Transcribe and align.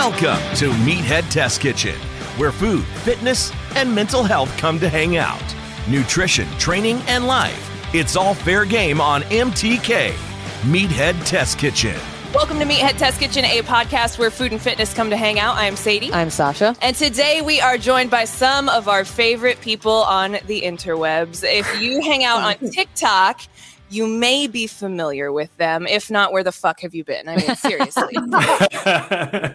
Welcome 0.00 0.56
to 0.56 0.70
Meathead 0.70 1.28
Test 1.30 1.60
Kitchen, 1.60 1.94
where 2.38 2.52
food, 2.52 2.86
fitness, 3.04 3.52
and 3.76 3.94
mental 3.94 4.24
health 4.24 4.48
come 4.56 4.80
to 4.80 4.88
hang 4.88 5.18
out. 5.18 5.44
Nutrition, 5.90 6.48
training, 6.52 7.02
and 7.06 7.26
life. 7.26 7.94
It's 7.94 8.16
all 8.16 8.32
fair 8.32 8.64
game 8.64 8.98
on 8.98 9.20
MTK. 9.24 10.12
Meathead 10.62 11.22
Test 11.26 11.58
Kitchen. 11.58 11.94
Welcome 12.32 12.58
to 12.60 12.64
Meathead 12.64 12.96
Test 12.96 13.20
Kitchen, 13.20 13.44
a 13.44 13.60
podcast 13.60 14.18
where 14.18 14.30
food 14.30 14.52
and 14.52 14.62
fitness 14.62 14.94
come 14.94 15.10
to 15.10 15.18
hang 15.18 15.38
out. 15.38 15.56
I'm 15.56 15.76
Sadie. 15.76 16.10
I'm 16.14 16.30
Sasha. 16.30 16.74
And 16.80 16.96
today 16.96 17.42
we 17.42 17.60
are 17.60 17.76
joined 17.76 18.10
by 18.10 18.24
some 18.24 18.70
of 18.70 18.88
our 18.88 19.04
favorite 19.04 19.60
people 19.60 19.92
on 19.92 20.38
the 20.46 20.62
interwebs. 20.62 21.44
If 21.44 21.78
you 21.78 22.00
hang 22.00 22.24
out 22.24 22.40
on 22.40 22.70
TikTok, 22.72 23.42
you 23.90 24.06
may 24.06 24.46
be 24.46 24.66
familiar 24.66 25.32
with 25.32 25.54
them. 25.56 25.86
If 25.86 26.10
not, 26.10 26.32
where 26.32 26.44
the 26.44 26.52
fuck 26.52 26.80
have 26.80 26.94
you 26.94 27.04
been? 27.04 27.28
I 27.28 27.36
mean, 27.36 27.56
seriously. 27.56 28.16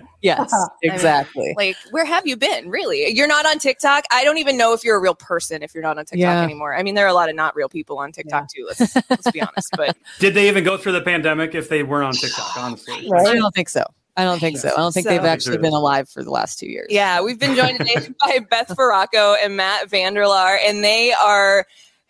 Yes, 0.21 0.51
uh-huh. 0.51 0.69
exactly. 0.81 1.53
like, 1.55 1.75
where 1.91 2.03
have 2.03 2.25
you 2.25 2.35
been? 2.35 2.67
Really? 2.71 3.09
You're 3.15 3.27
not 3.27 3.45
on 3.45 3.59
TikTok? 3.59 4.05
I 4.11 4.23
don't 4.23 4.39
even 4.39 4.57
know 4.57 4.73
if 4.73 4.83
you're 4.83 4.97
a 4.97 4.99
real 4.99 5.13
person 5.13 5.61
if 5.61 5.75
you're 5.75 5.83
not 5.83 5.99
on 5.99 6.05
TikTok 6.05 6.17
Yeah. 6.17 6.41
anymore. 6.41 6.75
I 6.75 6.81
mean, 6.81 6.95
there 6.95 7.05
are 7.05 7.09
a 7.09 7.13
lot 7.13 7.29
of 7.29 7.35
not 7.35 7.55
real 7.55 7.69
people 7.69 7.99
on 7.99 8.11
TikTok 8.11 8.49
too. 8.51 8.65
Let's, 8.67 8.95
let's 9.07 9.29
be 9.29 9.39
honest. 9.39 9.69
But 9.77 9.95
Did 10.19 10.33
they 10.33 10.47
even 10.47 10.63
go 10.63 10.77
through 10.77 10.93
the 10.93 11.01
pandemic 11.01 11.53
if 11.53 11.69
they 11.69 11.83
weren't 11.83 12.07
on 12.07 12.13
TikTok? 12.13 12.57
Honestly, 12.57 13.07
I 13.15 13.35
don't 13.35 13.53
think 13.53 13.69
so. 13.69 13.83
I 14.17 14.23
don't 14.23 14.39
think 14.39 14.57
so. 14.57 14.69
I 14.69 14.77
don't 14.77 14.91
think 14.93 15.03
So- 15.03 15.11
they've 15.11 15.25
actually 15.25 15.59
been 15.59 15.73
alive 15.73 16.09
for 16.09 16.23
the 16.23 16.31
last 16.31 16.57
two 16.57 16.67
years. 16.67 16.87
Yeah, 16.89 17.21
we've 17.21 17.37
been 17.39 17.53
joined 17.55 17.77
today 17.77 18.07
by 18.19 18.39
Beth 18.49 18.69
Farraco 18.69 19.35
and 19.43 19.55
Matt 19.55 19.91
Vanderlar, 19.91 20.57
and 20.65 20.83
they 20.83 21.13
are 21.13 21.67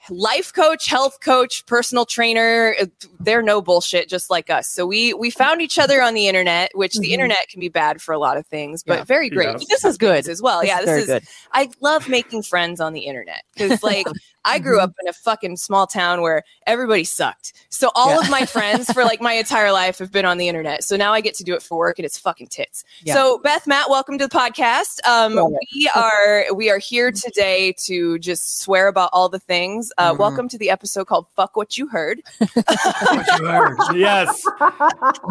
life 0.09 0.53
coach, 0.53 0.87
health 0.87 1.19
coach, 1.21 1.65
personal 1.65 2.05
trainer. 2.05 2.75
They're 3.19 3.41
no 3.41 3.61
bullshit, 3.61 4.07
just 4.09 4.29
like 4.29 4.49
us. 4.49 4.69
So 4.69 4.85
we 4.85 5.13
we 5.13 5.29
found 5.29 5.61
each 5.61 5.77
other 5.79 6.01
on 6.01 6.13
the 6.13 6.27
internet, 6.27 6.71
which 6.75 6.93
the 6.95 7.09
Mhm. 7.09 7.13
internet 7.13 7.47
can 7.49 7.59
be 7.59 7.69
bad 7.69 8.01
for 8.01 8.13
a 8.13 8.19
lot 8.19 8.37
of 8.37 8.45
things, 8.47 8.83
but 8.83 8.99
Yeah. 8.99 9.03
very 9.05 9.29
great. 9.29 9.57
This 9.69 9.83
is 9.85 9.97
good. 9.97 10.27
as 10.27 10.41
well. 10.41 10.61
This 10.61 10.67
yeah, 10.69 10.79
is 10.79 10.85
this 10.85 10.99
is. 11.01 11.05
good. 11.07 11.23
I 11.51 11.69
love 11.81 12.07
making 12.07 12.43
friends 12.43 12.79
on 12.79 12.93
the 12.93 13.01
internet 13.01 13.43
because, 13.55 13.81
like, 13.83 14.05
I 14.45 14.59
grew 14.59 14.79
up 14.79 14.93
in 15.01 15.07
a 15.09 15.13
fucking 15.13 15.57
small 15.57 15.87
town 15.87 16.21
where 16.21 16.43
everybody 16.67 17.03
sucked. 17.03 17.53
So 17.69 17.89
all 17.95 18.11
Yeah. 18.11 18.19
of 18.19 18.29
my 18.29 18.45
friends 18.45 18.91
for 18.93 19.03
like 19.03 19.19
my 19.21 19.33
entire 19.33 19.71
life 19.71 19.97
have 19.97 20.11
been 20.11 20.23
on 20.25 20.37
the 20.37 20.47
internet. 20.47 20.83
So 20.83 20.95
now 20.95 21.13
I 21.13 21.19
get 21.21 21.33
to 21.35 21.43
do 21.43 21.53
it 21.55 21.61
for 21.63 21.77
work, 21.77 21.97
and 21.99 22.05
it's 22.05 22.17
fucking 22.17 22.47
tits. 22.47 22.83
Yeah. 23.03 23.15
So 23.15 23.39
Beth, 23.39 23.65
Matt, 23.67 23.89
welcome 23.89 24.17
to 24.19 24.27
the 24.27 24.33
podcast. 24.37 25.05
Um, 25.07 25.35
we 25.73 25.89
are 25.95 26.45
we 26.53 26.69
are 26.69 26.77
here 26.77 27.11
today 27.11 27.73
to 27.85 28.19
just 28.19 28.61
swear 28.61 28.87
about 28.87 29.09
all 29.13 29.29
the 29.29 29.39
things. 29.39 29.91
Uh, 29.97 30.13
Mhm. 30.13 30.17
Welcome 30.19 30.47
to 30.49 30.57
the 30.57 30.69
episode 30.69 31.05
called 31.07 31.25
"Fuck 31.35 31.55
What 31.57 31.77
You 31.77 31.87
Heard." 31.87 32.21
What 32.55 33.39
you 33.39 33.45
heard. 33.47 33.77
yes, 33.95 34.45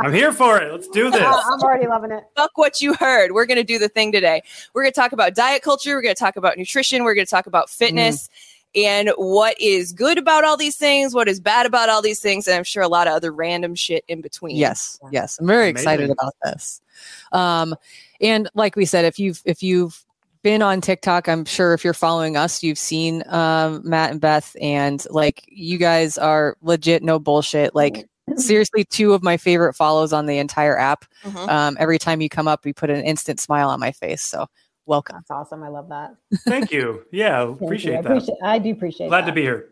I'm 0.03 0.13
here 0.13 0.33
for 0.33 0.59
it. 0.61 0.71
Let's 0.73 0.89
do 0.89 1.11
this. 1.11 1.21
I'm 1.23 1.61
already 1.61 1.87
loving 1.87 2.11
it. 2.11 2.25
Fuck 2.37 2.57
what 2.57 2.81
you 2.81 2.95
heard. 2.95 3.33
We're 3.33 3.47
going 3.47 3.57
to 3.59 3.65
do 3.65 3.79
the 3.79 3.89
thing 3.89 4.13
today. 4.13 4.43
We're 4.73 4.83
going 4.83 4.93
to 4.93 5.01
talk 5.01 5.13
about 5.13 5.35
diet 5.35 5.63
culture. 5.63 5.95
We're 5.95 6.03
going 6.03 6.15
to 6.15 6.19
talk 6.19 6.37
about 6.37 6.57
nutrition. 6.59 7.05
We're 7.05 7.15
going 7.15 7.27
to 7.27 7.31
talk 7.31 7.47
about 7.47 7.71
fitness. 7.71 8.29
And 8.75 9.11
what 9.17 9.61
is 9.61 9.93
good 9.93 10.19
about 10.19 10.45
all 10.45 10.57
these 10.57 10.77
things, 10.77 11.15
what 11.15 11.29
is 11.29 11.41
bad 11.41 11.67
about 11.67 11.89
all 11.89 12.03
these 12.03 12.21
things, 12.21 12.49
and 12.49 12.57
I'm 12.57 12.65
sure 12.65 12.83
a 12.83 12.89
lot 12.89 13.07
of 13.07 13.13
other 13.15 13.33
random 13.33 13.75
shit 13.75 14.05
in 14.09 14.21
between. 14.21 14.57
Yes, 14.57 14.99
yes. 15.13 15.39
I'm 15.39 15.47
very 15.47 15.69
excited 15.69 16.11
about 16.11 16.35
this. 16.43 16.81
Um, 17.33 17.77
and 18.21 18.49
like 18.55 18.77
we 18.77 18.85
said, 18.85 19.05
if 19.05 19.19
you've 19.19 19.43
if 19.45 19.63
you've 19.63 20.05
been 20.43 20.61
on 20.61 20.81
TikTok, 20.81 21.29
I'm 21.29 21.45
sure 21.45 21.73
if 21.73 21.85
you're 21.85 21.95
following 21.95 22.37
us, 22.37 22.63
you've 22.63 22.79
seen 22.79 23.23
um, 23.29 23.81
Matt 23.85 24.11
and 24.11 24.21
Beth, 24.21 24.57
and 24.61 25.05
like 25.11 25.45
you 25.49 25.79
guys 25.79 26.19
are 26.19 26.57
legit, 26.61 27.03
no 27.03 27.19
bullshit. 27.19 27.75
Like 27.75 28.09
seriously, 28.37 28.85
two 28.85 29.13
of 29.13 29.23
my 29.23 29.37
favorite 29.37 29.75
follows 29.75 30.13
on 30.13 30.27
the 30.27 30.39
entire 30.39 30.79
app. 30.79 31.05
Mhm. 31.25 31.49
Um, 31.49 31.77
every 31.79 31.99
time 31.99 32.21
you 32.21 32.29
come 32.29 32.49
up, 32.49 32.67
you 32.67 32.75
put 32.75 32.91
an 32.91 33.05
instant 33.05 33.41
smile 33.41 33.71
on 33.71 33.81
my 33.81 33.93
face. 33.93 34.23
So 34.23 34.47
welcome. 34.87 35.17
That's 35.17 35.31
awesome. 35.31 35.63
I 35.63 35.69
love 35.69 35.89
that. 35.89 36.15
Thank 36.41 36.71
you. 36.73 37.05
Yeah, 37.13 37.45
Thank 37.47 37.61
you. 37.61 37.67
appreciate 37.67 37.97
I 37.99 38.03
that. 38.03 38.11
appreciate, 38.13 38.39
I 38.43 38.59
do 38.59 38.71
appreciate 38.73 39.07
it. 39.07 39.09
Glad 39.11 39.23
that. 39.23 39.27
to 39.29 39.33
be 39.33 39.43
here. 39.43 39.71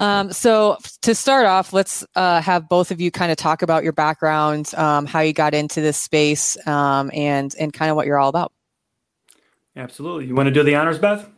Um, 0.00 0.32
so 0.32 0.76
to 1.02 1.14
start 1.14 1.46
off, 1.46 1.72
let's 1.72 2.04
uh, 2.16 2.40
have 2.40 2.68
both 2.68 2.90
of 2.90 3.00
you 3.00 3.10
kind 3.12 3.30
of 3.30 3.38
talk 3.38 3.62
about 3.62 3.84
your 3.84 3.92
background, 3.92 4.74
um, 4.76 5.06
how 5.06 5.20
you 5.20 5.32
got 5.32 5.54
into 5.54 5.80
this 5.80 5.96
space, 5.96 6.56
um, 6.66 7.10
and 7.14 7.54
and 7.60 7.72
kind 7.72 7.90
of 7.90 7.96
what 7.96 8.06
you're 8.06 8.18
all 8.18 8.28
about. 8.28 8.52
Absolutely. 9.76 10.26
You 10.26 10.34
want 10.34 10.48
to 10.48 10.52
do 10.52 10.62
the 10.62 10.74
honors, 10.74 10.98
Beth? 10.98 11.28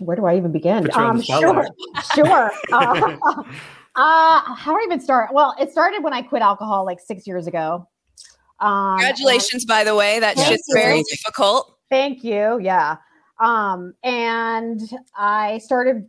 Where 0.00 0.16
do 0.16 0.26
I 0.26 0.36
even 0.36 0.50
begin? 0.52 0.84
Put 0.84 0.96
you 0.96 1.00
Um, 1.02 1.22
sure, 1.22 1.66
sure. 2.14 2.52
Uh, 2.72 3.16
uh, 3.94 4.54
how 4.54 4.72
do 4.72 4.78
I 4.78 4.82
even 4.84 5.00
start? 5.00 5.32
Well, 5.32 5.54
it 5.60 5.70
started 5.70 6.02
when 6.02 6.12
I 6.12 6.22
quit 6.22 6.42
alcohol 6.42 6.84
like 6.84 6.98
six 7.00 7.26
years 7.26 7.46
ago. 7.46 7.88
Um, 8.60 8.98
Congratulations, 8.98 9.64
by 9.64 9.84
the 9.84 9.94
way. 9.94 10.18
That 10.20 10.36
Thank 10.36 10.48
shit's 10.48 10.68
very 10.72 11.02
difficult. 11.10 11.78
Thank 11.90 12.24
you. 12.24 12.58
Yeah. 12.60 12.96
Um, 13.38 13.94
and 14.02 14.80
I 15.16 15.58
started 15.58 16.08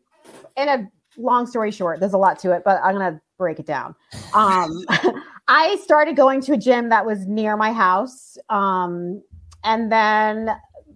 in 0.56 0.70
a 0.70 0.90
long 1.18 1.48
story 1.48 1.72
short, 1.72 2.00
there's 2.00 2.14
a 2.14 2.18
lot 2.18 2.40
to 2.40 2.52
it, 2.52 2.64
but 2.64 2.80
I'm 2.84 2.94
gonna 2.94 3.22
break 3.38 3.60
it 3.60 3.66
down. 3.66 3.96
Um, 4.34 4.84
I 5.48 5.78
started 5.84 6.16
going 6.16 6.42
to 6.42 6.54
a 6.54 6.58
gym 6.58 6.90
that 6.90 7.06
was 7.06 7.26
near 7.26 7.56
my 7.56 7.72
house. 7.72 8.38
Um, 8.50 9.22
and 9.64 9.92
then 9.92 10.50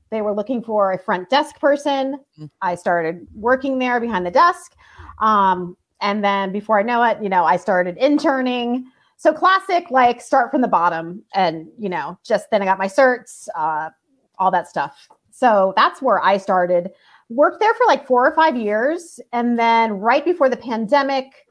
they 0.10 0.22
were 0.22 0.34
looking 0.34 0.62
for 0.62 0.92
a 0.92 1.00
front 1.00 1.30
desk 1.30 1.60
person. 1.60 2.20
Mm. 2.40 2.50
I 2.62 2.76
started 2.76 3.26
working 3.34 3.80
there 3.80 4.00
behind 4.00 4.26
the 4.26 4.32
desk. 4.32 4.76
Um, 5.20 5.78
and 6.02 6.24
then 6.24 6.52
before 6.52 6.80
I 6.80 6.84
know 6.84 7.04
it, 7.04 7.22
you 7.22 7.30
know, 7.30 7.46
I 7.46 7.58
started 7.58 7.98
interning. 7.98 8.91
So 9.22 9.32
classic, 9.32 9.92
like 9.92 10.20
start 10.20 10.50
from 10.50 10.62
the 10.62 10.68
bottom 10.68 11.22
and, 11.36 11.68
you 11.78 11.90
know, 11.90 12.18
just 12.26 12.50
then 12.50 12.64
I 12.64 12.66
got 12.66 12.80
my 12.80 12.88
certs, 12.88 13.48
uh, 13.56 13.92
all 14.40 14.50
that 14.50 14.68
stuff. 14.68 15.08
So 15.30 15.74
that's 15.76 16.02
where 16.02 16.20
I 16.20 16.38
started. 16.38 16.90
Worked 17.30 17.60
there 17.60 17.76
for 17.76 17.86
like 17.86 18.08
four 18.08 18.26
or 18.28 18.34
five 18.34 18.58
years. 18.58 19.20
And 19.32 19.60
then 19.60 19.92
right 19.92 20.26
before 20.26 20.50
the 20.50 20.58
pandemic, 20.58 21.46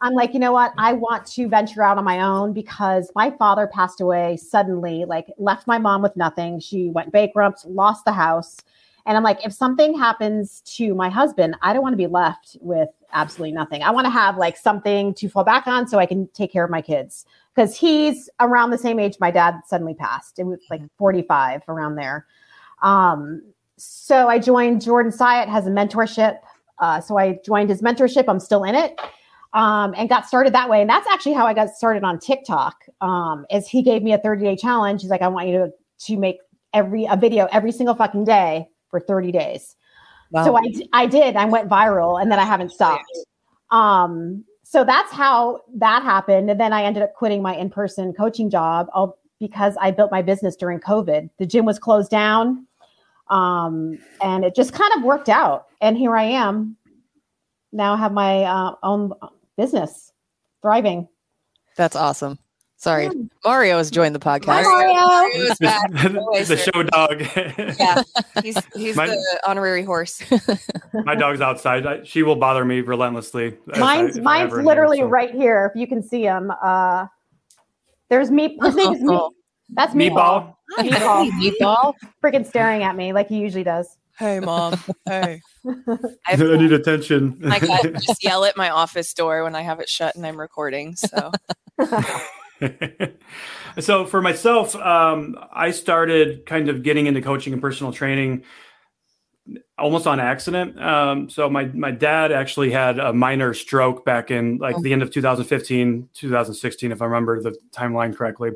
I'm 0.00 0.14
like, 0.14 0.34
you 0.34 0.40
know 0.40 0.50
what? 0.50 0.72
I 0.78 0.94
want 0.94 1.24
to 1.26 1.46
venture 1.48 1.84
out 1.84 1.96
on 1.96 2.02
my 2.02 2.22
own 2.22 2.52
because 2.52 3.08
my 3.14 3.30
father 3.30 3.68
passed 3.68 4.00
away 4.00 4.36
suddenly, 4.36 5.04
like 5.04 5.28
left 5.38 5.68
my 5.68 5.78
mom 5.78 6.02
with 6.02 6.16
nothing. 6.16 6.58
She 6.58 6.88
went 6.88 7.12
bankrupt, 7.12 7.64
lost 7.66 8.04
the 8.04 8.10
house. 8.10 8.56
And 9.06 9.16
I'm 9.16 9.22
like, 9.22 9.44
if 9.44 9.52
something 9.52 9.98
happens 9.98 10.60
to 10.76 10.94
my 10.94 11.08
husband, 11.08 11.56
I 11.62 11.72
don't 11.72 11.82
want 11.82 11.92
to 11.92 11.98
be 11.98 12.06
left 12.06 12.56
with 12.60 12.88
absolutely 13.12 13.52
nothing. 13.52 13.82
I 13.82 13.90
want 13.90 14.06
to 14.06 14.10
have 14.10 14.36
like 14.36 14.56
something 14.56 15.14
to 15.14 15.28
fall 15.28 15.44
back 15.44 15.66
on 15.66 15.88
so 15.88 15.98
I 15.98 16.06
can 16.06 16.28
take 16.34 16.52
care 16.52 16.64
of 16.64 16.70
my 16.70 16.82
kids. 16.82 17.26
Because 17.54 17.76
he's 17.76 18.30
around 18.40 18.70
the 18.70 18.78
same 18.78 18.98
age 18.98 19.16
my 19.20 19.30
dad 19.30 19.60
suddenly 19.66 19.94
passed. 19.94 20.38
It 20.38 20.44
was 20.44 20.60
like 20.70 20.80
45 20.96 21.62
around 21.68 21.96
there. 21.96 22.26
Um, 22.82 23.42
so 23.76 24.28
I 24.28 24.38
joined 24.38 24.82
Jordan 24.82 25.12
Syatt 25.12 25.48
has 25.48 25.66
a 25.66 25.70
mentorship. 25.70 26.38
Uh, 26.78 27.00
so 27.00 27.18
I 27.18 27.38
joined 27.44 27.68
his 27.68 27.82
mentorship. 27.82 28.24
I'm 28.28 28.40
still 28.40 28.64
in 28.64 28.74
it. 28.74 28.98
Um, 29.52 29.92
and 29.98 30.08
got 30.08 30.26
started 30.26 30.54
that 30.54 30.70
way. 30.70 30.80
And 30.80 30.88
that's 30.88 31.06
actually 31.08 31.34
how 31.34 31.46
I 31.46 31.52
got 31.52 31.70
started 31.70 32.04
on 32.04 32.18
TikTok. 32.18 32.86
Um, 33.02 33.44
is 33.50 33.68
he 33.68 33.82
gave 33.82 34.02
me 34.02 34.12
a 34.12 34.18
30 34.18 34.44
day 34.44 34.56
challenge. 34.56 35.02
He's 35.02 35.10
like, 35.10 35.22
I 35.22 35.28
want 35.28 35.48
you 35.48 35.58
to 35.58 35.72
to 36.06 36.16
make 36.16 36.38
every 36.72 37.04
a 37.04 37.16
video 37.16 37.48
every 37.52 37.70
single 37.70 37.94
fucking 37.94 38.24
day 38.24 38.66
for 38.92 39.00
30 39.00 39.32
days. 39.32 39.74
Wow. 40.30 40.44
So 40.44 40.86
I 40.92 41.06
did. 41.06 41.34
I 41.34 41.46
went 41.46 41.68
viral 41.68 42.22
and 42.22 42.30
then 42.30 42.38
I 42.38 42.44
haven't 42.44 42.70
stopped. 42.70 43.04
Um, 43.72 44.44
so 44.62 44.84
that's 44.84 45.10
how 45.10 45.62
that 45.74 46.02
happened. 46.04 46.48
And 46.48 46.60
then 46.60 46.72
I 46.72 46.84
ended 46.84 47.02
up 47.02 47.14
quitting 47.14 47.42
my 47.42 47.56
in 47.56 47.68
person 47.68 48.12
coaching 48.12 48.48
job 48.48 48.86
all, 48.94 49.18
because 49.40 49.74
I 49.80 49.90
built 49.90 50.12
my 50.12 50.22
business 50.22 50.54
during 50.54 50.78
COVID. 50.78 51.28
The 51.38 51.46
gym 51.46 51.64
was 51.64 51.78
closed 51.78 52.10
down. 52.10 52.66
Um, 53.28 53.98
and 54.22 54.44
it 54.44 54.54
just 54.54 54.72
kind 54.72 54.92
of 54.96 55.02
worked 55.02 55.28
out. 55.28 55.66
And 55.80 55.96
here 55.96 56.16
I 56.16 56.24
am. 56.24 56.76
Now 57.72 57.94
I 57.94 57.96
have 57.96 58.12
my 58.12 58.44
uh, 58.44 58.74
own 58.82 59.12
business 59.56 60.12
thriving. 60.60 61.08
That's 61.76 61.96
awesome. 61.96 62.38
Sorry, 62.82 63.08
Mario 63.44 63.78
has 63.78 63.92
joined 63.92 64.12
the 64.12 64.18
podcast. 64.18 64.64
Mario. 64.64 64.92
Mario's 64.92 65.56
back. 65.58 65.88
the 65.92 66.56
show 66.74 66.82
dog. 66.82 67.20
Yeah, 67.78 68.02
he's 68.42 68.58
he's 68.74 68.96
My- 68.96 69.06
the 69.06 69.40
honorary 69.46 69.84
horse. 69.84 70.20
My 70.92 71.14
dog's 71.14 71.40
outside. 71.40 71.86
I, 71.86 72.02
she 72.02 72.24
will 72.24 72.34
bother 72.34 72.64
me 72.64 72.80
relentlessly. 72.80 73.56
Mine's 73.78 74.18
I 74.18 74.22
mine's 74.22 74.40
have 74.40 74.50
her 74.50 74.64
literally 74.64 74.98
so. 74.98 75.06
right 75.06 75.30
here. 75.32 75.70
If 75.72 75.80
you 75.80 75.86
can 75.86 76.02
see 76.02 76.22
him, 76.24 76.52
uh, 76.60 77.06
there's 78.10 78.32
me. 78.32 78.58
His 78.60 78.74
name 78.74 78.94
is 78.94 79.00
me. 79.02 79.14
Oh. 79.14 79.30
That's 79.70 79.94
meatball. 79.94 80.56
Meatball. 80.76 80.90
Meatball, 80.90 81.30
Meatball. 81.60 81.94
freaking 82.20 82.44
staring 82.44 82.82
at 82.82 82.96
me 82.96 83.12
like 83.12 83.28
he 83.28 83.38
usually 83.38 83.62
does. 83.62 83.96
Hey, 84.18 84.40
mom. 84.40 84.74
Hey. 85.06 85.40
I 86.26 86.34
need 86.34 86.72
attention. 86.72 87.38
I 87.48 87.60
cat 87.60 87.92
just 88.02 88.24
yell 88.24 88.44
at 88.44 88.56
my 88.56 88.70
office 88.70 89.14
door 89.14 89.44
when 89.44 89.54
I 89.54 89.62
have 89.62 89.78
it 89.78 89.88
shut 89.88 90.16
and 90.16 90.26
I'm 90.26 90.38
recording. 90.38 90.96
So 90.96 91.30
so 93.80 94.04
for 94.04 94.22
myself, 94.22 94.74
um, 94.76 95.36
I 95.52 95.70
started 95.70 96.46
kind 96.46 96.68
of 96.68 96.82
getting 96.82 97.06
into 97.06 97.20
coaching 97.20 97.52
and 97.52 97.62
personal 97.62 97.92
training 97.92 98.44
almost 99.76 100.06
on 100.06 100.20
accident. 100.20 100.80
Um, 100.80 101.28
so 101.28 101.50
my 101.50 101.64
my 101.66 101.90
dad 101.90 102.32
actually 102.32 102.70
had 102.70 102.98
a 102.98 103.12
minor 103.12 103.54
stroke 103.54 104.04
back 104.04 104.30
in 104.30 104.58
like 104.58 104.80
the 104.80 104.92
end 104.92 105.02
of 105.02 105.10
2015, 105.10 106.08
2016, 106.14 106.92
if 106.92 107.02
I 107.02 107.04
remember 107.04 107.40
the 107.40 107.56
timeline 107.72 108.16
correctly. 108.16 108.50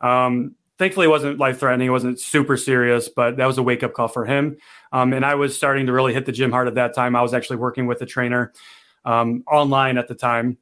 Um, 0.00 0.54
thankfully, 0.78 1.06
it 1.06 1.10
wasn't 1.10 1.38
life 1.38 1.58
threatening. 1.58 1.88
It 1.88 1.92
wasn't 1.92 2.20
super 2.20 2.56
serious, 2.56 3.08
but 3.08 3.36
that 3.36 3.46
was 3.46 3.58
a 3.58 3.62
wake 3.62 3.82
up 3.82 3.94
call 3.94 4.08
for 4.08 4.24
him. 4.24 4.58
Um, 4.92 5.12
and 5.12 5.24
I 5.24 5.34
was 5.34 5.56
starting 5.56 5.86
to 5.86 5.92
really 5.92 6.14
hit 6.14 6.24
the 6.24 6.32
gym 6.32 6.52
hard 6.52 6.68
at 6.68 6.76
that 6.76 6.94
time. 6.94 7.16
I 7.16 7.22
was 7.22 7.34
actually 7.34 7.56
working 7.56 7.86
with 7.86 8.00
a 8.00 8.06
trainer 8.06 8.52
um, 9.04 9.42
online 9.50 9.98
at 9.98 10.08
the 10.08 10.14
time. 10.14 10.58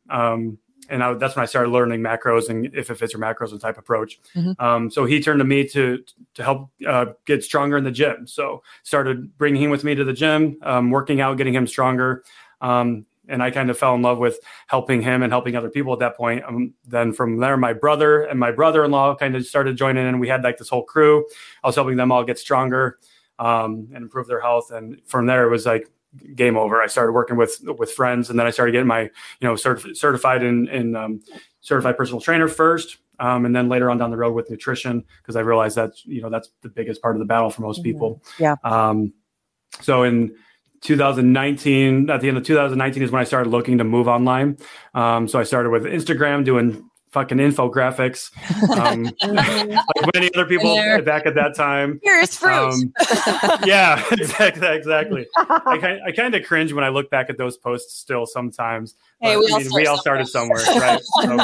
And 0.89 1.03
I, 1.03 1.15
that's 1.15 1.37
when 1.37 1.43
I 1.43 1.47
started 1.47 1.71
learning 1.71 2.01
macros 2.01 2.49
and 2.49 2.67
if 2.75 2.91
it 2.91 2.97
fits 2.97 3.13
your 3.13 3.21
macros 3.21 3.53
and 3.53 3.61
type 3.61 3.79
approach. 3.79 4.21
Mhm. 4.35 4.61
Um, 4.61 4.91
so 4.91 5.05
he 5.05 5.21
turned 5.21 5.41
to 5.41 5.45
me 5.45 5.67
to 5.69 6.03
to 6.35 6.43
help 6.43 6.71
uh, 6.87 7.07
get 7.25 7.43
stronger 7.45 7.77
in 7.77 7.85
the 7.85 7.91
gym. 7.91 8.27
So 8.27 8.63
started 8.83 9.37
bringing 9.39 9.63
him 9.63 9.71
with 9.71 9.85
me 9.85 9.95
to 9.95 10.05
the 10.05 10.13
gym, 10.13 10.59
um, 10.63 10.91
working 10.91 11.21
out, 11.21 11.37
getting 11.37 11.55
him 11.55 11.67
stronger. 11.67 12.23
Um, 12.61 13.07
and 13.29 13.43
I 13.43 13.51
kind 13.51 13.71
of 13.71 13.79
fell 13.79 13.95
in 13.97 14.03
love 14.03 14.19
with 14.19 14.39
helping 14.69 15.03
him 15.03 15.23
and 15.23 15.33
helping 15.33 15.57
other 15.57 15.69
people 15.69 15.93
at 15.93 15.99
that 15.99 16.17
point. 16.17 16.45
Um, 16.45 16.75
then 16.87 17.13
from 17.13 17.39
there, 17.39 17.57
my 17.57 17.73
brother 17.73 18.23
and 18.23 18.39
my 18.39 18.53
brother-in-law 18.53 19.17
kind 19.17 19.35
of 19.35 19.45
started 19.45 19.77
joining 19.77 20.07
in. 20.07 20.21
We 20.21 20.29
had 20.29 20.45
like 20.45 20.59
this 20.59 20.69
whole 20.69 20.85
crew. 20.85 21.27
I 21.65 21.67
was 21.67 21.75
helping 21.75 21.97
them 21.97 22.13
all 22.13 22.23
get 22.23 22.39
stronger 22.39 22.99
um, 23.41 23.89
and 23.93 24.05
improve 24.05 24.29
their 24.29 24.41
health. 24.41 24.71
And 24.71 25.01
from 25.07 25.27
there, 25.27 25.45
it 25.45 25.51
was 25.51 25.67
like 25.67 25.91
game 26.35 26.57
over. 26.57 26.83
I 26.83 26.87
started 26.87 27.13
working 27.13 27.37
with 27.37 27.61
with 27.79 27.93
friends, 27.93 28.31
and 28.31 28.39
then 28.39 28.47
I 28.47 28.51
started 28.51 28.73
getting 28.73 28.87
my 28.87 29.03
you 29.03 29.11
know 29.43 29.55
certif- 29.55 29.97
certified 29.97 30.43
in 30.43 30.69
in 30.69 30.97
um, 30.97 31.21
certified 31.61 31.97
personal 31.97 32.21
trainer 32.21 32.49
first, 32.49 32.99
um, 33.19 33.45
and 33.45 33.55
then 33.55 33.69
later 33.69 33.91
on 33.91 33.99
down 33.99 34.11
the 34.11 34.17
road 34.17 34.35
with 34.35 34.51
nutrition 34.51 35.05
because 35.23 35.37
I 35.37 35.41
realized 35.41 35.77
that 35.77 35.93
you 36.05 36.23
know 36.23 36.31
that's 36.31 36.51
the 36.63 36.69
biggest 36.69 37.03
part 37.03 37.17
of 37.17 37.21
the 37.21 37.27
battle 37.27 37.51
for 37.51 37.63
most 37.63 37.83
people. 37.83 38.23
Yeah. 38.39 38.57
Um, 38.65 39.13
so 39.81 40.03
in 40.03 40.35
2019, 40.83 42.11
at 42.11 42.21
the 42.21 42.29
end 42.29 42.37
of 42.37 42.45
2019 42.45 43.03
is 43.03 43.11
when 43.11 43.21
I 43.21 43.25
started 43.25 43.51
looking 43.51 43.79
to 43.79 43.85
move 43.85 44.09
online. 44.09 44.59
Um, 44.95 45.29
so 45.29 45.39
I 45.39 45.43
started 45.43 45.71
with 45.71 45.85
Instagram 45.85 46.45
doing 46.45 46.89
fucking 47.17 47.39
infographics, 47.39 48.31
um, 48.79 49.05
like 49.25 50.15
many 50.15 50.29
other 50.35 50.45
people 50.45 50.75
There. 50.75 51.01
back 51.01 51.25
at 51.25 51.35
that 51.37 51.55
time. 51.55 51.99
here's 52.03 52.37
fruit. 52.37 52.53
Um, 52.53 52.93
yeah, 53.65 54.05
exactly. 54.13 54.69
Exactly. 54.69 55.27
I 55.39 55.79
kind, 55.79 56.01
I 56.07 56.13
kind 56.13 56.35
of 56.35 56.45
cringe 56.45 56.75
when 56.75 56.85
I 56.85 56.91
look 56.91 57.09
back 57.09 57.31
at 57.31 57.39
those 57.39 57.57
posts 57.57 57.95
still 57.95 58.27
sometimes. 58.27 58.97
Hey, 59.23 59.35
we 59.39 59.47
I 59.47 59.53
all 59.53 59.59
mean, 59.61 59.69
start 59.69 59.81
we 59.81 59.87
all 59.87 59.97
started 59.97 60.29
somewhere, 60.29 60.63
right? 60.79 61.01
So, 61.23 61.37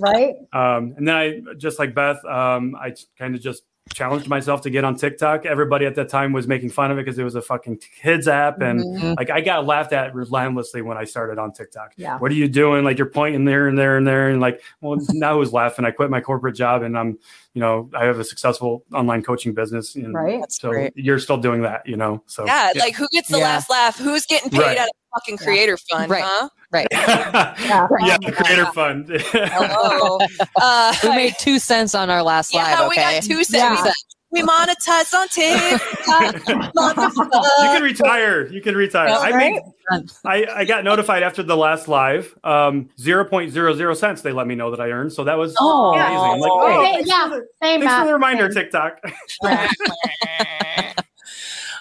right? 0.00 0.34
um, 0.52 0.94
and 0.96 1.06
then 1.06 1.14
I, 1.14 1.40
just 1.56 1.78
like 1.78 1.94
Beth, 1.94 2.24
um, 2.24 2.74
I 2.74 2.92
kind 3.16 3.36
of 3.36 3.40
just 3.40 3.62
challenged 3.92 4.28
myself 4.28 4.60
to 4.62 4.70
get 4.70 4.84
on 4.84 4.94
TikTok. 4.96 5.44
Everybody 5.46 5.84
at 5.86 5.94
that 5.96 6.08
time 6.08 6.32
was 6.32 6.46
making 6.46 6.70
fun 6.70 6.90
of 6.90 6.98
it 6.98 7.04
because 7.04 7.18
it 7.18 7.24
was 7.24 7.34
a 7.34 7.42
fucking 7.42 7.78
kids 8.02 8.28
app, 8.28 8.60
and 8.60 8.80
Mhm. 8.80 9.16
like 9.16 9.30
I 9.30 9.40
got 9.40 9.66
laughed 9.66 9.92
at 9.92 10.14
relentlessly 10.14 10.80
when 10.82 10.96
I 10.96 11.04
started 11.04 11.38
on 11.38 11.52
TikTok. 11.52 11.92
Yeah. 11.96 12.18
What 12.18 12.30
are 12.30 12.34
you 12.34 12.48
doing? 12.48 12.84
Like 12.84 12.98
you're 12.98 13.10
pointing 13.10 13.44
there 13.44 13.66
and 13.68 13.76
there 13.78 13.96
and 13.96 14.06
there, 14.06 14.28
and 14.28 14.40
like, 14.40 14.62
well, 14.80 14.98
now 15.10 15.36
who's 15.38 15.52
laughing? 15.52 15.84
I 15.84 15.90
quit 15.90 16.08
my 16.10 16.20
corporate 16.20 16.54
job, 16.54 16.82
and 16.82 16.96
I'm, 16.96 17.18
you 17.54 17.60
know, 17.60 17.90
I 17.94 18.04
have 18.04 18.18
a 18.18 18.24
successful 18.24 18.84
online 18.94 19.22
coaching 19.22 19.54
business, 19.54 19.96
and 19.96 20.14
Right. 20.14 20.40
That's 20.40 20.60
so 20.60 20.70
great. 20.70 20.92
you're 20.94 21.18
still 21.18 21.36
doing 21.38 21.62
that, 21.62 21.86
you 21.86 21.96
know. 21.96 22.22
So 22.26 22.46
yeah, 22.46 22.72
like 22.78 22.94
who 22.94 23.08
gets 23.10 23.28
the 23.28 23.38
Yeah. 23.38 23.44
last 23.44 23.68
laugh? 23.70 23.98
Who's 23.98 24.24
getting 24.26 24.50
paid 24.50 24.60
Right. 24.60 24.78
out 24.78 24.88
of 24.88 24.94
fucking 25.14 25.36
creator 25.38 25.76
fund? 25.76 26.10
Right. 26.10 26.22
Huh? 26.24 26.48
Right. 26.72 26.86
yeah, 26.92 27.54
Yeah. 28.00 28.16
creator 28.18 28.66
fund. 28.74 29.08
Hello. 29.10 30.18
uh, 30.60 30.94
We 31.02 31.08
made 31.10 31.34
two 31.38 31.58
cents 31.58 31.94
on 31.94 32.10
our 32.10 32.22
last 32.22 32.54
yeah, 32.54 32.64
live. 32.80 32.88
we 32.90 32.96
Okay. 32.96 33.14
got 33.20 33.22
two 33.22 33.42
cents. 33.44 33.82
Yeah. 33.84 33.92
We 34.32 34.42
monetized 34.42 35.12
on 35.12 35.26
TikTok. 35.26 36.34
you 36.46 37.68
can 37.74 37.82
retire. 37.82 38.46
You 38.46 38.62
can 38.62 38.76
retire. 38.76 39.08
Yeah, 39.08 39.18
I 39.18 39.30
right? 39.32 39.60
made 39.90 40.10
I, 40.24 40.46
I 40.60 40.64
got 40.64 40.84
notified 40.84 41.24
after 41.24 41.42
the 41.42 41.56
last 41.56 41.88
live. 41.88 42.32
Um, 42.44 42.90
zero 42.96 43.24
point 43.24 43.50
zero 43.50 43.74
zero 43.74 43.92
cents. 43.92 44.22
They 44.22 44.30
let 44.30 44.46
me 44.46 44.54
know 44.54 44.70
that 44.70 44.80
I 44.80 44.92
earned. 44.92 45.12
So 45.12 45.24
that 45.24 45.36
was 45.36 45.56
Oh. 45.58 45.94
amazing. 45.94 46.16
I'm 46.16 46.38
like, 46.38 46.50
Oh. 46.52 46.80
Hey, 46.84 46.92
thanks, 46.92 47.08
yeah, 47.08 47.24
for, 47.28 47.30
the, 47.40 47.46
same. 47.60 47.80
thanks 47.80 47.94
for 47.96 48.06
the 48.06 48.12
reminder, 48.12 48.52
Same. 48.52 48.62
TikTok. 48.70 49.00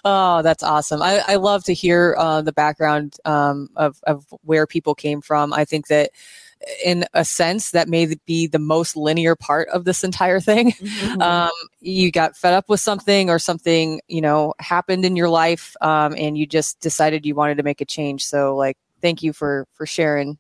Oh, 0.06 0.42
that's 0.42 0.64
awesome. 0.64 1.02
I, 1.02 1.22
I 1.28 1.36
love 1.36 1.64
to 1.66 1.74
hear 1.74 2.16
uh, 2.18 2.42
the 2.42 2.54
background 2.54 3.18
um, 3.26 3.70
of, 3.76 4.00
of 4.04 4.26
where 4.44 4.66
people 4.66 4.96
came 4.96 5.22
from. 5.22 5.54
I 5.54 5.66
think 5.66 5.88
that 5.88 6.12
in 6.84 7.06
a 7.14 7.24
sense 7.24 7.72
that 7.72 7.88
may 7.88 8.16
be 8.26 8.46
the 8.48 8.60
most 8.60 8.98
linear 8.98 9.36
part 9.36 9.70
of 9.70 9.86
this 9.86 10.04
entire 10.04 10.40
thing. 10.40 10.72
Mhm. 10.72 11.22
Um, 11.22 11.52
you 11.80 12.12
got 12.12 12.36
fed 12.36 12.54
up 12.54 12.70
with 12.70 12.80
something 12.80 13.30
or 13.30 13.40
something, 13.40 14.02
you 14.08 14.22
know, 14.22 14.54
happened 14.60 15.06
in 15.06 15.16
your 15.16 15.30
life 15.30 15.76
um, 15.82 16.14
and 16.18 16.38
you 16.38 16.46
just 16.46 16.80
decided 16.82 17.26
you 17.26 17.36
wanted 17.36 17.56
to 17.58 17.64
make 17.64 17.82
a 17.82 17.86
change. 17.86 18.26
So 18.26 18.56
like, 18.56 18.78
thank 19.02 19.24
you 19.24 19.32
for, 19.34 19.68
for 19.74 19.86
sharing 19.86 20.38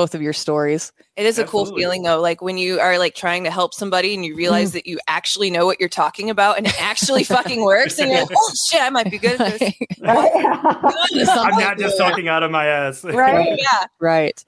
both 0.00 0.14
of 0.14 0.22
your 0.22 0.32
stories. 0.32 0.92
It 1.16 1.26
is 1.26 1.38
a 1.38 1.44
cool 1.44 1.66
feeling 1.66 2.02
though, 2.04 2.22
like 2.22 2.40
when 2.40 2.56
you 2.56 2.80
are 2.80 2.98
like 2.98 3.14
trying 3.14 3.44
to 3.44 3.50
help 3.50 3.74
somebody 3.74 4.14
and 4.14 4.24
you 4.24 4.34
realize 4.34 4.72
that 4.72 4.86
you 4.86 4.98
actually 5.08 5.50
know 5.50 5.66
what 5.66 5.78
you're 5.78 5.90
talking 5.90 6.30
about 6.30 6.56
and 6.56 6.66
it 6.66 6.80
actually 6.80 7.22
fucking 7.24 7.62
works, 7.62 7.98
and 7.98 8.10
you're 8.10 8.20
like, 8.20 8.30
"Oh 8.34 8.52
shit, 8.70 8.80
I 8.80 8.88
might 8.88 9.10
be 9.10 9.18
good 9.18 9.38
at 9.38 9.58
this." 9.58 9.74
I'm 10.04 11.58
not 11.58 11.78
just 11.78 11.98
talking 11.98 12.28
out 12.28 12.42
of 12.42 12.50
my 12.50 12.64
ass. 12.64 13.04
Right. 13.04 13.58
Yeah, 13.58 13.86
Right. 14.00 14.42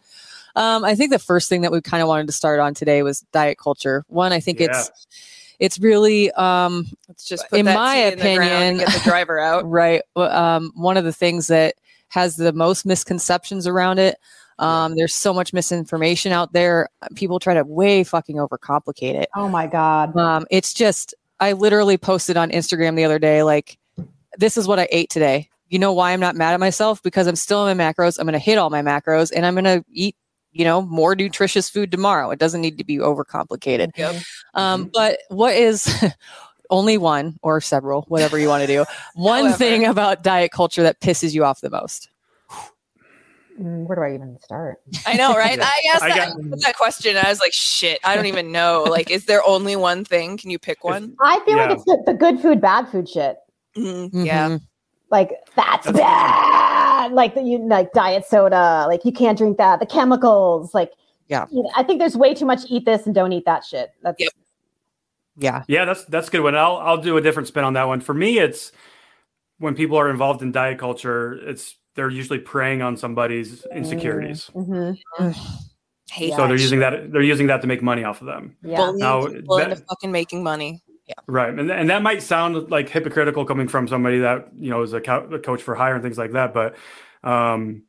Um, 0.56 0.84
I 0.86 0.94
think 0.94 1.10
the 1.10 1.18
first 1.18 1.50
thing 1.50 1.60
that 1.62 1.72
we 1.72 1.82
kind 1.82 2.02
of 2.02 2.08
wanted 2.08 2.26
to 2.28 2.32
start 2.32 2.58
on 2.60 2.72
today 2.72 3.02
was 3.02 3.20
diet 3.32 3.58
culture. 3.58 4.04
One, 4.08 4.32
I 4.32 4.40
think 4.40 4.58
it's 4.60 4.90
it's 5.58 5.78
really 5.78 6.30
um, 6.32 6.86
let's 7.08 7.26
just 7.26 7.48
put 7.50 7.58
In 7.58 7.66
that 7.66 7.74
my 7.74 7.94
tea 7.94 8.00
in 8.00 8.18
the 8.18 8.22
opinion- 8.22 8.78
get 8.78 8.92
the 8.92 9.00
driver 9.04 9.38
out. 9.38 9.68
right. 9.68 10.00
Um, 10.16 10.72
one 10.74 10.96
of 10.96 11.04
the 11.04 11.12
things 11.12 11.48
that 11.48 11.74
has 12.08 12.36
the 12.36 12.52
most 12.54 12.86
misconceptions 12.86 13.66
around 13.66 13.98
it. 13.98 14.16
Um, 14.58 14.94
there's 14.96 15.14
so 15.14 15.32
much 15.32 15.52
misinformation 15.52 16.32
out 16.32 16.52
there. 16.52 16.88
People 17.14 17.38
try 17.38 17.54
to 17.54 17.64
way 17.64 18.04
fucking 18.04 18.36
overcomplicate 18.36 19.14
it. 19.14 19.28
Oh 19.34 19.48
my 19.48 19.66
god. 19.66 20.16
Um, 20.16 20.46
it's 20.50 20.72
just, 20.74 21.14
I 21.40 21.52
literally 21.52 21.98
posted 21.98 22.36
on 22.36 22.50
Instagram 22.50 22.96
the 22.96 23.04
other 23.04 23.18
day, 23.18 23.42
like, 23.42 23.78
this 24.38 24.56
is 24.56 24.66
what 24.66 24.78
I 24.78 24.88
ate 24.90 25.10
today. 25.10 25.48
You 25.68 25.78
know 25.78 25.92
why 25.92 26.12
I'm 26.12 26.20
not 26.20 26.36
mad 26.36 26.54
at 26.54 26.60
myself? 26.60 27.02
Because 27.02 27.26
I'm 27.26 27.36
still 27.36 27.66
in 27.66 27.76
my 27.76 27.92
macros. 27.92 28.18
I'm 28.18 28.26
going 28.26 28.34
to 28.34 28.38
hit 28.38 28.58
all 28.58 28.70
my 28.70 28.82
macros 28.82 29.32
and 29.34 29.46
I'm 29.46 29.54
going 29.54 29.64
to 29.64 29.84
eat, 29.90 30.16
you 30.52 30.64
know, 30.64 30.82
more 30.82 31.14
nutritious 31.14 31.68
food 31.70 31.90
tomorrow. 31.90 32.30
It 32.30 32.38
doesn't 32.38 32.60
need 32.60 32.78
to 32.78 32.84
be 32.84 32.98
overcomplicated. 32.98 33.90
Yep. 33.96 34.22
Um, 34.54 34.90
but 34.92 35.18
what 35.28 35.54
is 35.54 35.90
only 36.70 36.98
one 36.98 37.38
or 37.42 37.60
several, 37.60 38.02
whatever 38.08 38.38
you 38.38 38.48
want 38.48 38.62
to 38.62 38.66
do, 38.66 38.84
one 39.14 39.44
However. 39.44 39.56
thing 39.56 39.86
about 39.86 40.22
diet 40.22 40.52
culture 40.52 40.82
that 40.82 41.00
pisses 41.00 41.34
you 41.34 41.44
off 41.44 41.60
the 41.60 41.70
most? 41.70 42.10
Mm, 43.60 43.86
Where 43.86 43.96
do 43.96 44.02
I 44.02 44.14
even 44.14 44.38
start? 44.42 44.78
I 45.06 45.14
know, 45.14 45.34
right? 45.34 45.58
Yeah. 45.58 45.64
I 45.64 45.82
asked 45.94 46.02
I 46.04 46.08
that, 46.10 46.36
got- 46.36 46.60
that 46.60 46.76
question. 46.76 47.16
And 47.16 47.26
I 47.26 47.30
was 47.30 47.40
like, 47.40 47.52
"Shit, 47.52 48.00
I 48.04 48.16
don't 48.16 48.26
even 48.26 48.50
know. 48.52 48.84
Like, 48.88 49.10
is 49.10 49.26
there 49.26 49.42
only 49.46 49.76
one 49.76 50.04
thing? 50.04 50.36
Can 50.36 50.50
you 50.50 50.58
pick 50.58 50.84
one?" 50.84 51.14
I 51.20 51.40
feel 51.44 51.56
Yeah. 51.56 51.66
like 51.66 51.76
it's 51.76 51.84
the, 51.84 52.02
the 52.06 52.14
good 52.14 52.40
food, 52.40 52.60
bad 52.60 52.88
food 52.88 53.08
shit. 53.08 53.36
Mhm, 53.76 54.10
Yeah, 54.26 54.48
Mhm. 54.50 54.60
Like 55.10 55.30
that's, 55.56 55.86
That's- 55.86 56.00
bad. 56.00 57.12
Like 57.12 57.34
the 57.34 57.42
you 57.42 57.58
like 57.58 57.92
diet 57.92 58.24
soda. 58.26 58.86
Like 58.88 59.04
you 59.04 59.12
can't 59.12 59.36
drink 59.36 59.58
that. 59.58 59.80
The 59.80 59.86
chemicals. 59.86 60.72
Like 60.72 60.92
Yeah. 61.28 61.46
you 61.50 61.62
know, 61.62 61.70
I 61.76 61.82
think 61.82 61.98
there's 61.98 62.16
way 62.16 62.32
too 62.34 62.46
much 62.46 62.60
eat 62.68 62.84
this 62.86 63.04
and 63.06 63.14
don't 63.14 63.32
eat 63.32 63.44
that 63.44 63.64
shit. 63.64 63.90
That's 64.02 64.18
Yep. 64.20 64.32
Yeah. 65.36 65.62
Yeah, 65.68 65.84
that's 65.84 66.04
that's 66.06 66.28
a 66.28 66.30
good 66.30 66.40
one. 66.42 66.54
I'll 66.54 66.76
I'll 66.76 66.96
do 67.02 67.16
a 67.16 67.20
different 67.20 67.48
spin 67.48 67.64
on 67.64 67.72
that 67.74 67.86
one. 67.88 68.00
For 68.00 68.14
me, 68.14 68.38
it's 68.38 68.72
when 69.58 69.74
people 69.74 69.98
are 69.98 70.08
involved 70.10 70.42
in 70.42 70.52
diet 70.52 70.78
culture, 70.78 71.34
it's 71.34 71.74
they're 71.94 72.10
usually 72.10 72.38
preying 72.38 72.82
on 72.82 72.96
somebody's 72.96 73.64
insecurities. 73.74 74.50
Mm-hmm. 74.54 75.30
Hate 76.10 76.28
Yeah. 76.28 76.36
So 76.36 76.42
that 76.42 76.48
they're 76.48 76.56
using 76.56 76.80
that 76.80 77.12
they're 77.12 77.22
using 77.22 77.46
that 77.46 77.60
to 77.62 77.66
make 77.66 77.82
money 77.82 78.04
off 78.04 78.20
of 78.20 78.26
them. 78.26 78.56
Yeah. 78.62 78.76
bullying 78.76 78.98
Now, 78.98 79.26
people 79.26 79.56
that- 79.58 79.70
into 79.70 79.84
fucking 79.84 80.12
making 80.12 80.42
money. 80.42 80.82
Yeah. 81.06 81.14
Right. 81.26 81.48
And, 81.52 81.70
and 81.70 81.90
that 81.90 82.02
might 82.02 82.22
sound 82.22 82.70
like 82.70 82.88
hypocritical 82.88 83.44
coming 83.44 83.66
from 83.66 83.88
somebody 83.88 84.20
that, 84.20 84.48
you 84.56 84.70
know, 84.70 84.82
is 84.82 84.92
a, 84.92 85.00
co- 85.00 85.28
a 85.32 85.38
coach 85.38 85.60
for 85.62 85.74
hire 85.74 85.94
and 85.94 86.02
things 86.02 86.16
like 86.16 86.32
that. 86.32 86.54
But 86.54 86.76
um, 87.24 87.82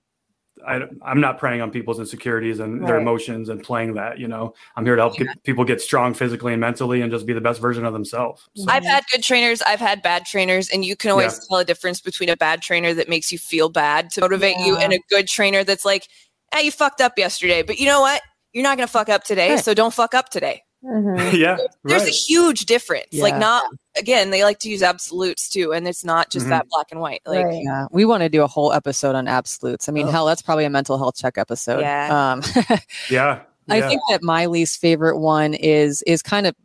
I, 0.68 0.82
I'm 1.06 1.20
not 1.22 1.38
preying 1.38 1.62
on 1.62 1.72
people's 1.72 2.00
insecurities 2.00 2.60
and 2.60 2.88
their 2.88 2.98
emotions 2.98 3.50
and 3.50 3.62
playing 3.64 3.96
that, 3.96 4.20
you 4.20 4.28
know, 4.28 4.54
I'm 4.76 4.86
here 4.86 4.96
to 4.96 5.02
help 5.02 5.18
get, 5.18 5.44
people 5.44 5.64
get 5.66 5.82
strong 5.82 6.14
physically 6.14 6.54
and 6.54 6.62
mentally 6.62 7.02
and 7.02 7.12
just 7.12 7.26
be 7.26 7.34
the 7.34 7.42
best 7.42 7.60
version 7.60 7.86
of 7.86 7.94
themselves. 7.94 8.48
So, 8.56 8.66
I've 8.70 8.84
had 8.86 9.04
good 9.12 9.24
trainers, 9.24 9.62
I've 9.62 9.80
had 9.80 10.02
bad 10.02 10.26
trainers, 10.26 10.70
and 10.70 10.86
you 10.86 10.96
can 10.96 11.12
always 11.12 11.34
Yeah. 11.34 11.40
tell 11.50 11.58
a 11.60 11.66
difference 11.66 12.02
between 12.02 12.30
a 12.30 12.38
bad 12.38 12.62
trainer 12.62 12.94
that 12.94 13.10
makes 13.10 13.32
you 13.32 13.38
feel 13.38 13.70
bad 13.70 14.10
to 14.12 14.22
motivate 14.22 14.58
you 14.60 14.78
and 14.78 14.94
a 14.94 15.00
good 15.10 15.28
trainer 15.28 15.64
that's 15.64 15.86
like, 15.86 16.08
hey, 16.54 16.64
you 16.64 16.72
fucked 16.72 17.02
up 17.02 17.18
yesterday, 17.18 17.62
but 17.64 17.80
you 17.80 17.86
know 17.86 18.02
what? 18.02 18.22
You're 18.54 18.64
not 18.64 18.78
going 18.78 18.88
to 18.88 18.92
fuck 18.92 19.10
up 19.10 19.24
today, 19.24 19.56
Right. 19.56 19.64
so 19.64 19.74
don't 19.74 19.94
fuck 19.94 20.14
up 20.14 20.30
today. 20.30 20.64
Mhm. 20.84 21.34
yeah. 21.38 21.58
There's 21.84 22.04
a 22.04 22.10
huge 22.12 22.66
difference. 22.66 23.14
Like, 23.14 23.38
not, 23.38 23.64
again, 23.98 24.30
they 24.32 24.44
like 24.44 24.60
to 24.60 24.70
use 24.70 24.82
absolutes 24.84 25.50
too, 25.50 25.74
and 25.74 25.88
it's 25.88 26.04
not 26.04 26.30
just 26.30 26.46
Mhm. 26.46 26.50
that 26.50 26.68
black 26.70 26.88
and 26.92 27.00
white. 27.00 27.22
Like, 27.26 27.46
Right. 27.46 27.62
Yeah, 27.64 27.88
we 27.92 28.06
want 28.06 28.22
to 28.24 28.30
do 28.30 28.42
a 28.42 28.48
whole 28.48 28.74
episode 28.74 29.16
on 29.16 29.28
absolutes. 29.28 29.88
I 29.88 29.92
mean, 29.92 30.08
Oh. 30.08 30.12
hell, 30.12 30.26
that's 30.26 30.42
probably 30.42 30.66
a 30.66 30.70
mental 30.70 30.98
health 30.98 31.16
check 31.16 31.38
episode. 31.38 31.82
Yeah. 31.82 32.32
Um, 32.34 32.42
Yeah. 33.10 33.40
I 33.70 33.78
yeah. 33.78 33.88
think 33.88 34.02
that 34.10 34.22
my 34.24 34.46
least 34.48 34.82
favorite 34.82 35.18
one 35.20 35.54
is 35.54 36.02
is 36.04 36.22
kind 36.22 36.48
of 36.48 36.56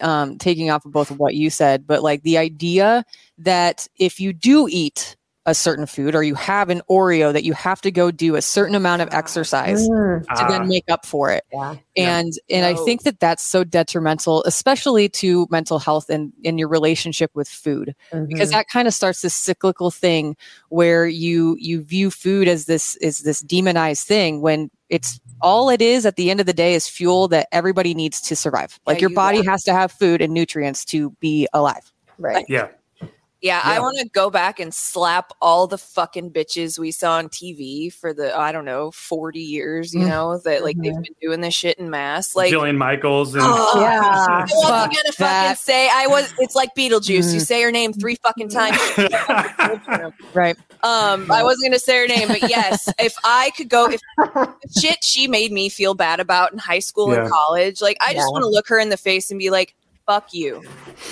um, 0.00 0.38
taking 0.38 0.70
off 0.70 0.84
of 0.84 0.92
both 0.92 1.10
of 1.10 1.18
what 1.18 1.34
you 1.34 1.50
said, 1.50 1.84
but 1.86 2.02
like 2.04 2.22
the 2.22 2.38
idea 2.38 3.04
that 3.36 3.86
if 3.98 4.20
you 4.20 4.32
do 4.32 4.68
eat 4.70 5.16
a 5.46 5.54
certain 5.54 5.86
food 5.86 6.14
or 6.14 6.22
you 6.22 6.34
have 6.34 6.68
an 6.68 6.82
Oreo, 6.90 7.32
that 7.32 7.42
you 7.42 7.54
have 7.54 7.80
to 7.80 7.90
go 7.90 8.10
do 8.10 8.36
a 8.36 8.42
certain 8.42 8.74
amount 8.74 9.00
of 9.00 9.08
exercise 9.12 9.88
Mm, 9.88 10.22
to 10.24 10.28
Ah, 10.30 10.48
then 10.48 10.68
make 10.68 10.84
up 10.90 11.06
for 11.06 11.30
it. 11.32 11.42
yeah. 11.52 11.74
Yeah. 11.96 12.18
And 12.18 12.32
and 12.50 12.66
I 12.66 12.74
think 12.84 13.02
that 13.04 13.18
that's 13.18 13.42
so 13.42 13.64
detrimental, 13.64 14.44
especially 14.44 15.08
to 15.10 15.46
mental 15.50 15.78
health 15.78 16.10
and 16.10 16.32
in 16.44 16.58
your 16.58 16.68
relationship 16.68 17.30
with 17.34 17.48
food 17.48 17.94
because 18.28 18.50
Mhm. 18.50 18.52
that 18.52 18.68
kind 18.68 18.86
of 18.86 18.92
starts 18.94 19.22
this 19.22 19.34
cyclical 19.34 19.90
thing 19.90 20.36
where 20.68 21.06
you 21.06 21.56
you 21.58 21.82
view 21.82 22.10
food 22.10 22.46
as 22.46 22.66
this 22.66 22.96
is 22.96 23.20
this 23.20 23.40
demonized 23.40 24.06
thing 24.06 24.40
when 24.42 24.70
it's 24.90 25.18
all 25.40 25.70
it 25.70 25.80
is 25.80 26.04
at 26.04 26.16
the 26.16 26.30
end 26.30 26.40
of 26.40 26.46
the 26.46 26.52
day 26.52 26.74
is 26.74 26.88
fuel 26.88 27.26
that 27.28 27.48
everybody 27.52 27.94
needs 27.94 28.20
to 28.20 28.36
survive 28.36 28.78
like 28.86 28.96
Yeah, 28.98 29.02
your 29.02 29.10
you 29.10 29.16
body 29.16 29.42
got 29.42 29.52
has 29.52 29.62
to 29.64 29.72
have 29.72 29.90
food 29.92 30.20
and 30.20 30.32
nutrients 30.34 30.84
to 30.86 31.10
be 31.20 31.48
alive 31.54 31.90
right. 32.18 32.44
yeah. 32.48 32.68
Yeah, 33.40 33.60
I 33.62 33.78
want 33.78 33.98
to 34.00 34.08
go 34.08 34.30
back 34.30 34.58
and 34.58 34.74
slap 34.74 35.32
all 35.40 35.68
the 35.68 35.78
fucking 35.78 36.32
bitches 36.32 36.76
we 36.76 36.90
saw 36.90 37.12
on 37.18 37.28
TV 37.28 37.92
for 37.92 38.12
the 38.12 38.36
I 38.36 38.50
don't 38.50 38.64
know 38.64 38.90
forty 38.90 39.38
years. 39.40 39.94
You 39.94 40.00
Mm. 40.00 40.08
know 40.08 40.38
that 40.38 40.64
like 40.64 40.76
they've 40.76 40.92
Mhm. 40.92 41.02
been 41.04 41.14
doing 41.22 41.40
this 41.40 41.54
shit 41.54 41.78
in 41.78 41.88
mass. 41.88 42.34
Like 42.34 42.52
Jillian 42.52 42.76
Michaels 42.76 43.34
and 43.36 43.44
Oh, 43.46 43.80
Yeah. 43.80 44.00
I 44.02 44.40
wasn't 44.40 44.62
Fuck 44.64 44.90
gonna 44.92 45.12
fucking 45.12 45.56
say 45.56 45.88
I 45.88 46.08
was. 46.08 46.34
It's 46.40 46.56
like 46.56 46.74
Beetlejuice. 46.74 47.32
You 47.32 47.40
Mm. 47.40 47.46
say 47.46 47.62
her 47.62 47.70
name 47.70 47.92
three 47.92 48.16
fucking 48.16 48.48
times. 48.48 48.76
right 50.34 50.56
Um, 50.82 51.30
I 51.30 51.42
wasn't 51.42 51.70
gonna 51.70 51.78
say 51.78 51.96
her 51.98 52.06
name, 52.08 52.28
but 52.28 52.48
yes, 52.48 52.88
if 52.98 53.14
I 53.24 53.50
could 53.56 53.68
go, 53.68 53.88
if 53.90 54.00
shit 54.80 55.02
she 55.02 55.26
made 55.26 55.50
me 55.52 55.68
feel 55.68 55.94
bad 55.94 56.20
about 56.20 56.52
in 56.52 56.58
high 56.58 56.78
school 56.78 57.12
Yeah. 57.12 57.22
and 57.22 57.30
college, 57.30 57.80
like 57.80 57.96
I 58.00 58.14
just 58.14 58.30
want 58.32 58.42
to 58.42 58.48
look 58.48 58.68
her 58.68 58.78
in 58.78 58.88
the 58.88 58.96
face 58.96 59.30
and 59.30 59.38
be 59.38 59.50
like, 59.50 59.74
"Fuck 60.08 60.32
you." 60.32 60.62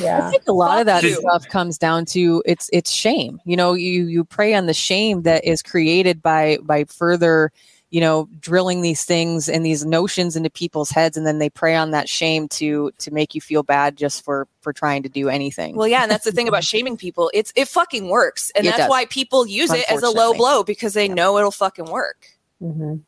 Yeah. 0.01 0.27
I 0.27 0.31
think 0.31 0.45
a 0.49 0.53
lot 0.53 0.81
of 0.81 0.87
that 0.87 1.03
you. 1.05 1.15
stuff 1.17 1.47
comes 1.49 1.79
down 1.79 2.07
to 2.07 2.43
it's 2.47 2.69
it's 2.73 2.91
shame. 2.91 3.41
You 3.45 3.57
know, 3.57 3.75
you 3.75 4.07
you 4.07 4.25
prey 4.25 4.55
on 4.55 4.67
the 4.67 4.75
shame 4.75 5.23
that 5.23 5.45
is 5.45 5.63
created 5.63 6.23
by 6.23 6.59
by 6.63 6.85
further, 6.85 7.53
you 7.91 8.01
know, 8.01 8.29
drilling 8.41 8.81
these 8.83 9.05
things 9.05 9.49
and 9.49 9.65
these 9.65 9.85
notions 9.85 10.35
into 10.35 10.51
people's 10.51 10.91
heads, 10.91 11.17
and 11.17 11.27
then 11.27 11.39
they 11.39 11.49
prey 11.51 11.77
on 11.77 11.91
that 11.93 12.09
shame 12.09 12.49
to 12.49 12.91
to 12.99 13.11
make 13.13 13.35
you 13.35 13.41
feel 13.41 13.63
bad 13.63 13.97
just 13.97 14.25
for 14.25 14.49
for 14.63 14.73
trying 14.73 15.03
to 15.03 15.09
do 15.09 15.29
anything. 15.29 15.77
Well, 15.77 15.87
yeah, 15.89 16.03
and 16.03 16.11
that's 16.11 16.25
the 16.25 16.33
thing 16.33 16.49
about 16.49 16.65
shaming 16.65 16.97
people. 16.97 17.31
It's 17.35 17.53
it 17.55 17.69
fucking 17.69 18.09
works, 18.09 18.51
and 18.57 18.67
It 18.67 18.71
that's 18.71 18.83
does. 18.85 18.91
why 18.91 19.05
people 19.05 19.47
use 19.47 19.71
it 19.71 19.85
as 19.91 20.03
a 20.03 20.11
low 20.11 20.33
blow 20.35 20.65
because 20.65 20.95
they 20.95 21.07
know 21.07 21.37
it'll 21.39 21.51
fucking 21.53 21.85
work. 21.87 22.27
Mhm. 22.63 23.03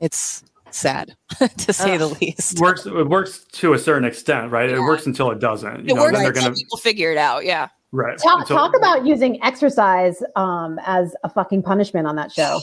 it's 0.00 0.42
sad 0.70 1.16
to 1.58 1.72
say 1.72 1.96
the 1.96 2.08
least. 2.08 2.58
works 2.60 2.86
it 2.86 3.08
works 3.08 3.44
to 3.52 3.72
a 3.74 3.78
certain 3.78 4.04
extent, 4.04 4.50
right? 4.50 4.68
It 4.70 4.80
works 4.80 5.06
until 5.06 5.30
it 5.30 5.38
doesn't. 5.38 5.84
You 5.88 5.92
It 5.92 5.94
know, 5.94 6.02
works 6.02 6.12
then 6.12 6.22
they're 6.22 6.30
until 6.30 6.42
gonna 6.44 6.54
people 6.54 6.78
figure 6.78 7.10
it 7.12 7.18
out. 7.18 7.44
Yeah. 7.44 7.68
right. 7.92 8.18
Talk, 8.18 8.40
until- 8.42 8.56
talk 8.56 8.76
about 8.76 9.06
using 9.06 9.42
exercise 9.42 10.22
um, 10.36 10.78
as 10.84 11.14
a 11.24 11.28
fucking 11.30 11.62
punishment 11.62 12.06
on 12.06 12.16
that 12.16 12.32
show. 12.32 12.60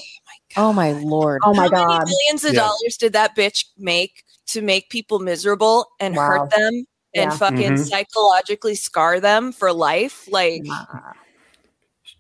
Oh 0.57 0.71
my 0.73 0.91
lord! 0.93 1.41
Oh 1.43 1.53
my 1.53 1.63
How 1.63 1.69
many 1.69 1.85
god. 1.85 2.03
millions 2.07 2.43
of 2.43 2.53
Yeah. 2.53 2.59
dollars 2.61 2.97
did 2.99 3.13
that 3.13 3.35
bitch 3.35 3.65
make 3.77 4.23
to 4.47 4.61
make 4.61 4.89
people 4.89 5.19
miserable 5.19 5.87
and 5.99 6.15
Wow. 6.15 6.27
hurt 6.27 6.49
them 6.51 6.85
and 7.15 7.31
Yeah. 7.31 7.37
fucking 7.37 7.71
Mhm. 7.73 7.87
psychologically 7.89 8.75
scar 8.75 9.19
them 9.19 9.51
for 9.51 9.71
life? 9.73 10.27
Like, 10.31 10.63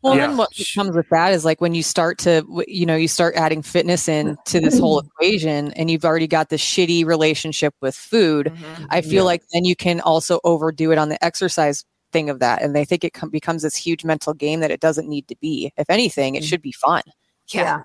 Well, 0.03 0.15
Yeah. 0.15 0.27
then 0.27 0.37
what 0.37 0.49
comes 0.75 0.95
with 0.95 1.07
that 1.09 1.33
is 1.33 1.45
like 1.45 1.61
when 1.61 1.73
you 1.73 1.81
start 1.81 2.17
to, 2.19 2.45
you 2.67 2.85
know, 2.85 2.95
you 2.95 3.07
start 3.07 3.35
adding 3.35 3.61
fitness 3.61 4.07
in 4.09 4.37
to 4.45 4.59
this 4.59 4.77
whole 4.77 4.99
equation, 5.05 5.71
and 5.73 5.89
you've 5.89 6.03
already 6.05 6.27
got 6.27 6.49
this 6.49 6.61
shitty 6.61 7.05
relationship 7.05 7.73
with 7.81 7.95
food. 7.95 8.47
mhm. 8.53 8.87
I 8.89 9.01
feel 9.01 9.13
Yeah. 9.13 9.21
like 9.23 9.43
then 9.53 9.63
you 9.65 9.75
can 9.75 10.01
also 10.01 10.39
overdo 10.43 10.91
it 10.91 10.97
on 10.97 11.07
the 11.09 11.23
exercise 11.23 11.85
thing 12.11 12.29
of 12.29 12.39
that, 12.39 12.61
and 12.61 12.75
they 12.75 12.85
think 12.85 13.03
it 13.03 13.13
com- 13.13 13.29
becomes 13.29 13.63
this 13.63 13.75
huge 13.75 14.03
mental 14.03 14.33
game 14.33 14.59
that 14.59 14.69
it 14.71 14.79
doesn't 14.81 15.07
need 15.07 15.27
to 15.29 15.35
be. 15.41 15.71
If 15.77 15.89
anything, 15.89 16.35
it 16.35 16.43
should 16.43 16.61
be 16.61 16.73
fun. 16.73 17.01
yeah. 17.47 17.83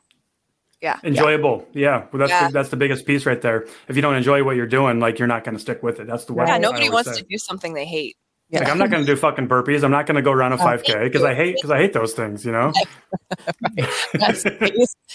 Yeah. 0.80 1.00
enjoyable. 1.02 1.66
Yeah, 1.72 2.04
well, 2.12 2.20
that's 2.20 2.30
Yeah. 2.30 2.46
The, 2.46 2.52
that's 2.52 2.68
the 2.68 2.76
biggest 2.76 3.04
piece 3.04 3.26
right 3.26 3.42
there. 3.42 3.66
If 3.88 3.96
you 3.96 4.02
don't 4.02 4.14
enjoy 4.14 4.44
what 4.44 4.54
you're 4.54 4.64
doing, 4.66 5.00
like 5.00 5.18
you're 5.18 5.26
not 5.26 5.42
going 5.42 5.56
to 5.56 5.60
stick 5.60 5.82
with 5.82 5.98
it. 5.98 6.06
That's 6.06 6.26
the 6.26 6.34
way. 6.34 6.44
Yeah. 6.46 6.58
Nobody 6.58 6.88
wants 6.88 7.10
say. 7.14 7.20
to 7.20 7.26
do 7.28 7.36
something 7.36 7.74
they 7.74 7.84
hate. 7.84 8.16
Yeah. 8.50 8.60
Like 8.60 8.68
I'm 8.70 8.78
not 8.78 8.90
going 8.90 9.04
to 9.04 9.06
do 9.06 9.14
fucking 9.14 9.46
burpees. 9.46 9.84
I'm 9.84 9.90
not 9.90 10.06
going 10.06 10.14
to 10.16 10.22
go 10.22 10.32
run 10.32 10.52
a 10.52 10.56
Oh, 10.56 10.58
5K 10.58 11.04
because 11.04 11.22
I 11.22 11.34
hate 11.34 11.56
because 11.56 11.70
I 11.70 11.76
hate 11.78 11.92
those 11.92 12.14
things. 12.14 12.44
You 12.46 12.52
know. 12.52 12.72
That's- 14.14 14.44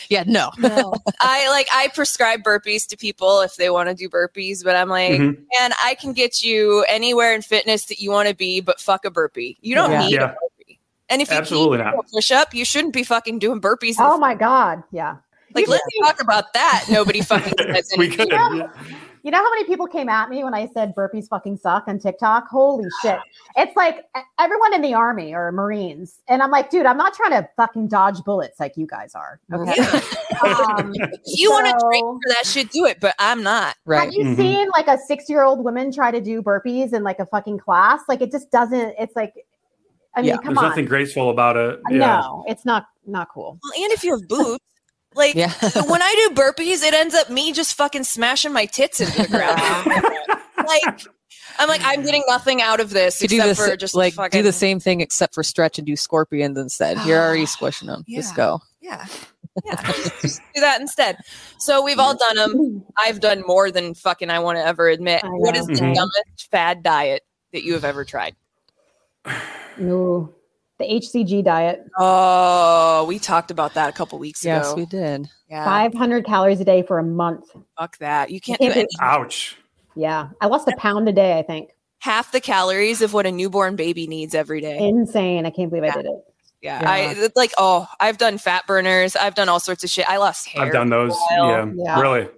yeah, 0.10 0.24
no. 0.28 0.52
No. 0.60 0.94
I 1.20 1.50
like 1.50 1.68
I 1.72 1.88
prescribe 1.94 2.44
burpees 2.44 2.88
to 2.90 2.98
people 2.98 3.42
if 3.42 3.56
they 3.56 3.70
want 3.70 3.90
to 3.90 3.96
do 3.96 4.08
burpees, 4.10 4.63
but 4.63 4.75
I'm 4.75 4.90
like, 4.90 5.13
Mhm. 5.13 5.38
man, 5.60 5.72
I 5.84 5.96
can 6.00 6.13
get 6.13 6.44
you 6.44 6.84
anywhere 6.88 7.34
in 7.34 7.42
fitness 7.42 7.86
that 7.86 8.00
you 8.00 8.12
want 8.12 8.30
to 8.30 8.36
be, 8.36 8.62
but 8.62 8.80
fuck 8.80 9.04
a 9.06 9.12
burpee. 9.12 9.58
You 9.62 9.75
don't 9.75 9.92
Yeah. 9.92 10.02
need 10.02 10.12
Yeah. 10.13 10.24
a 10.24 10.28
burpee. 10.28 10.80
And 11.10 11.22
if 11.22 11.30
you 11.32 11.36
Absolutely 11.38 11.80
can't 11.80 11.96
not. 11.96 12.06
do 12.06 12.08
a 12.10 12.18
push 12.18 12.32
up, 12.32 12.54
you 12.54 12.66
shouldn't 12.66 12.94
be 12.94 13.04
fucking 13.04 13.40
doing 13.40 13.60
burpees. 13.62 13.96
Oh 14.00 14.18
my 14.18 14.36
god. 14.36 14.84
Yeah. 14.92 15.18
like, 15.56 15.68
let's 15.68 15.84
talk 16.04 16.20
about 16.22 16.54
that. 16.54 16.86
Nobody 16.90 17.22
fucking 17.22 17.54
says 17.75 17.92
we 17.98 18.10
could. 18.10 18.30
Yeah. 18.32 18.68
You 19.24 19.32
know 19.32 19.38
how 19.38 19.50
many 19.51 19.63
people 19.63 19.88
came 19.88 20.10
at 20.10 20.30
me 20.30 20.44
when 20.44 20.53
I 20.53 20.68
said 20.68 20.94
burpees 20.94 21.30
fucking 21.30 21.56
suck 21.56 21.86
on 21.88 21.98
TikTok? 21.98 22.46
Holy 22.50 22.89
shit. 23.01 23.18
It's 23.56 23.74
like 23.77 24.03
everyone 24.38 24.74
in 24.74 24.82
the 24.82 24.94
army 24.94 25.34
or 25.34 25.50
Marines. 25.53 26.20
And 26.27 26.44
I'm 26.44 26.51
like, 26.51 26.70
dude, 26.70 26.86
I'm 26.86 26.98
not 26.98 27.13
trying 27.13 27.32
to 27.32 27.48
fucking 27.56 27.88
dodge 27.88 28.22
bullets 28.25 28.60
like 28.60 28.75
you 28.75 28.86
guys 28.86 29.15
are. 29.15 29.39
Okay. 29.53 29.80
um, 30.46 30.92
If 31.25 31.39
you 31.39 31.51
want 31.51 31.68
to 31.68 31.86
train 31.88 32.03
for 32.03 32.34
that 32.36 32.46
shit, 32.46 32.70
do 32.72 32.86
it, 32.86 33.00
but 33.00 33.15
I'm 33.18 33.42
not. 33.42 33.77
Right. 33.86 34.03
Have 34.03 34.13
you 34.13 34.25
Mhm. 34.25 34.36
seen 34.36 34.68
like 34.75 34.88
a 34.89 34.98
six 34.98 35.30
year 35.30 35.44
old 35.44 35.63
woman 35.63 35.89
try 35.94 36.12
to 36.12 36.20
do 36.20 36.42
burpees 36.42 36.92
in 36.92 37.03
like 37.03 37.20
a 37.20 37.25
fucking 37.25 37.60
class? 37.60 38.01
Like 38.10 38.20
it 38.22 38.30
just 38.30 38.51
doesn't, 38.51 38.94
it's 39.00 39.15
like, 39.15 39.34
I 40.15 40.22
mean, 40.22 40.32
Yeah. 40.32 40.36
come 40.36 40.48
There's 40.48 40.58
on. 40.58 40.63
nothing 40.70 40.86
graceful 40.86 41.30
about 41.30 41.56
it. 41.56 41.80
Yeah. 41.89 42.20
No, 42.20 42.44
it's 42.48 42.65
not, 42.65 42.88
not 43.08 43.30
cool. 43.34 43.58
Well, 43.63 43.84
and 43.84 43.94
if 43.94 44.03
you 44.03 44.12
have 44.18 44.27
boobs, 44.27 44.60
like 45.15 45.36
Yeah. 45.36 45.51
when 45.88 46.01
I 46.01 46.27
do 46.29 46.36
burpees, 46.36 46.84
it 46.84 46.93
ends 46.93 47.13
up 47.15 47.29
me 47.29 47.51
just 47.53 47.75
fucking 47.75 48.03
smashing 48.03 48.53
my 48.53 48.65
tits 48.65 49.00
into 49.01 49.22
the 49.24 49.27
ground. 49.27 49.62
like 50.67 51.01
I'm 51.60 51.67
like, 51.70 51.82
I'm 51.84 52.01
getting 52.03 52.24
nothing 52.27 52.62
out 52.62 52.79
of 52.79 52.89
this 52.89 53.22
You 53.22 53.27
do 53.27 53.38
this 53.43 53.60
for 53.63 53.75
just 53.77 53.93
like 53.96 54.13
fucking, 54.15 54.39
do 54.39 54.43
the 54.43 54.51
same 54.51 54.79
thing 54.79 55.01
except 55.01 55.36
for 55.36 55.43
stretch 55.43 55.77
and 55.77 55.86
do 55.86 55.96
scorpions 55.96 56.58
instead. 56.58 56.98
You're 57.05 57.22
already 57.22 57.46
squishing 57.48 57.88
them. 57.88 58.03
Just 58.10 58.36
go. 58.36 58.60
Yeah. 58.82 59.05
Yeah. 59.65 59.75
just, 59.84 60.22
just 60.22 60.41
do 60.55 60.62
that 60.62 60.82
instead. 60.82 61.17
So 61.60 61.84
we've 61.84 62.00
all 62.00 62.15
done 62.15 62.36
them. 62.38 62.84
I've 62.98 63.20
done 63.20 63.43
more 63.46 63.70
than 63.70 63.93
fucking 63.93 64.32
I 64.32 64.39
want 64.39 64.58
to 64.58 64.65
ever 64.65 64.88
admit. 64.89 65.22
What 65.24 65.55
is 65.55 65.67
What 65.67 65.67
know. 65.67 65.74
is 65.74 65.79
the 65.79 65.86
Mhm. 65.86 65.93
dumbest 65.96 66.50
fad 66.50 66.82
diet 66.82 67.22
that 67.51 67.63
you 67.63 67.74
have 67.74 67.86
ever 67.86 68.03
tried? 68.03 68.36
Ooh, 69.79 70.34
the 70.88 70.94
HCG 71.00 71.44
diet, 71.44 71.86
Oh, 71.98 73.06
we 73.08 73.20
talked 73.20 73.52
about 73.52 73.74
that 73.75 73.90
a 73.90 73.94
couple 73.94 74.20
weeks 74.20 74.44
Yes, 74.44 74.68
ago. 74.68 74.70
Yes, 74.70 74.78
we 74.78 74.86
did. 74.98 75.30
yeah. 75.50 75.66
500 75.66 76.25
calories 76.25 76.60
a 76.60 76.66
day 76.66 76.84
for 76.84 77.00
a 77.00 77.04
month. 77.04 77.46
Fuck 77.80 77.98
that. 78.00 78.30
You 78.32 78.40
can't 78.42 78.60
Can't 78.60 78.74
do 78.74 78.82
do- 78.82 78.88
any, 79.02 79.10
Ouch. 79.10 79.58
Yeah. 79.96 80.30
I 80.42 80.48
lost 80.48 80.68
a 80.68 80.75
pound 80.78 81.08
a 81.08 81.13
day, 81.13 81.38
I 81.38 81.44
think. 81.44 81.70
half 82.00 82.32
the 82.32 82.42
calories 82.42 83.02
of 83.02 83.13
what 83.13 83.25
a 83.25 83.32
newborn 83.32 83.75
baby 83.75 84.08
needs 84.08 84.36
every 84.36 84.60
day. 84.62 84.78
Insane. 84.88 85.46
I 85.46 85.50
can't 85.52 85.70
believe 85.70 85.86
Yeah. 85.86 85.92
I 85.94 86.02
did 86.02 86.06
it. 86.06 86.24
Yeah, 86.62 86.82
Yeah. 86.82 86.92
I 86.92 87.30
like 87.36 87.52
oh, 87.58 87.88
I've 88.00 88.18
done 88.18 88.38
fat 88.38 88.66
burners. 88.68 89.16
I've 89.16 89.36
done 89.36 89.50
all 89.50 89.60
sorts 89.60 89.84
of 89.84 89.90
shit. 89.90 90.08
I 90.10 90.18
lost 90.18 90.48
hair. 90.48 90.66
I've 90.66 90.74
done 90.74 90.90
those. 90.90 91.16
Yeah. 91.32 91.66
Yeah. 91.75 92.00
Really. 92.02 92.30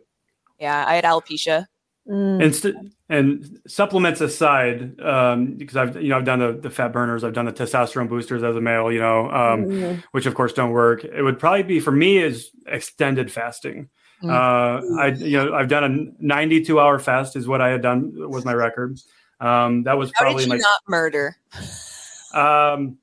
Yeah, 0.60 0.84
I 0.88 0.96
had 0.96 1.04
alopecia. 1.04 1.66
Mm. 2.08 2.44
And, 2.44 2.56
st- 2.56 2.76
and 3.10 3.60
supplements 3.68 4.22
aside, 4.22 5.00
um, 5.02 5.56
because 5.56 5.76
I've 5.76 6.02
you 6.02 6.10
know 6.10 6.18
I've 6.18 6.26
done 6.26 6.38
the, 6.40 6.52
the 6.54 6.70
fat 6.70 6.94
burners, 6.94 7.24
I've 7.24 7.34
done 7.34 7.46
the 7.46 7.52
testosterone 7.54 8.08
boosters 8.10 8.44
as 8.44 8.56
a 8.56 8.62
male, 8.62 8.92
you 8.92 9.00
know, 9.00 9.26
um, 9.32 9.66
Mhm. 9.66 10.04
which 10.12 10.28
of 10.28 10.36
course 10.36 10.54
don't 10.54 10.70
work. 10.72 11.04
It 11.04 11.24
would 11.24 11.40
probably 11.40 11.64
be 11.64 11.80
for 11.80 11.92
me 11.92 12.18
is 12.18 12.52
extended 12.68 13.32
fasting. 13.32 13.90
Mm. 14.24 14.30
Uh, 14.30 15.02
I 15.02 15.08
you 15.08 15.38
know 15.44 15.54
I've 15.56 15.68
done 15.68 16.14
a 16.20 16.24
92 16.24 16.80
hour 16.80 17.00
fast 17.00 17.36
is 17.36 17.48
what 17.48 17.60
I 17.60 17.70
had 17.70 17.82
done 17.82 18.12
was 18.30 18.46
my 18.46 18.54
record. 18.54 19.00
Um, 19.40 19.84
that 19.84 19.98
was 19.98 20.12
How 20.16 20.26
did 20.26 20.30
probably 20.30 20.44
you 20.44 20.50
my 20.50 20.58
not 20.58 20.82
murder? 20.88 21.36
um, 22.34 22.98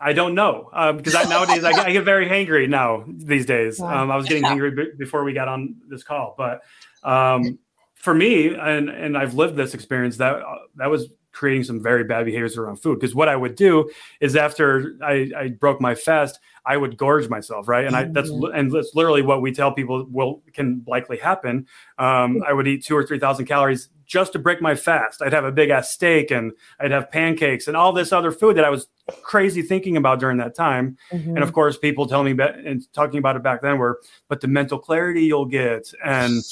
I 0.00 0.12
don't 0.12 0.34
know 0.34 0.70
because 0.96 1.14
I, 1.14 1.24
nowadays 1.24 1.62
I, 1.64 1.72
get- 1.72 1.86
I 1.86 1.92
get 1.92 2.04
very 2.04 2.26
hangry 2.26 2.68
now 2.68 3.04
these 3.06 3.46
days. 3.46 3.78
Yeah. 3.80 4.02
Um, 4.02 4.10
I 4.10 4.16
was 4.16 4.26
getting 4.26 4.44
hangry 4.44 4.74
b- 4.74 4.92
before 4.98 5.24
we 5.24 5.32
got 5.34 5.48
on 5.48 5.76
this 5.88 6.02
call, 6.02 6.34
but 6.38 6.62
um, 7.02 7.58
for 8.00 8.14
me, 8.14 8.54
and 8.54 8.88
and 8.88 9.16
I've 9.16 9.34
lived 9.34 9.56
this 9.56 9.74
experience 9.74 10.16
that 10.16 10.36
uh, 10.36 10.58
that 10.76 10.90
was 10.90 11.08
creating 11.32 11.62
some 11.62 11.80
very 11.82 12.02
bad 12.02 12.24
behaviors 12.24 12.56
around 12.56 12.76
food. 12.76 12.98
Because 12.98 13.14
what 13.14 13.28
I 13.28 13.36
would 13.36 13.54
do 13.54 13.88
is 14.20 14.34
after 14.34 14.96
I, 15.02 15.30
I 15.36 15.48
broke 15.48 15.80
my 15.80 15.94
fast, 15.94 16.40
I 16.66 16.76
would 16.76 16.96
gorge 16.96 17.28
myself, 17.28 17.68
right? 17.68 17.84
And 17.84 17.94
I 17.94 18.04
that's 18.04 18.30
and 18.30 18.70
that's 18.72 18.92
literally 18.94 19.22
what 19.22 19.42
we 19.42 19.52
tell 19.52 19.72
people 19.72 20.06
will 20.10 20.42
can 20.52 20.82
likely 20.86 21.18
happen. 21.18 21.66
Um, 21.98 22.42
I 22.46 22.52
would 22.52 22.66
eat 22.66 22.84
two 22.84 22.96
or 22.96 23.06
three 23.06 23.18
thousand 23.18 23.46
calories 23.46 23.88
just 24.06 24.32
to 24.32 24.40
break 24.40 24.60
my 24.60 24.74
fast. 24.74 25.22
I'd 25.22 25.32
have 25.32 25.44
a 25.44 25.52
big 25.52 25.70
ass 25.70 25.92
steak 25.92 26.32
and 26.32 26.52
I'd 26.80 26.90
have 26.90 27.12
pancakes 27.12 27.68
and 27.68 27.76
all 27.76 27.92
this 27.92 28.12
other 28.12 28.32
food 28.32 28.56
that 28.56 28.64
I 28.64 28.70
was 28.70 28.88
crazy 29.22 29.62
thinking 29.62 29.96
about 29.96 30.18
during 30.18 30.38
that 30.38 30.56
time. 30.56 30.96
Mhm. 31.12 31.28
And 31.28 31.38
of 31.44 31.52
course, 31.52 31.78
people 31.78 32.06
telling 32.06 32.24
me 32.26 32.32
about, 32.32 32.58
and 32.58 32.82
talking 32.92 33.18
about 33.18 33.36
it 33.36 33.44
back 33.44 33.62
then 33.62 33.78
were, 33.78 34.00
but 34.28 34.40
the 34.40 34.48
mental 34.48 34.80
clarity 34.80 35.22
you'll 35.22 35.44
get 35.44 35.92
and 36.04 36.42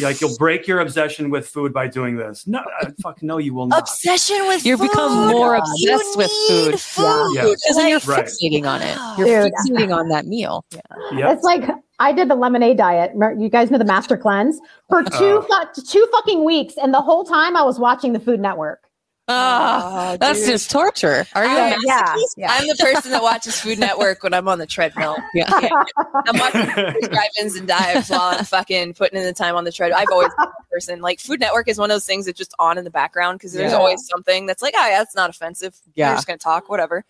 like 0.00 0.20
you'll 0.20 0.36
break 0.36 0.66
your 0.66 0.80
obsession 0.80 1.30
with 1.30 1.46
food 1.48 1.72
by 1.72 1.86
doing 1.88 2.16
this. 2.16 2.46
No, 2.46 2.58
uh, 2.58 2.62
I 2.82 2.92
fucking 3.02 3.26
no, 3.26 3.38
you 3.38 3.54
will 3.54 3.66
not. 3.66 3.80
Obsession 3.80 4.38
with 4.48 4.62
food. 4.62 4.68
You 4.68 4.76
food. 4.78 4.90
become 4.90 5.28
more 5.28 5.56
God. 5.58 5.62
obsessed 5.62 6.12
You 6.14 6.18
with 6.18 6.30
food. 6.48 6.80
food. 6.80 7.32
Yeah. 7.34 7.42
Because 7.44 7.76
then 7.76 7.88
you're 7.88 8.00
Right. 8.06 8.24
fixating 8.26 8.66
on 8.68 8.82
it. 8.82 8.98
You're 9.18 9.44
Dude. 9.44 9.52
fixating 9.52 9.96
on 9.96 10.08
that 10.08 10.26
meal. 10.26 10.64
Yep. 11.12 11.34
It's 11.36 11.44
like 11.44 11.68
I 12.00 12.12
did 12.12 12.28
the 12.28 12.34
lemonade 12.34 12.76
diet. 12.78 13.12
You 13.38 13.48
guys 13.48 13.70
know 13.70 13.78
the 13.78 13.84
Master 13.84 14.16
Cleanse 14.16 14.58
for 14.88 15.02
two 15.04 15.44
Oh. 15.48 15.64
fu- 15.74 15.82
two 15.82 16.06
fucking 16.12 16.44
weeks, 16.44 16.74
and 16.82 16.92
the 16.92 17.00
whole 17.00 17.24
time 17.24 17.56
I 17.56 17.62
was 17.62 17.78
watching 17.78 18.12
the 18.12 18.18
Food 18.20 18.40
Network. 18.40 18.80
Ah, 19.26 20.12
Oh, 20.12 20.16
that's 20.18 20.40
dude. 20.40 20.48
just 20.50 20.70
torture. 20.70 21.26
Are 21.34 21.44
you? 21.46 21.50
Uh, 21.50 21.76
yeah, 21.86 22.14
yeah. 22.36 22.46
I'm 22.50 22.68
the 22.68 22.74
person 22.78 23.10
that 23.10 23.22
watches 23.22 23.58
Food 23.58 23.78
Network 23.78 24.22
when 24.22 24.34
I'm 24.34 24.46
on 24.48 24.58
the 24.58 24.66
treadmill. 24.66 25.16
Yeah. 25.34 25.50
I'm 25.50 26.38
watching 26.38 26.66
drive-ins 26.66 27.56
and 27.56 27.66
dives 27.66 28.10
while 28.10 28.36
I'm 28.38 28.44
fucking 28.44 28.94
putting 28.94 29.18
in 29.18 29.24
the 29.24 29.32
time 29.32 29.56
on 29.56 29.64
the 29.64 29.72
treadmill. 29.72 29.98
I've 29.98 30.08
always 30.12 30.28
been 30.28 30.46
that 30.46 30.70
person. 30.70 31.00
Like 31.00 31.20
Food 31.20 31.40
Network 31.40 31.68
is 31.68 31.78
one 31.78 31.90
of 31.90 31.94
those 31.94 32.04
things 32.06 32.26
that's 32.26 32.36
just 32.38 32.54
on 32.58 32.76
in 32.78 32.84
the 32.84 32.90
background 32.90 33.38
because 33.38 33.52
there's 33.54 33.72
Yeah. 33.72 33.78
always 33.78 34.06
something 34.06 34.46
that's 34.46 34.62
like, 34.62 34.74
oh 34.76 34.86
yeah, 34.88 34.98
that's 34.98 35.14
not 35.16 35.30
offensive. 35.30 35.74
Yeah. 35.94 36.10
We're 36.10 36.16
just 36.16 36.26
gonna 36.26 36.38
talk, 36.38 36.68
whatever. 36.68 37.04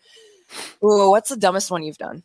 Ooh, 0.84 1.10
what's 1.10 1.30
the 1.30 1.36
dumbest 1.36 1.70
one 1.70 1.82
you've 1.82 1.98
done? 1.98 2.22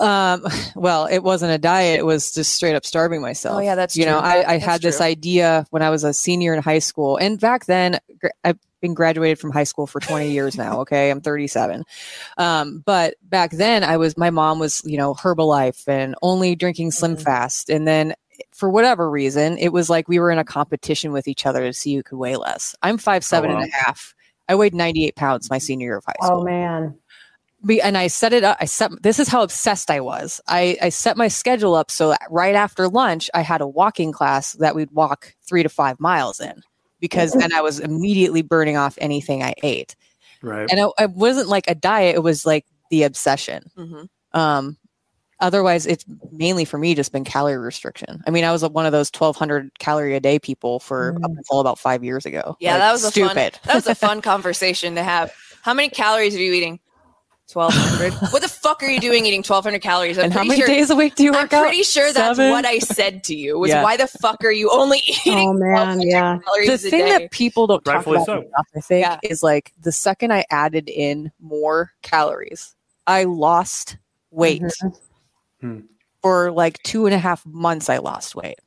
Um, 0.00 0.44
well, 0.74 1.04
it 1.06 1.18
wasn't 1.18 1.52
a 1.52 1.58
diet. 1.58 2.00
It 2.00 2.06
was 2.06 2.32
just 2.32 2.52
straight 2.54 2.74
up 2.74 2.86
starving 2.86 3.20
myself. 3.20 3.56
Oh, 3.56 3.60
yeah, 3.60 3.74
that's 3.74 3.94
you 3.94 4.06
know. 4.06 4.18
I, 4.18 4.38
I 4.38 4.42
That's 4.58 4.64
had 4.64 4.80
this 4.82 5.00
idea 5.02 5.66
when 5.70 5.82
I 5.82 5.90
was 5.90 6.02
a 6.02 6.14
senior 6.14 6.54
in 6.54 6.62
high 6.62 6.78
school, 6.78 7.18
and 7.18 7.38
back 7.38 7.66
then 7.66 8.00
I've 8.42 8.58
been 8.82 8.92
graduated 8.92 9.38
from 9.38 9.50
high 9.50 9.64
school 9.64 9.86
for 9.86 10.00
20 10.00 10.30
years 10.30 10.58
now. 10.58 10.80
Okay, 10.80 11.10
I'm 11.10 11.22
37. 11.22 11.84
Um, 12.36 12.82
but 12.84 13.14
back 13.22 13.52
then 13.52 13.82
I 13.82 13.96
was 13.96 14.18
my 14.18 14.28
mom 14.28 14.58
was 14.58 14.82
you 14.84 14.98
know 14.98 15.14
Herbalife 15.14 15.88
and 15.88 16.14
only 16.20 16.54
drinking 16.54 16.90
Slim 16.90 17.16
Mhm. 17.16 17.22
Fast, 17.22 17.70
and 17.70 17.88
then 17.88 18.14
for 18.50 18.68
whatever 18.68 19.08
reason 19.08 19.56
it 19.56 19.72
was 19.72 19.88
like 19.88 20.08
we 20.08 20.18
were 20.18 20.30
in 20.30 20.38
a 20.38 20.44
competition 20.44 21.12
with 21.12 21.28
each 21.28 21.46
other 21.46 21.62
to 21.62 21.72
see 21.72 21.94
who 21.94 22.02
could 22.02 22.18
weigh 22.18 22.36
less. 22.36 22.74
I'm 22.82 22.98
five 22.98 23.24
seven 23.24 23.50
wow. 23.50 23.60
and 23.60 23.68
a 23.68 23.74
half. 23.74 24.14
I 24.48 24.56
weighed 24.56 24.74
98 24.74 25.16
pounds 25.16 25.48
my 25.48 25.58
senior 25.58 25.86
year 25.86 25.96
of 25.98 26.04
high 26.04 26.14
school 26.20 26.40
Oh 26.40 26.44
man, 26.44 26.98
and 27.82 27.96
I 27.96 28.08
set 28.08 28.32
it 28.32 28.42
up. 28.44 28.58
I 28.60 28.64
set 28.64 28.90
this 29.02 29.18
is 29.18 29.28
how 29.28 29.42
obsessed 29.42 29.90
I 29.90 30.00
was. 30.00 30.40
I, 30.48 30.76
I 30.82 30.88
set 30.88 31.16
my 31.16 31.28
schedule 31.28 31.74
up 31.74 31.90
so 31.90 32.08
that 32.08 32.22
right 32.28 32.56
after 32.56 32.88
lunch, 32.88 33.30
I 33.32 33.42
had 33.42 33.60
a 33.60 33.68
walking 33.68 34.12
class 34.12 34.52
that 34.54 34.74
we'd 34.74 34.90
walk 34.90 35.34
three 35.42 35.62
to 35.62 35.68
five 35.68 36.00
miles 36.00 36.40
in 36.40 36.62
because 37.02 37.32
then 37.32 37.52
I 37.52 37.60
was 37.60 37.78
immediately 37.80 38.40
burning 38.40 38.78
off 38.78 38.96
anything 39.02 39.42
I 39.42 39.52
ate. 39.62 39.94
right. 40.40 40.66
And 40.70 40.80
it, 40.80 40.90
it 40.98 41.10
wasn't 41.10 41.48
like 41.48 41.68
a 41.68 41.74
diet, 41.74 42.14
it 42.14 42.20
was 42.22 42.46
like 42.46 42.64
the 42.90 43.02
obsession. 43.02 43.64
Mm-hmm. 43.76 44.38
Um, 44.40 44.78
otherwise, 45.40 45.86
it's 45.86 46.04
mainly 46.30 46.64
for 46.64 46.78
me 46.78 46.94
just 46.94 47.12
been 47.12 47.24
calorie 47.24 47.58
restriction. 47.58 48.22
I 48.26 48.30
mean, 48.30 48.44
I 48.44 48.52
was 48.52 48.62
one 48.66 48.86
of 48.86 48.92
those 48.92 49.10
1200 49.10 49.78
calorie 49.78 50.14
a 50.16 50.20
day 50.20 50.38
people 50.38 50.78
for 50.80 51.16
up 51.22 51.30
Mm. 51.32 51.36
until 51.38 51.60
about 51.60 51.78
five 51.78 52.02
years 52.04 52.24
ago. 52.24 52.56
Yeah, 52.60 52.72
Like, 52.72 52.80
that 52.80 52.92
was 52.92 53.04
a 53.04 53.10
stupid. 53.10 53.34
fun. 53.34 53.60
That 53.64 53.74
was 53.74 53.86
a 53.88 53.94
fun 53.94 54.22
conversation 54.32 54.94
to 54.94 55.02
have. 55.02 55.34
How 55.62 55.74
many 55.74 55.88
calories 55.90 56.34
are 56.36 56.40
you 56.40 56.52
eating? 56.52 56.80
Twelve 57.52 57.74
hundred. 57.74 58.12
what 58.32 58.40
the 58.40 58.48
fuck 58.48 58.82
are 58.82 58.88
you 58.90 58.98
doing 58.98 59.26
eating 59.26 59.42
twelve 59.42 59.64
hundred 59.64 59.82
calories? 59.82 60.16
I'm 60.18 60.24
and 60.24 60.32
how 60.32 60.38
pretty 60.40 60.48
many 60.48 60.60
sure. 60.62 60.68
days 60.68 60.88
a 60.90 60.96
week 60.96 61.14
do 61.16 61.22
you 61.24 61.32
work 61.32 61.38
I'm 61.38 61.44
work 61.44 61.52
out? 61.52 61.62
pretty 61.64 61.82
sure 61.82 62.12
that's 62.12 62.36
Seven? 62.38 62.50
what 62.50 62.64
I 62.64 62.78
said 62.78 63.22
to 63.24 63.34
you. 63.34 63.58
Was 63.58 63.68
Yeah. 63.70 63.82
why 63.82 63.98
the 63.98 64.06
fuck 64.06 64.42
are 64.44 64.50
you 64.50 64.70
only 64.70 64.98
eating 65.26 65.50
oh 65.50 65.52
man, 65.52 66.00
yeah. 66.00 66.36
the 66.38 66.44
calories 66.44 66.84
a 66.86 66.90
thing 66.90 67.04
that 67.06 67.30
people 67.30 67.66
don't 67.66 67.84
talk 67.84 67.94
Rightfully 67.96 68.16
about 68.16 68.26
so. 68.26 68.32
enough, 68.40 68.66
I 68.74 68.80
think, 68.80 69.04
Yeah. 69.06 69.18
is 69.22 69.42
like 69.42 69.72
the 69.82 69.92
second 69.92 70.32
I 70.32 70.44
added 70.50 70.88
in 70.88 71.30
more 71.40 71.92
calories, 72.02 72.74
I 73.06 73.24
lost 73.24 73.98
weight. 74.30 74.62
Mhm. 74.62 74.96
Hmm. 75.60 75.78
For 76.22 76.52
like 76.52 76.82
two 76.84 77.04
and 77.06 77.14
a 77.14 77.18
half 77.18 77.44
months, 77.44 77.90
I 77.90 77.98
lost 77.98 78.34
weight 78.34 78.58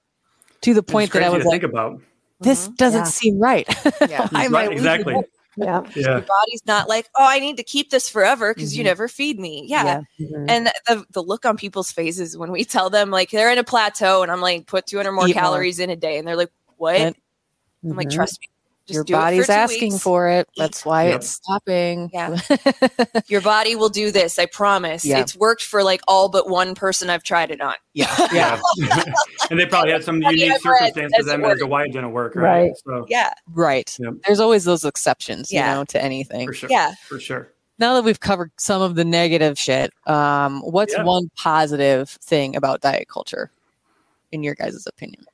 to 0.61 0.73
the 0.75 0.83
point 0.83 1.05
It's 1.05 1.13
that 1.13 1.23
I 1.23 1.29
was 1.29 1.43
to 1.43 1.49
like, 1.49 1.61
think 1.61 1.71
about. 1.71 2.01
"This 2.41 2.67
Mhm. 2.67 2.75
doesn't 2.77 2.99
Yeah. 2.99 3.03
seem 3.05 3.39
right." 3.39 3.67
Yeah. 4.09 4.27
Why 4.29 4.43
am 4.45 4.55
I 4.55 4.59
Right, 4.59 4.69
losing 4.69 4.77
exactly. 4.77 5.15
Weight? 5.57 5.67
Yeah. 5.67 5.81
Yeah. 5.95 6.15
Your 6.17 6.25
body's 6.25 6.61
not 6.65 6.89
like, 6.89 7.07
oh, 7.17 7.25
I 7.27 7.39
need 7.39 7.57
to 7.57 7.63
keep 7.63 7.89
this 7.91 8.09
forever 8.09 8.53
because 8.53 8.75
you 8.77 8.83
Mhm. 8.83 8.87
never 8.87 9.07
feed 9.07 9.39
me. 9.39 9.65
Yeah. 9.67 10.01
Mhm. 10.19 10.49
And 10.49 10.67
the, 10.87 11.05
the 11.11 11.21
look 11.23 11.45
on 11.45 11.57
people's 11.57 11.91
faces 11.91 12.37
when 12.37 12.51
we 12.51 12.63
tell 12.65 12.89
them 12.89 13.09
like 13.11 13.31
they're 13.31 13.51
in 13.51 13.57
a 13.57 13.63
plateau 13.63 14.23
and 14.23 14.31
I'm 14.31 14.41
like, 14.41 14.67
put 14.67 14.85
200 14.87 15.11
more 15.13 15.27
Eat 15.27 15.35
more. 15.35 15.43
calories 15.43 15.79
in 15.79 15.89
a 15.89 15.95
day. 15.95 16.17
And 16.17 16.27
they're 16.27 16.35
like, 16.35 16.51
what? 16.77 16.95
And 16.97 17.15
I'm 17.91 17.97
like, 17.97 18.09
Mhm. 18.09 18.13
trust 18.13 18.39
me. 18.41 18.47
Just 18.87 18.93
Your 18.95 19.03
do 19.03 19.13
it 19.13 19.17
for 19.17 19.21
body's 19.23 19.49
asking 19.49 19.93
weeks. 19.93 20.03
for 20.03 20.29
it. 20.29 20.47
That's 20.57 20.85
why 20.85 21.07
Yep. 21.07 21.15
it's 21.15 21.29
stopping. 21.29 22.11
Yeah. 22.13 22.37
Your 23.27 23.41
body 23.41 23.75
will 23.75 23.89
do 23.89 24.11
this. 24.11 24.37
I 24.37 24.45
promise. 24.45 25.03
Yeah. 25.03 25.19
It's 25.21 25.35
worked 25.35 25.63
for 25.63 25.83
like 25.83 26.01
all 26.07 26.29
but 26.29 26.47
one 26.49 26.75
person 26.75 27.09
I've 27.09 27.23
tried 27.23 27.49
it 27.49 27.61
on. 27.61 27.73
yeah. 27.93 28.15
Yeah. 28.31 28.61
and 29.49 29.59
they 29.59 29.65
probably 29.65 29.91
had 29.91 30.03
some 30.03 30.21
unique 30.21 30.51
I've 30.51 30.61
circumstances 30.61 31.13
says 31.17 31.25
that 31.25 31.43
as 31.43 31.57
to 31.59 31.65
why 31.67 31.85
it 31.85 31.93
didn't 31.93 32.11
work. 32.11 32.35
Right. 32.35 32.67
Right. 32.67 32.77
So 32.85 33.05
Yeah. 33.09 33.33
Right. 33.53 33.95
Yep. 33.99 34.13
There's 34.27 34.39
always 34.39 34.65
those 34.65 34.85
exceptions, 34.85 35.51
Yeah. 35.51 35.67
you 35.71 35.75
know, 35.79 35.85
to 35.85 36.03
anything. 36.03 36.45
for 36.47 36.53
sure. 36.53 36.69
Yeah. 36.69 36.93
For 37.07 37.19
sure. 37.19 37.51
now 37.79 37.95
that 37.95 38.03
we've 38.03 38.19
covered 38.19 38.51
some 38.57 38.83
of 38.83 38.93
the 38.93 39.03
negative 39.03 39.57
shit, 39.57 39.91
um, 40.05 40.61
what's 40.61 40.93
Yeah. 40.93 41.03
one 41.03 41.29
positive 41.35 42.09
thing 42.09 42.55
about 42.55 42.81
diet 42.81 43.07
culture, 43.09 43.49
in 44.31 44.43
your 44.43 44.53
guys' 44.53 44.85
opinion? 44.85 45.25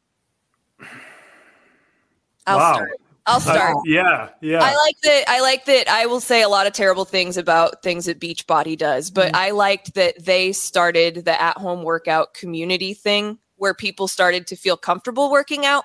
I'll 2.48 2.58
wow. 2.58 2.74
start. 2.76 3.01
I'll 3.28 3.38
Uh, 3.38 3.40
start. 3.40 3.78
yeah. 3.86 4.30
Yeah. 4.42 4.64
I 4.64 4.76
like 4.76 4.96
that. 5.04 5.24
I 5.28 5.42
like 5.42 5.66
that. 5.66 5.88
I 5.88 6.06
will 6.08 6.20
say 6.20 6.42
a 6.42 6.50
lot 6.50 6.66
of 6.68 6.74
terrible 6.74 7.06
things 7.06 7.38
about 7.38 7.84
things 7.84 8.06
that 8.06 8.20
Beachbody 8.20 8.78
does, 8.78 9.12
but 9.12 9.36
I 9.36 9.52
liked 9.52 9.94
that 9.94 10.24
they 10.24 10.52
started 10.54 11.26
the 11.26 11.40
at-home 11.40 11.84
workout 11.84 12.34
community 12.34 12.94
thing 12.94 13.38
where 13.58 13.74
people 13.76 14.08
started 14.08 14.48
to 14.48 14.56
feel 14.56 14.76
comfortable 14.76 15.30
working 15.32 15.66
out. 15.66 15.84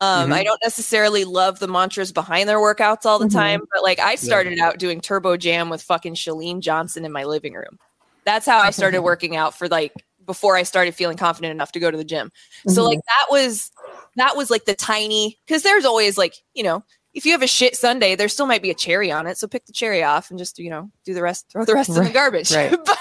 Um, 0.00 0.30
Mhm. 0.30 0.32
I 0.32 0.44
don't 0.44 0.60
necessarily 0.64 1.24
love 1.24 1.58
the 1.58 1.68
mantras 1.68 2.10
behind 2.10 2.48
their 2.48 2.58
workouts 2.58 3.04
all 3.04 3.18
the 3.18 3.26
Mhm. 3.26 3.32
time, 3.34 3.60
but 3.70 3.82
like 3.82 3.98
I 3.98 4.14
started 4.14 4.58
out 4.58 4.78
doing 4.78 5.02
Turbo 5.02 5.36
Jam 5.36 5.68
with 5.68 5.82
fucking 5.82 6.14
Chalene 6.14 6.60
Johnson 6.60 7.04
in 7.04 7.12
my 7.12 7.24
living 7.24 7.52
room. 7.52 7.78
That's 8.24 8.46
how 8.46 8.60
I 8.60 8.70
started 8.70 9.00
working 9.02 9.36
out 9.36 9.54
for 9.58 9.68
like 9.68 9.92
before 10.24 10.56
I 10.56 10.62
started 10.62 10.94
feeling 10.94 11.18
confident 11.18 11.50
enough 11.50 11.72
to 11.72 11.80
go 11.80 11.90
to 11.90 11.96
the 11.98 12.04
gym. 12.04 12.32
So 12.68 12.84
like 12.84 13.00
that 13.06 13.26
was 13.30 13.70
that 14.16 14.36
was 14.36 14.50
like 14.50 14.64
the 14.64 14.74
tiny 14.74 15.38
because 15.46 15.62
there's 15.62 15.84
always 15.84 16.18
like 16.18 16.34
you 16.54 16.62
know 16.62 16.84
if 17.12 17.26
you 17.26 17.32
have 17.32 17.42
a 17.42 17.46
shit 17.46 17.76
Sunday 17.76 18.14
there 18.14 18.28
still 18.28 18.46
might 18.46 18.62
be 18.62 18.70
a 18.70 18.74
cherry 18.74 19.10
on 19.10 19.26
it 19.26 19.36
so 19.38 19.46
pick 19.48 19.66
the 19.66 19.72
cherry 19.72 20.02
off 20.02 20.30
and 20.30 20.38
just 20.38 20.58
you 20.58 20.70
know 20.70 20.90
do 21.04 21.14
the 21.14 21.22
rest 21.22 21.46
throw 21.50 21.64
the 21.64 21.74
rest 21.74 21.88
in 21.90 22.04
the 22.04 22.10
garbage. 22.10 22.52
right. 22.52 22.70
but 22.84 22.98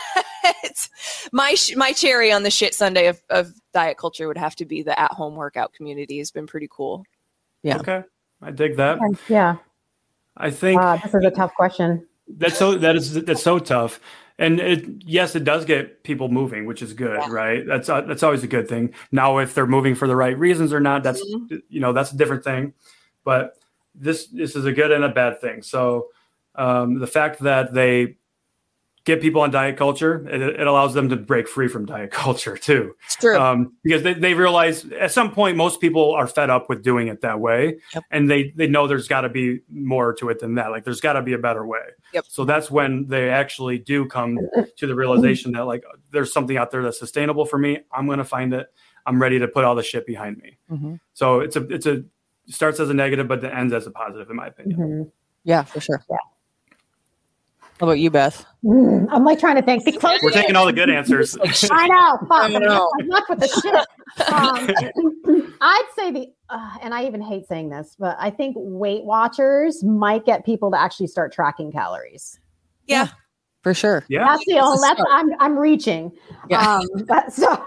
my 1.32 1.54
sh- 1.54 1.76
my 1.76 1.92
cherry 1.92 2.32
on 2.32 2.44
the 2.44 2.50
shit 2.52 2.74
Sunday 2.74 3.08
of, 3.08 3.22
of 3.30 3.54
diet 3.74 3.98
culture 3.98 4.28
would 4.28 4.38
have 4.38 4.56
to 4.56 4.66
be 4.66 4.82
the 4.82 4.98
at 5.00 5.12
home 5.12 5.36
workout 5.36 5.74
community 5.74 6.18
has 6.18 6.32
been 6.32 6.48
pretty 6.48 6.68
cool. 6.70 7.04
Yeah. 7.64 7.78
Okay. 7.78 8.04
I 8.42 8.52
dig 8.52 8.78
that. 8.78 9.00
yeah. 9.28 9.58
I 10.38 10.50
think 10.52 10.80
Wow, 10.82 10.96
this 10.98 11.14
is 11.14 11.26
a 11.26 11.32
tough 11.32 11.54
question. 11.56 12.08
that's 12.28 12.58
so 12.58 12.78
that 12.78 12.96
is 12.96 13.14
that's 13.26 13.44
so 13.44 13.60
tough 13.60 14.00
and 14.40 14.60
it, 14.60 14.86
yes 15.06 15.36
it 15.36 15.44
does 15.44 15.66
get 15.66 16.04
people 16.04 16.30
moving 16.30 16.66
which 16.66 16.82
is 16.82 16.94
good 16.94 17.20
Yeah. 17.20 17.32
right? 17.32 17.66
That's 17.68 17.88
uh, 17.90 18.02
that's 18.02 18.24
always 18.24 18.44
a 18.44 18.48
good 18.48 18.68
thing. 18.68 18.94
Now 19.12 19.38
if 19.38 19.54
they're 19.54 19.68
moving 19.68 19.94
for 19.94 20.08
the 20.08 20.16
right 20.16 20.38
reasons 20.38 20.74
or 20.74 20.80
not 20.80 21.04
that's 21.04 21.22
you 21.70 21.80
know 21.80 21.94
that's 21.94 22.12
a 22.12 22.18
different 22.18 22.44
thing. 22.44 22.74
But 23.24 23.56
this 23.94 24.28
this 24.28 24.56
is 24.56 24.66
a 24.66 24.72
good 24.72 24.92
and 24.92 25.04
a 25.04 25.10
bad 25.10 25.40
thing. 25.42 25.62
So 25.62 26.08
um, 26.56 27.00
the 27.00 27.08
fact 27.08 27.40
that 27.42 27.74
they 27.74 28.16
get 29.16 29.22
people 29.22 29.42
on 29.42 29.52
diet 29.52 29.76
culture, 29.78 30.28
it, 30.30 30.42
it 30.42 30.68
allows 30.68 30.94
them 30.94 31.10
to 31.10 31.16
break 31.16 31.48
free 31.48 31.68
from 31.68 31.86
diet 31.86 32.12
culture 32.26 32.56
too. 32.56 32.96
It's 33.06 33.16
true. 33.16 33.38
Um, 33.38 33.74
because 33.84 34.04
they, 34.04 34.14
they 34.14 34.34
realize 34.34 34.86
at 34.92 35.12
some 35.12 35.32
point 35.32 35.58
most 35.58 35.82
people 35.82 36.12
are 36.14 36.28
fed 36.28 36.50
up 36.50 36.70
with 36.70 36.84
doing 36.84 37.08
it 37.08 37.22
that 37.22 37.40
way, 37.40 37.80
Yep. 37.94 38.04
and 38.12 38.30
they 38.30 38.52
they 38.56 38.68
know 38.68 38.88
there's 38.88 39.08
got 39.08 39.22
to 39.22 39.30
be 39.30 39.62
more 39.70 40.14
to 40.16 40.30
it 40.30 40.40
than 40.40 40.56
that. 40.56 40.72
Like 40.72 40.84
there's 40.84 41.02
got 41.02 41.14
to 41.14 41.22
be 41.22 41.34
a 41.34 41.38
better 41.38 41.66
way. 41.66 41.80
Yep. 42.14 42.26
So 42.28 42.46
that's 42.46 42.70
when 42.72 43.08
they 43.08 43.30
actually 43.30 43.78
do 43.80 44.06
come 44.06 44.38
to 44.78 44.88
the 44.88 44.96
realization 44.96 45.52
that 45.54 45.66
like 45.66 45.84
there's 46.12 46.32
something 46.34 46.58
out 46.58 46.72
there 46.72 46.84
that's 46.84 47.00
sustainable 47.00 47.46
for 47.46 47.58
me. 47.58 47.80
I'm 47.92 48.06
going 48.06 48.20
to 48.20 48.24
find 48.26 48.54
it. 48.54 48.68
I'm 49.06 49.22
ready 49.22 49.40
to 49.40 49.48
put 49.48 49.64
all 49.66 49.76
the 49.76 49.84
shit 49.84 50.06
behind 50.06 50.38
me. 50.38 50.58
Mhm. 50.72 51.00
So 51.14 51.40
it's 51.40 51.56
a 51.56 51.62
it's 51.68 51.86
a 51.86 52.04
starts 52.48 52.80
as 52.80 52.90
a 52.90 52.94
negative, 52.94 53.28
but 53.28 53.44
it 53.44 53.54
ends 53.54 53.74
as 53.74 53.86
a 53.88 53.92
positive, 53.92 54.30
in 54.30 54.36
my 54.36 54.48
opinion. 54.48 54.80
Mhm. 54.80 55.12
Yeah, 55.44 55.64
for 55.64 55.80
sure. 55.80 56.04
Yeah. 56.10 56.18
How 57.80 57.86
about 57.88 58.00
you, 58.00 58.10
Beth? 58.10 58.46
Mm, 58.66 59.08
I'm 59.10 59.24
like 59.24 59.40
trying 59.40 59.56
to 59.56 59.62
think. 59.62 59.86
Be. 59.86 59.98
We're 60.22 60.32
taking 60.32 60.58
all 60.58 60.66
the 60.66 60.74
good 60.74 60.90
answers. 61.00 61.38
I 61.72 61.88
know. 61.88 62.18
Fuck. 62.28 62.32
I 62.32 62.48
know. 62.50 62.92
Enough 63.00 63.24
with 63.30 63.40
the 63.40 63.48
shit. 63.48 64.34
Um, 64.34 65.54
I'd 65.62 65.86
say 65.96 66.12
the, 66.12 66.28
uh, 66.50 66.78
and 66.82 66.94
I 66.94 67.06
even 67.06 67.22
hate 67.22 67.48
saying 67.48 67.70
this, 67.70 67.96
but 67.98 68.18
I 68.20 68.32
think 68.32 68.56
Weight 68.58 69.06
Watchers 69.06 69.82
might 69.84 70.26
get 70.26 70.46
people 70.46 70.72
to 70.72 70.80
actually 70.80 71.08
start 71.08 71.32
tracking 71.32 71.72
calories. 71.72 72.40
yeah. 72.88 73.08
For 73.62 73.74
sure. 73.74 74.06
yeah. 74.08 74.26
That's 74.26 74.46
the 74.46 74.58
only. 74.60 74.78
That's 74.82 75.02
I'm 75.12 75.32
I'm 75.42 75.60
reaching. 75.60 76.14
Yeah. 76.50 76.78
Um, 76.78 76.88
but 77.06 77.34
so, 77.34 77.62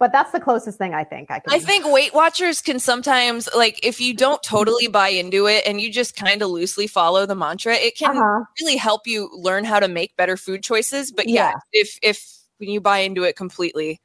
but 0.00 0.10
that's 0.10 0.32
the 0.32 0.40
closest 0.40 0.78
thing 0.78 0.94
I 0.94 1.04
think 1.04 1.30
I 1.30 1.38
can. 1.38 1.52
I 1.54 1.60
think 1.60 1.84
Weight 1.86 2.12
Watchers 2.12 2.60
can 2.60 2.80
sometimes, 2.80 3.48
like, 3.54 3.78
if 3.86 4.00
you 4.00 4.14
don't 4.14 4.42
totally 4.42 4.88
buy 4.88 5.08
into 5.08 5.46
it 5.46 5.62
and 5.66 5.80
you 5.80 5.92
just 5.92 6.16
kind 6.16 6.42
of 6.42 6.50
loosely 6.50 6.88
follow 6.88 7.26
the 7.26 7.36
mantra, 7.36 7.74
it 7.74 7.96
can 7.96 8.16
Uh-huh. 8.16 8.44
really 8.60 8.76
help 8.76 9.06
you 9.06 9.30
learn 9.32 9.62
how 9.64 9.78
to 9.78 9.86
make 9.86 10.16
better 10.16 10.36
food 10.36 10.64
choices. 10.64 11.12
But 11.12 11.28
yeah, 11.28 11.50
Yeah. 11.50 11.54
if 11.72 11.98
if 12.02 12.26
when 12.58 12.70
you 12.70 12.80
buy 12.80 12.98
into 12.98 13.22
it 13.22 13.36
completely, 13.36 14.00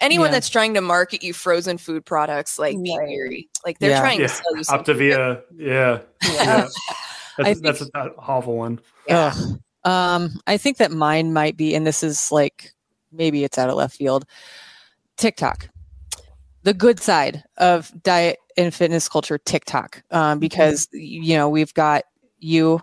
anyone 0.00 0.28
Yeah. 0.28 0.32
that's 0.32 0.48
trying 0.48 0.74
to 0.74 0.80
market 0.80 1.22
you 1.22 1.32
frozen 1.34 1.76
food 1.78 2.04
products, 2.04 2.58
like, 2.58 2.76
be 2.82 2.98
weary. 2.98 3.48
Like, 3.64 3.78
they're 3.78 3.90
Yeah. 3.90 4.00
trying 4.00 4.20
Yeah. 4.20 4.26
to 4.26 4.32
sell 4.34 4.56
you 4.56 4.64
something. 4.64 4.96
Optavia, 4.96 5.42
yeah, 5.56 5.98
yeah. 6.24 6.66
I 7.38 7.42
That's, 7.42 7.60
think- 7.60 7.62
that's 7.62 7.80
an 7.82 8.10
awful 8.18 8.56
one. 8.56 8.80
Yeah. 9.06 9.34
Um, 9.84 10.40
I 10.46 10.56
think 10.56 10.78
that 10.78 10.90
mine 10.90 11.32
might 11.32 11.56
be, 11.56 11.74
and 11.74 11.86
this 11.86 12.02
is 12.02 12.32
like 12.32 12.72
maybe 13.12 13.44
it's 13.44 13.58
out 13.58 13.68
of 13.70 13.76
left 13.76 13.96
field. 13.96 14.24
TikTok, 15.20 15.68
the 16.62 16.74
good 16.74 16.98
side 17.00 17.44
of 17.58 17.92
diet 18.02 18.38
and 18.56 18.74
fitness 18.74 19.08
culture, 19.08 19.38
TikTok, 19.38 20.02
um, 20.10 20.38
because 20.38 20.88
you 20.92 21.36
know 21.36 21.48
we've 21.48 21.72
got 21.74 22.04
you, 22.38 22.80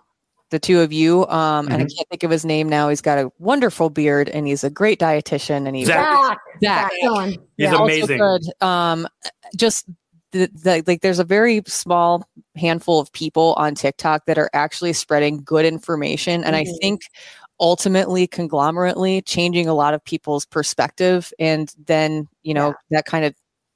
the 0.50 0.58
two 0.58 0.80
of 0.80 0.92
you, 0.92 1.26
um, 1.26 1.66
and 1.66 1.74
I 1.74 1.84
can't 1.84 2.08
think 2.08 2.22
of 2.22 2.30
his 2.30 2.44
name 2.44 2.68
now. 2.68 2.88
He's 2.88 3.00
got 3.02 3.18
a 3.18 3.30
wonderful 3.38 3.90
beard, 3.90 4.28
and 4.28 4.46
he's 4.46 4.64
a 4.64 4.70
great 4.70 4.98
dietitian, 4.98 5.66
and 5.66 5.76
he's 5.76 5.88
Zach. 5.88 6.16
Zach. 6.16 6.38
Zach. 6.62 6.90
Zach 7.02 7.26
He's 7.26 7.38
Yeah. 7.56 7.82
amazing. 7.82 8.18
good. 8.18 8.42
Um, 8.60 9.08
just 9.56 9.86
the, 10.32 10.48
the, 10.54 10.82
like 10.86 11.00
there's 11.00 11.18
a 11.18 11.24
very 11.24 11.62
small 11.66 12.28
handful 12.56 13.00
of 13.00 13.10
people 13.12 13.54
on 13.56 13.74
TikTok 13.74 14.26
that 14.26 14.38
are 14.38 14.50
actually 14.52 14.92
spreading 14.92 15.42
good 15.42 15.64
information, 15.64 16.44
and 16.44 16.54
I 16.54 16.64
Mhm. 16.64 16.78
think 16.80 17.00
ultimately 17.60 18.26
conglomerately 18.26 19.22
changing 19.22 19.66
a 19.68 19.74
lot 19.74 19.94
of 19.94 20.04
people's 20.04 20.46
perspective, 20.46 21.32
and 21.38 21.72
then 21.86 22.28
you 22.42 22.54
know 22.54 22.74
that 22.90 23.04
kind 23.06 23.24
of 23.24 23.34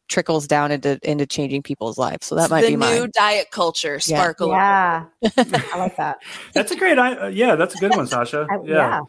trickles 0.08 0.46
down 0.46 0.70
into 0.70 0.98
into 1.02 1.26
changing 1.26 1.62
people's 1.62 1.96
lives. 1.96 2.26
So 2.26 2.34
that 2.34 2.50
might 2.50 2.62
be 2.62 2.76
the 2.76 2.76
be 2.76 2.92
new 2.92 3.00
mine. 3.00 3.10
diet 3.14 3.50
culture, 3.50 3.94
Yeah. 3.94 3.98
sparkle. 3.98 4.48
Yeah, 4.48 5.04
I 5.36 5.78
like 5.78 5.96
that. 5.96 6.18
That's 6.52 6.70
a 6.70 6.76
great, 6.76 6.98
uh, 6.98 7.28
yeah, 7.28 7.54
that's 7.56 7.74
a 7.74 7.78
good 7.78 7.96
one, 7.96 8.06
Sasha. 8.06 8.46
I, 8.50 8.56
yeah. 8.64 8.74
yeah. 8.74 9.00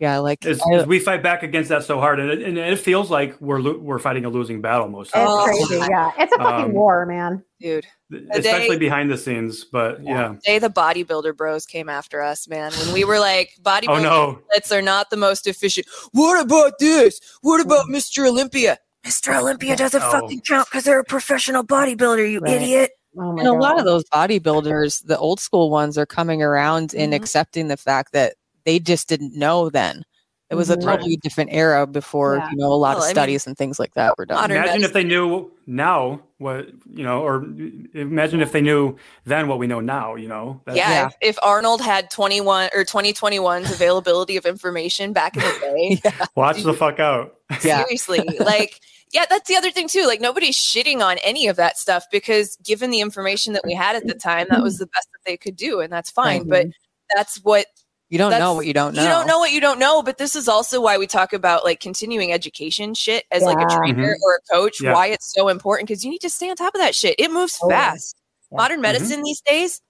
Yeah, 0.00 0.18
like 0.18 0.44
Is, 0.44 0.60
I- 0.60 0.74
is 0.78 0.86
we 0.86 0.98
fight 0.98 1.22
back 1.22 1.42
against 1.44 1.68
that 1.68 1.84
so 1.84 2.00
hard, 2.00 2.18
and 2.18 2.28
it, 2.30 2.42
and 2.42 2.58
it 2.58 2.78
feels 2.80 3.10
like 3.12 3.40
we're 3.40 3.60
lo- 3.60 3.78
we're 3.78 4.00
fighting 4.00 4.24
a 4.24 4.28
losing 4.28 4.60
battle 4.60 4.88
most 4.88 5.08
It's 5.08 5.16
of 5.16 5.26
Oh, 5.28 5.44
crazy. 5.44 5.78
God. 5.78 5.88
Yeah, 5.90 6.10
it's 6.18 6.32
a 6.32 6.36
fucking 6.38 6.64
Um, 6.66 6.72
war, 6.72 7.06
man. 7.06 7.44
Dude. 7.60 7.86
the 8.10 8.18
time, 8.20 8.30
especially 8.40 8.76
behind 8.78 9.10
the 9.10 9.16
scenes. 9.16 9.64
But 9.64 10.02
yeah, 10.02 10.34
Day 10.44 10.58
the 10.58 10.68
bodybuilder 10.68 11.36
bros 11.36 11.64
came 11.64 11.88
after 11.88 12.20
us, 12.20 12.48
man. 12.48 12.72
When 12.72 12.92
we 12.92 13.04
were 13.04 13.18
like, 13.20 13.50
bodybuilders 13.62 13.88
oh 13.88 14.02
no, 14.02 14.38
athletes 14.50 14.72
are 14.72 14.82
not 14.82 15.10
the 15.10 15.16
most 15.16 15.46
efficient. 15.46 15.86
What 16.12 16.44
about 16.44 16.72
this? 16.80 17.20
What 17.42 17.60
about 17.60 17.86
Mr. 17.86 18.26
Olympia? 18.28 18.78
Mr. 19.06 19.38
Olympia 19.38 19.76
doesn't 19.76 20.02
Oh. 20.02 20.10
fucking 20.10 20.40
count 20.40 20.66
because 20.70 20.84
they're 20.84 20.98
a 21.00 21.04
professional 21.04 21.62
bodybuilder, 21.62 22.30
you 22.30 22.40
Right. 22.40 22.54
idiot. 22.60 22.90
Oh 23.16 23.32
my 23.32 23.38
and 23.40 23.48
a 23.48 23.52
lot 23.52 23.78
of 23.78 23.84
those 23.84 24.02
bodybuilders, 24.12 25.06
the 25.06 25.16
old 25.18 25.38
school 25.38 25.70
ones, 25.70 25.96
are 25.96 26.06
coming 26.06 26.42
around 26.42 26.94
and 26.96 27.12
Mhm. 27.12 27.16
accepting 27.16 27.68
the 27.68 27.76
fact 27.76 28.12
that 28.12 28.34
they 28.64 28.78
just 28.78 29.08
didn't 29.08 29.34
know 29.34 29.70
then. 29.70 30.04
It 30.50 30.56
was 30.56 30.70
a 30.70 30.76
totally 30.76 31.16
different 31.16 31.50
era 31.52 31.86
before 31.86 32.36
Yeah. 32.36 32.50
you 32.50 32.56
know 32.58 32.72
a 32.72 32.74
lot 32.74 32.96
Well, 32.96 33.04
I 33.04 33.06
of 33.06 33.08
mean, 33.08 33.14
studies 33.14 33.46
and 33.46 33.56
things 33.56 33.78
like 33.80 33.94
that 33.94 34.16
were 34.16 34.26
done. 34.26 34.36
modern- 34.36 34.58
imagine 34.58 34.84
if 34.84 34.92
they 34.92 35.02
knew 35.02 35.50
now 35.66 36.20
what 36.38 36.68
you 36.92 37.02
know, 37.02 37.22
or 37.22 37.44
imagine 37.94 38.40
if 38.40 38.52
they 38.52 38.60
knew 38.60 38.96
then 39.24 39.48
what 39.48 39.58
we 39.58 39.66
know 39.66 39.80
now. 39.80 40.14
You 40.14 40.28
know, 40.28 40.60
That- 40.66 40.76
Yeah, 40.76 40.90
Yeah. 40.90 41.06
If, 41.06 41.36
if 41.36 41.38
Arnold 41.42 41.80
had 41.80 42.10
21 42.10 42.70
or 42.74 42.84
2021's 42.84 43.72
availability 43.72 44.36
of 44.36 44.44
information 44.46 45.12
back 45.12 45.36
in 45.36 45.42
the 45.42 46.00
day, 46.02 46.26
watch 46.36 46.62
the 46.62 46.74
fuck 46.74 47.00
out. 47.00 47.34
Yeah. 47.64 47.82
seriously, 47.84 48.20
like, 48.38 48.80
yeah, 49.12 49.24
that's 49.28 49.48
the 49.48 49.56
other 49.56 49.70
thing 49.70 49.88
too. 49.88 50.06
Like, 50.06 50.20
nobody's 50.20 50.56
shitting 50.56 51.00
on 51.00 51.18
any 51.18 51.48
of 51.48 51.56
that 51.56 51.78
stuff 51.78 52.04
because 52.12 52.56
given 52.62 52.90
the 52.90 53.00
information 53.00 53.54
that 53.54 53.62
we 53.64 53.72
had 53.72 53.96
at 53.96 54.06
the 54.06 54.14
time, 54.14 54.46
that 54.50 54.62
was 54.62 54.74
mm-hmm. 54.74 54.82
the 54.82 54.86
best 54.88 55.08
that 55.12 55.20
they 55.24 55.36
could 55.36 55.56
do, 55.56 55.80
and 55.80 55.92
that's 55.92 56.10
fine. 56.10 56.46
But 56.48 56.66
mm-hmm. 56.66 57.16
that's 57.16 57.36
what 57.42 57.66
You 58.14 58.18
don't 58.18 58.30
know 58.38 58.54
what 58.54 58.64
you 58.64 58.72
don't 58.72 58.94
know. 58.94 59.02
You 59.02 59.08
don't 59.08 59.26
know 59.26 59.40
what 59.40 59.50
you 59.50 59.60
don't 59.60 59.80
know, 59.80 60.00
but 60.00 60.18
this 60.18 60.36
is 60.36 60.46
also 60.46 60.80
why 60.80 60.98
we 60.98 61.08
talk 61.08 61.32
about 61.32 61.64
like 61.64 61.80
continuing 61.80 62.30
education 62.30 62.94
shit 62.94 63.24
as 63.32 63.42
like 63.42 63.56
a 63.56 63.62
Yeah. 63.62 63.76
trainer 63.76 64.14
mm-hmm. 64.14 64.22
or 64.22 64.36
a 64.36 64.54
coach, 64.54 64.80
Yeah. 64.80 64.92
why 64.92 65.08
it's 65.08 65.34
so 65.34 65.48
important 65.48 65.88
because 65.88 66.04
you 66.04 66.12
need 66.12 66.20
to 66.20 66.30
stay 66.30 66.48
on 66.48 66.54
top 66.54 66.76
of 66.76 66.80
that 66.80 66.94
shit. 66.94 67.16
It 67.18 67.32
moves 67.32 67.58
Oh, 67.60 67.68
fast. 67.68 68.14
Yeah. 68.52 68.58
Modern 68.58 68.76
mm-hmm. 68.76 68.82
medicine 68.82 69.22
these 69.24 69.40
days 69.40 69.80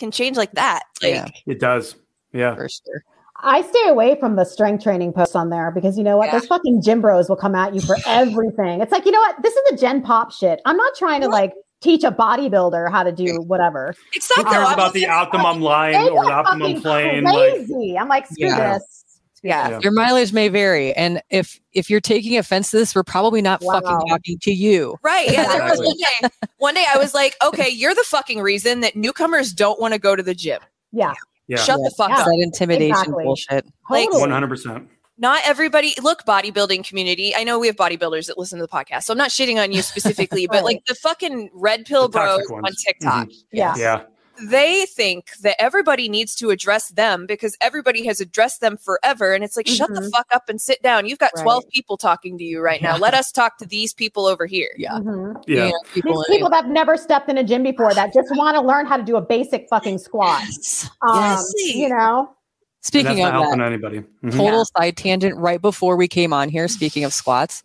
can 0.00 0.10
change 0.10 0.36
like 0.36 0.50
that. 0.54 0.82
Like 1.00 1.14
yeah, 1.14 1.28
It 1.46 1.60
does. 1.60 1.94
Yeah. 2.32 2.56
for 2.56 2.68
sure. 2.68 3.04
I 3.44 3.62
stay 3.62 3.86
away 3.88 4.18
from 4.18 4.34
the 4.34 4.44
strength 4.44 4.82
training 4.82 5.12
posts 5.12 5.36
on 5.36 5.50
there 5.50 5.70
because 5.70 5.96
you 5.96 6.02
know 6.02 6.16
what? 6.16 6.32
Yeah. 6.32 6.40
Those 6.40 6.48
fucking 6.48 6.82
gym 6.82 7.00
bros 7.00 7.28
will 7.28 7.36
come 7.36 7.54
at 7.54 7.76
you 7.76 7.80
for 7.80 7.96
everything. 8.08 8.80
It's 8.80 8.90
like, 8.90 9.06
you 9.06 9.12
know 9.12 9.20
what? 9.20 9.36
This 9.44 9.54
is 9.54 9.72
a 9.72 9.76
Gen 9.76 10.02
Pop 10.02 10.32
shit. 10.32 10.60
I'm 10.64 10.76
not 10.76 10.96
trying 10.96 11.20
to 11.20 11.28
like 11.28 11.52
teach 11.80 12.04
a 12.04 12.10
bodybuilder 12.12 12.90
how 12.90 13.02
to 13.02 13.12
do 13.12 13.36
whatever. 13.42 13.94
it's 14.12 14.32
Who 14.34 14.42
not 14.42 14.52
cares 14.52 14.66
though. 14.68 14.74
about 14.74 14.92
the 14.94 15.06
optimum 15.06 15.60
line 15.60 15.94
or 16.08 16.24
the 16.24 16.32
optimum 16.32 16.80
fucking 16.80 16.82
plane? 16.82 17.24
Like, 17.24 17.52
Crazy. 17.54 17.96
I'm 17.98 18.08
like, 18.08 18.26
screw 18.26 18.48
Yeah. 18.48 18.74
this. 18.78 19.04
yeah. 19.42 19.68
Yeah. 19.70 19.78
Your 19.82 19.92
mileage 19.92 20.32
may 20.32 20.48
vary, 20.48 20.92
and 20.94 21.22
if 21.30 21.60
if 21.72 21.88
you're 21.90 22.00
taking 22.00 22.36
offense 22.36 22.70
to 22.72 22.76
this, 22.78 22.94
we're 22.94 23.04
probably 23.04 23.40
not 23.40 23.62
Wow. 23.62 23.74
fucking 23.80 24.08
talking 24.08 24.38
to 24.42 24.50
you. 24.52 24.96
Right. 25.02 25.30
Yeah. 25.30 25.46
There 25.46 25.62
was 25.64 25.78
one 25.78 25.96
day, 25.96 26.28
one 26.58 26.74
day 26.74 26.84
I 26.92 26.98
was 26.98 27.14
like, 27.14 27.36
okay, 27.44 27.68
you're 27.68 27.94
the 27.94 28.04
fucking 28.06 28.40
reason 28.40 28.80
that 28.80 28.96
newcomers 28.96 29.52
don't 29.52 29.80
want 29.80 29.94
to 29.94 30.00
go 30.00 30.16
to 30.16 30.22
the 30.22 30.34
gym. 30.34 30.60
Yeah. 30.90 31.12
yeah, 31.46 31.58
Shut 31.58 31.78
the 31.84 31.92
fuck 31.96 32.08
Yeah. 32.10 32.16
up. 32.18 32.24
That 32.26 32.38
intimidation 32.42 32.90
Exactly. 32.96 33.24
bullshit. 33.24 33.66
Like- 33.88 34.10
one 34.12 34.30
hundred 34.30 34.48
percent. 34.48 34.88
Not 35.18 35.40
everybody 35.44 35.92
look 36.02 36.24
bodybuilding 36.24 36.86
community 36.88 37.34
i 37.36 37.44
know 37.44 37.58
we 37.58 37.66
have 37.66 37.76
bodybuilders 37.76 38.26
that 38.26 38.38
listen 38.38 38.58
to 38.58 38.64
the 38.64 38.68
podcast 38.72 39.02
so 39.04 39.12
i'm 39.12 39.18
not 39.18 39.30
shitting 39.30 39.62
on 39.62 39.72
you 39.72 39.82
specifically 39.82 40.46
but 40.46 40.64
like 40.64 40.80
the 40.86 40.94
fucking 40.94 41.50
red 41.52 41.84
pill 41.84 42.08
The 42.08 42.18
toxic 42.18 42.46
bros 42.48 42.56
on 42.56 42.62
ones. 42.62 42.84
tiktok 42.84 43.28
Yeah. 43.52 43.74
Yeah, 43.76 44.02
they 44.50 44.86
think 44.86 45.30
that 45.42 45.60
everybody 45.60 46.08
needs 46.08 46.36
to 46.36 46.50
address 46.50 46.90
them 46.90 47.26
because 47.26 47.56
everybody 47.60 48.06
has 48.06 48.20
addressed 48.20 48.60
them 48.60 48.76
forever 48.76 49.32
and 49.34 49.42
it's 49.42 49.56
like 49.56 49.66
shut 49.66 49.92
the 49.92 50.00
Mhm. 50.02 50.10
fuck 50.12 50.26
up 50.32 50.48
and 50.48 50.60
sit 50.60 50.80
down 50.80 51.06
you've 51.06 51.18
got 51.18 51.32
12 51.36 51.64
Right. 51.64 51.72
people 51.72 51.96
talking 51.96 52.38
to 52.38 52.44
you 52.44 52.60
right 52.60 52.80
now 52.80 52.92
Yeah. 52.94 53.00
let 53.00 53.14
us 53.14 53.32
talk 53.32 53.58
to 53.58 53.66
these 53.66 53.92
people 53.92 54.26
over 54.26 54.46
here 54.46 54.70
Yeah, 54.78 54.92
Mhm. 54.92 55.42
yeah. 55.48 55.64
You 55.66 55.72
know, 55.72 55.78
people, 55.92 56.24
These 56.28 56.36
people 56.36 56.50
that 56.50 56.62
have 56.64 56.70
never 56.72 56.96
stepped 56.96 57.28
in 57.28 57.36
a 57.38 57.42
gym 57.42 57.64
before 57.64 57.92
that 57.94 58.14
just 58.14 58.28
want 58.36 58.54
to 58.56 58.60
learn 58.62 58.86
how 58.86 58.96
to 58.96 59.02
do 59.02 59.16
a 59.16 59.20
basic 59.20 59.66
fucking 59.68 59.98
squat. 59.98 60.42
Um, 61.02 61.16
Yes. 61.20 61.52
You 61.74 61.88
know? 61.88 62.30
And 62.88 63.04
Speaking 63.04 63.16
that's 63.18 63.28
of 63.28 63.32
not 63.34 63.42
helping 63.42 63.58
that, 63.58 63.66
anybody. 63.66 64.04
Mhm. 64.24 64.36
total 64.36 64.64
side 64.64 64.96
tangent. 64.96 65.36
Right 65.36 65.60
before 65.60 65.96
we 65.96 66.08
came 66.08 66.32
on 66.32 66.48
here, 66.48 66.68
speaking 66.68 67.04
of 67.04 67.12
squats, 67.12 67.62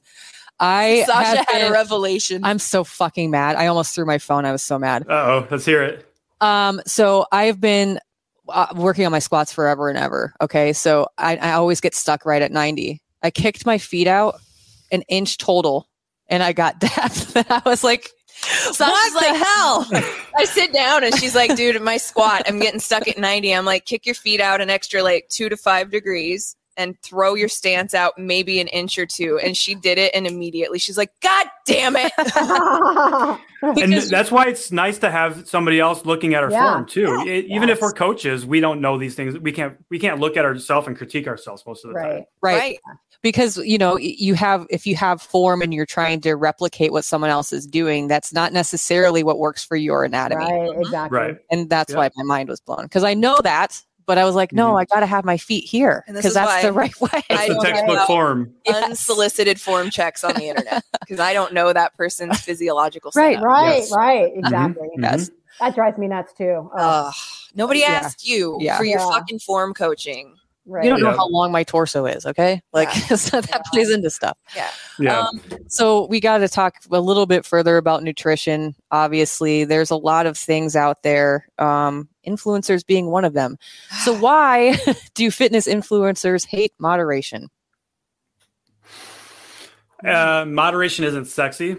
I 0.60 1.04
sasha 1.08 1.28
have 1.38 1.38
had 1.50 1.60
been- 1.62 1.68
a 1.68 1.72
revelation 1.72 2.44
I'm 2.44 2.60
so 2.60 2.84
fucking 2.84 3.32
mad. 3.32 3.56
I 3.56 3.68
almost 3.68 3.96
threw 3.96 4.06
my 4.06 4.18
phone. 4.18 4.46
I 4.46 4.52
was 4.52 4.62
so 4.64 4.78
mad. 4.78 5.04
Uh-oh, 5.10 5.48
let's 5.50 5.66
hear 5.66 5.82
it. 5.84 6.06
Um, 6.42 6.82
so 6.86 7.26
I've 7.32 7.60
been 7.62 8.00
uh, 8.50 8.68
working 8.76 9.06
on 9.06 9.12
my 9.12 9.20
squats 9.20 9.54
forever 9.54 9.88
and 9.90 9.98
ever. 9.98 10.34
Okay, 10.42 10.74
so 10.74 11.08
I, 11.18 11.38
I 11.38 11.52
always 11.54 11.80
get 11.80 11.96
stuck 11.96 12.26
right 12.26 12.42
at 12.42 12.52
90. 12.52 13.02
I 13.24 13.32
kicked 13.32 13.66
my 13.66 13.78
feet 13.78 14.08
out 14.08 14.36
an 14.92 15.02
inch 15.08 15.38
total, 15.38 15.88
and 16.28 16.44
I 16.44 16.52
got 16.54 16.80
depth. 16.82 17.36
and 17.38 17.46
I 17.50 17.62
was 17.66 17.84
like, 17.84 18.10
Sasha's 18.44 18.80
"What 18.80 19.14
the 19.14 19.32
like, 19.32 19.36
hell?" 19.36 19.88
I 20.38 20.46
sit 20.46 20.74
down 20.74 21.04
and 21.04 21.16
she's 21.18 21.36
like, 21.36 21.56
dude, 21.56 21.76
at 21.76 21.82
my 21.82 21.98
squat, 21.98 22.44
I'm 22.48 22.60
getting 22.60 22.80
stuck 22.80 23.08
at 23.08 23.18
90. 23.18 23.54
I'm 23.54 23.66
like, 23.66 23.86
kick 23.86 24.06
your 24.06 24.16
feet 24.16 24.42
out 24.42 24.62
an 24.62 24.70
extra 24.70 25.04
like 25.04 25.28
two 25.30 25.50
to 25.50 25.58
five 25.58 25.92
degrees. 25.92 26.56
and 26.76 27.00
throw 27.04 27.36
your 27.36 27.48
stance 27.50 27.94
out 27.94 28.18
maybe 28.18 28.60
an 28.60 28.68
inch 28.70 28.98
or 28.98 29.06
two. 29.06 29.38
And 29.38 29.56
she 29.56 29.76
did 29.76 30.00
it, 30.00 30.12
and 30.16 30.26
immediately 30.26 30.80
she's 30.80 30.98
like, 30.98 31.12
God 31.22 31.46
damn 31.68 31.94
it. 31.96 32.12
and 33.62 33.94
that's 34.10 34.32
why 34.32 34.46
it's 34.46 34.72
nice 34.72 34.98
to 35.00 35.12
have 35.12 35.48
somebody 35.48 35.80
else 35.80 36.04
looking 36.06 36.34
at 36.34 36.44
our 36.44 36.50
Yeah. 36.52 36.74
form 36.74 36.86
too. 36.88 37.24
It- 37.28 37.46
even 37.46 37.70
if 37.70 37.80
we're 37.80 37.92
coaches, 37.92 38.44
we 38.46 38.60
don't 38.60 38.82
know 38.82 38.98
these 38.98 39.14
things. 39.16 39.38
We 39.38 39.52
can't 39.52 39.78
we 39.92 40.00
can't 40.00 40.20
look 40.20 40.36
at 40.36 40.46
ourselves 40.46 40.88
and 40.88 40.98
critique 40.98 41.28
ourselves 41.28 41.64
most 41.68 41.86
of 41.86 41.94
the 41.94 42.00
time. 42.00 42.26
right. 42.42 42.58
right. 42.60 42.80
Because 43.24 43.58
you 43.58 43.78
know 43.80 43.98
you 43.98 44.36
have 44.36 44.68
if 44.70 44.86
you 44.86 44.96
have 44.96 45.20
form 45.22 45.62
and 45.64 45.74
you're 45.74 45.86
trying 45.88 46.22
to 46.22 46.36
replicate 46.36 46.92
what 46.92 47.04
someone 47.04 47.32
else 47.32 47.52
is 47.52 47.66
doing 47.66 48.08
that's 48.08 48.32
not 48.32 48.54
necessarily 48.54 49.24
what 49.24 49.40
works 49.40 49.64
for 49.64 49.76
your 49.76 50.04
anatomy 50.04 50.44
Right. 50.46 50.52
Mm-hmm. 50.70 50.82
Exactly. 50.82 51.18
Right. 51.20 51.38
and 51.50 51.70
that's 51.70 51.92
Yeah. 51.92 51.98
why 51.98 52.10
my 52.16 52.24
mind 52.24 52.50
was 52.50 52.60
blown 52.60 52.84
because 52.84 53.04
i 53.04 53.14
know 53.16 53.40
that 53.44 53.82
but 54.06 54.18
i 54.18 54.26
was 54.26 54.36
like 54.36 54.52
no 54.54 54.74
Mhm. 54.74 54.82
i 54.82 54.86
gotta 54.86 55.06
have 55.08 55.24
my 55.26 55.38
feet 55.38 55.64
here 55.68 56.04
because 56.08 56.34
that's 56.40 56.62
the 56.64 56.72
right 56.74 57.00
way 57.02 57.10
I 57.14 57.24
That's 57.30 57.48
the 57.48 57.62
textbook 57.64 58.06
form. 58.08 58.54
Unsolicited 58.68 59.60
form 59.60 59.90
checks 59.90 60.24
on 60.24 60.34
the 60.36 60.44
internet 60.50 60.84
because 61.00 61.20
I 61.20 61.34
don't 61.34 61.54
know 61.54 61.72
that 61.74 61.96
person's 61.96 62.40
physiological 62.46 63.12
Right, 63.16 63.36
setup. 63.36 63.46
Right. 63.48 63.78
Yes. 63.78 63.92
Right. 63.92 64.30
Mm-hmm. 64.32 64.40
Exactly. 64.40 64.88
Mm-hmm. 64.90 65.04
Yes. 65.04 65.32
That 65.60 65.76
drives 65.76 65.98
me 65.98 66.08
nuts 66.08 66.34
too. 66.34 66.70
Oh, 66.76 67.08
Ugh, 67.08 67.14
nobody 67.56 67.80
Yeah. 67.82 68.02
asked 68.04 68.28
you 68.28 68.58
Yeah. 68.60 68.78
for 68.78 68.84
your 68.84 69.00
Yeah. 69.00 69.10
fucking 69.10 69.40
form 69.40 69.74
coaching. 69.74 70.36
Right. 70.66 70.84
you 70.86 70.90
don't 70.90 71.02
know 71.02 71.12
how 71.12 71.28
long 71.28 71.52
my 71.52 71.64
torso 71.64 72.06
is 72.06 72.26
okay 72.26 72.62
like 72.74 72.90
so 72.92 73.16
that 73.42 73.50
Yeah. 73.50 73.62
plays 73.72 73.92
into 73.92 74.10
stuff 74.10 74.38
Yeah. 75.00 75.20
Um, 75.20 75.42
So 75.68 76.06
we 76.08 76.20
got 76.20 76.38
to 76.40 76.48
talk 76.48 76.76
a 76.92 77.00
little 77.02 77.26
bit 77.26 77.46
further 77.46 77.78
about 77.78 78.04
nutrition. 78.04 78.76
Obviously, 78.92 79.64
there's 79.66 79.90
a 79.92 79.96
lot 79.96 80.26
of 80.28 80.38
things 80.38 80.76
out 80.76 81.02
there. 81.04 81.48
Um, 81.58 82.08
influencers 82.28 82.86
being 82.86 83.10
one 83.10 83.26
of 83.26 83.34
them. 83.34 83.58
So 84.04 84.14
why 84.20 84.78
do 85.16 85.30
fitness 85.32 85.68
influencers 85.68 86.46
hate 86.48 86.74
moderation? 86.80 87.50
Uh, 90.06 90.46
moderation 90.48 91.06
isn't 91.06 91.26
sexy. 91.26 91.78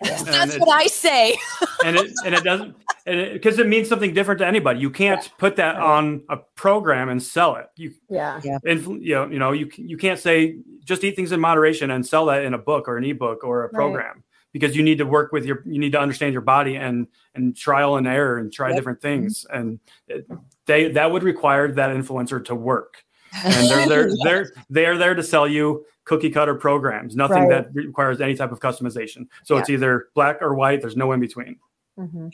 And 0.00 0.26
that's 0.26 0.54
it- 0.54 0.60
what 0.60 0.68
I 0.68 0.86
say. 0.86 1.36
and 1.84 1.96
it 1.96 2.12
and 2.24 2.34
it 2.34 2.44
doesn't 2.44 2.74
and 3.06 3.32
because 3.32 3.58
it, 3.58 3.66
means 3.66 3.88
something 3.88 4.12
different 4.14 4.38
to 4.40 4.46
anybody. 4.46 4.80
You 4.80 4.90
can't 4.90 5.30
put 5.38 5.56
that 5.56 5.76
on 5.76 6.22
a 6.28 6.36
program 6.54 7.08
and 7.08 7.22
sell 7.22 7.56
it. 7.56 7.66
You 7.76 7.92
Yeah. 8.08 8.40
influ- 8.64 9.02
you 9.02 9.14
know 9.14 9.26
you 9.28 9.38
know 9.38 9.52
you 9.52 9.70
you 9.76 9.96
can't 9.96 10.18
say 10.18 10.58
just 10.84 11.04
eat 11.04 11.16
things 11.16 11.32
in 11.32 11.40
moderation 11.40 11.90
and 11.90 12.06
sell 12.06 12.26
that 12.26 12.44
in 12.44 12.54
a 12.54 12.58
book 12.58 12.88
or 12.88 12.96
an 12.96 13.04
ebook 13.04 13.44
or 13.44 13.60
a 13.64 13.66
Right. 13.66 13.72
program 13.72 14.24
because 14.52 14.74
you 14.76 14.82
need 14.82 14.98
to 14.98 15.04
work 15.06 15.32
with 15.32 15.44
your 15.44 15.62
you 15.66 15.78
need 15.78 15.92
to 15.92 16.00
understand 16.00 16.32
your 16.32 16.42
body 16.42 16.76
and 16.76 17.06
and 17.34 17.56
trial 17.56 17.96
and 17.96 18.06
error 18.06 18.38
and 18.38 18.52
try 18.52 18.68
Yep. 18.68 18.76
different 18.76 18.98
mm-hmm. 19.00 19.20
things 19.22 19.46
and 19.52 19.78
it, 20.08 20.26
they 20.66 20.90
that 20.92 21.10
would 21.12 21.22
require 21.22 21.70
that 21.72 21.90
influencer 21.94 22.44
to 22.46 22.54
work 22.54 23.04
and 23.44 23.68
they're 23.70 23.86
they're 23.88 24.10
they're 24.24 24.52
they're 24.70 24.98
there 24.98 25.14
to 25.14 25.22
sell 25.22 25.46
you 25.46 25.84
cookie 26.10 26.28
cutter 26.30 26.56
programs 26.56 27.14
nothing 27.14 27.46
Right. 27.46 27.72
that 27.72 27.74
requires 27.86 28.20
any 28.20 28.34
type 28.34 28.50
of 28.50 28.58
customization 28.58 29.28
so 29.44 29.56
it's 29.58 29.70
either 29.70 30.08
black 30.16 30.38
or 30.42 30.54
white 30.54 30.80
there's 30.80 30.96
no 30.96 31.12
in 31.12 31.20
between 31.20 31.56
hmm 31.96 32.26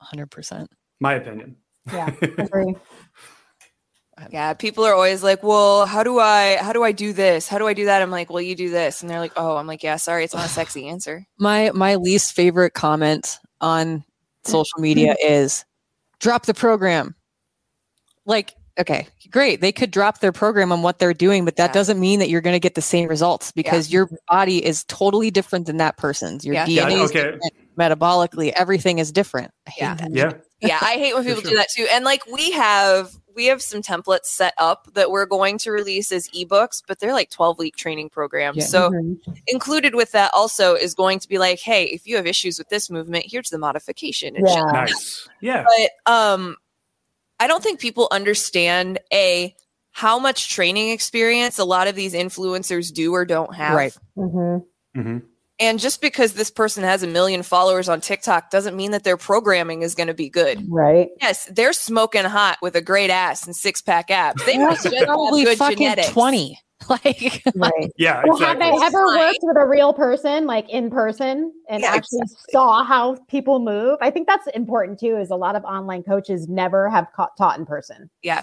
100%. 0.00 0.68
my 1.00 1.14
opinion 1.14 1.56
Yeah. 1.92 2.10
Agree. 2.38 2.74
Yeah, 4.30 4.54
people 4.54 4.84
are 4.86 4.94
always 4.94 5.22
like, 5.22 5.42
"Well, 5.42 5.84
how 5.86 6.02
do 6.02 6.18
I 6.20 6.56
how 6.56 6.72
do 6.72 6.82
I 6.82 6.92
do 6.92 7.12
this? 7.12 7.48
How 7.48 7.58
do 7.58 7.66
I 7.66 7.74
do 7.74 7.84
that?" 7.84 8.00
I'm 8.00 8.10
like, 8.10 8.30
"Well, 8.30 8.40
you 8.42 8.54
do 8.54 8.70
this." 8.70 9.02
And 9.02 9.10
they're 9.10 9.20
like, 9.20 9.32
"Oh, 9.36 9.56
I'm 9.58 9.66
like, 9.66 9.82
"Yeah, 9.82 9.96
sorry, 9.96 10.24
it's 10.24 10.32
not 10.34 10.46
a 10.46 10.48
sexy 10.48 10.88
answer." 10.88 11.26
My 11.38 11.70
my 11.74 11.96
least 11.96 12.32
favorite 12.32 12.72
comment 12.72 13.38
on 13.60 14.04
social 14.44 14.78
media 14.80 15.16
is 15.22 15.64
drop 16.18 16.46
the 16.46 16.54
program. 16.54 17.14
Like, 18.24 18.54
okay, 18.78 19.06
great. 19.30 19.60
They 19.60 19.72
could 19.72 19.90
drop 19.90 20.20
their 20.20 20.32
program 20.32 20.72
on 20.72 20.82
what 20.82 20.98
they're 20.98 21.14
doing, 21.14 21.44
but 21.44 21.56
that 21.56 21.70
Yeah. 21.70 21.72
doesn't 21.74 21.98
mean 22.00 22.18
that 22.20 22.28
you're 22.28 22.40
going 22.40 22.54
to 22.54 22.60
get 22.60 22.74
the 22.74 22.82
same 22.82 23.08
results 23.08 23.52
because 23.52 23.90
your 23.92 24.08
body 24.28 24.64
is 24.64 24.84
totally 24.84 25.30
different 25.30 25.66
than 25.66 25.76
that 25.78 25.96
person's. 25.96 26.44
Your 26.44 26.54
Yeah. 26.54 26.66
DNA 26.66 26.96
Yeah, 26.96 27.02
is 27.04 27.10
okay. 27.10 27.22
different, 27.22 27.42
metabolically, 27.78 28.52
everything 28.52 28.98
is 28.98 29.12
different. 29.12 29.50
I 29.66 29.70
hate 29.70 29.80
Yeah. 29.82 29.94
that. 29.94 30.10
yeah 30.12 30.32
yeah, 30.62 30.78
I 30.80 30.94
hate 30.94 31.14
when 31.14 31.22
For 31.22 31.34
people 31.34 31.50
do 31.50 31.56
that 31.56 31.68
too. 31.70 31.86
And 31.92 32.04
like 32.04 32.26
we 32.26 32.50
have 32.52 33.12
we 33.34 33.44
have 33.44 33.60
some 33.60 33.82
templates 33.82 34.24
set 34.24 34.54
up 34.56 34.88
that 34.94 35.10
we're 35.10 35.26
going 35.26 35.58
to 35.58 35.70
release 35.70 36.10
as 36.10 36.26
ebooks, 36.30 36.82
but 36.88 36.98
they're 36.98 37.12
like 37.12 37.28
12 37.28 37.58
week 37.58 37.76
training 37.76 38.08
programs. 38.08 38.56
Yeah. 38.56 38.64
So 38.64 38.90
Mhm. 38.90 39.18
included 39.46 39.94
with 39.94 40.12
that 40.12 40.30
also 40.32 40.74
is 40.74 40.94
going 40.94 41.18
to 41.18 41.28
be 41.28 41.36
like, 41.36 41.60
"Hey, 41.60 41.84
if 41.84 42.06
you 42.06 42.16
have 42.16 42.26
issues 42.26 42.56
with 42.56 42.70
this 42.70 42.88
movement, 42.88 43.26
here's 43.28 43.50
the 43.50 43.58
modification." 43.58 44.36
It 44.36 44.44
Yeah. 44.46 44.62
nice 44.72 45.28
yeah 45.42 45.64
but 45.66 46.10
um 46.10 46.56
i 47.40 47.46
don't 47.46 47.62
think 47.62 47.80
people 47.80 48.08
understand 48.10 48.98
a 49.12 49.54
how 49.92 50.18
much 50.18 50.50
training 50.50 50.90
experience 50.90 51.58
a 51.58 51.64
lot 51.64 51.88
of 51.88 51.94
these 51.94 52.12
influencers 52.14 52.92
do 52.92 53.12
or 53.14 53.24
don't 53.24 53.54
have 53.54 53.74
Right. 53.76 53.96
Mhm. 54.16 54.64
hmm 54.94 55.18
and 55.58 55.78
just 55.80 56.02
because 56.02 56.34
this 56.34 56.50
person 56.50 56.84
has 56.84 57.02
a 57.02 57.06
million 57.06 57.42
followers 57.42 57.88
on 57.88 58.00
tiktok 58.02 58.50
doesn't 58.50 58.76
mean 58.76 58.90
that 58.90 59.04
their 59.04 59.16
programming 59.16 59.80
is 59.82 59.94
going 59.94 60.08
to 60.08 60.14
be 60.14 60.28
good 60.28 60.62
Right. 60.68 61.08
yes 61.20 61.46
they're 61.46 61.72
smoking 61.72 62.24
hot 62.24 62.58
with 62.60 62.76
a 62.76 62.82
great 62.82 63.10
ass 63.10 63.46
and 63.46 63.56
six-pack 63.56 64.10
abs 64.10 64.44
they 64.44 64.58
must 64.58 64.82
just 64.82 64.94
have 64.96 65.06
Probably 65.06 65.44
good 65.44 65.56
fucking 65.58 65.78
genetics 65.78 66.08
20. 66.10 66.58
Like, 66.90 67.42
Right. 67.54 67.90
yeah 67.96 68.22
Well, 68.24 68.36
exactly 68.36 68.66
have 68.66 68.80
they 68.80 68.86
ever 68.86 69.06
worked 69.06 69.38
with 69.42 69.56
a 69.56 69.66
real 69.66 69.92
person, 69.92 70.46
like 70.46 70.68
in 70.70 70.90
person, 70.90 71.52
and 71.68 71.82
Yeah, 71.82 71.92
actually 71.94 72.20
saw 72.50 72.84
how 72.84 73.16
people 73.28 73.58
move? 73.58 73.98
I 74.00 74.10
think 74.10 74.26
that's 74.26 74.46
important 74.48 74.98
too. 75.00 75.16
Is 75.16 75.30
a 75.30 75.36
lot 75.36 75.56
of 75.56 75.64
online 75.64 76.02
coaches 76.02 76.48
never 76.48 76.88
have 76.88 77.08
ca- 77.14 77.30
taught 77.38 77.58
in 77.58 77.66
person. 77.66 78.10
Yeah. 78.22 78.42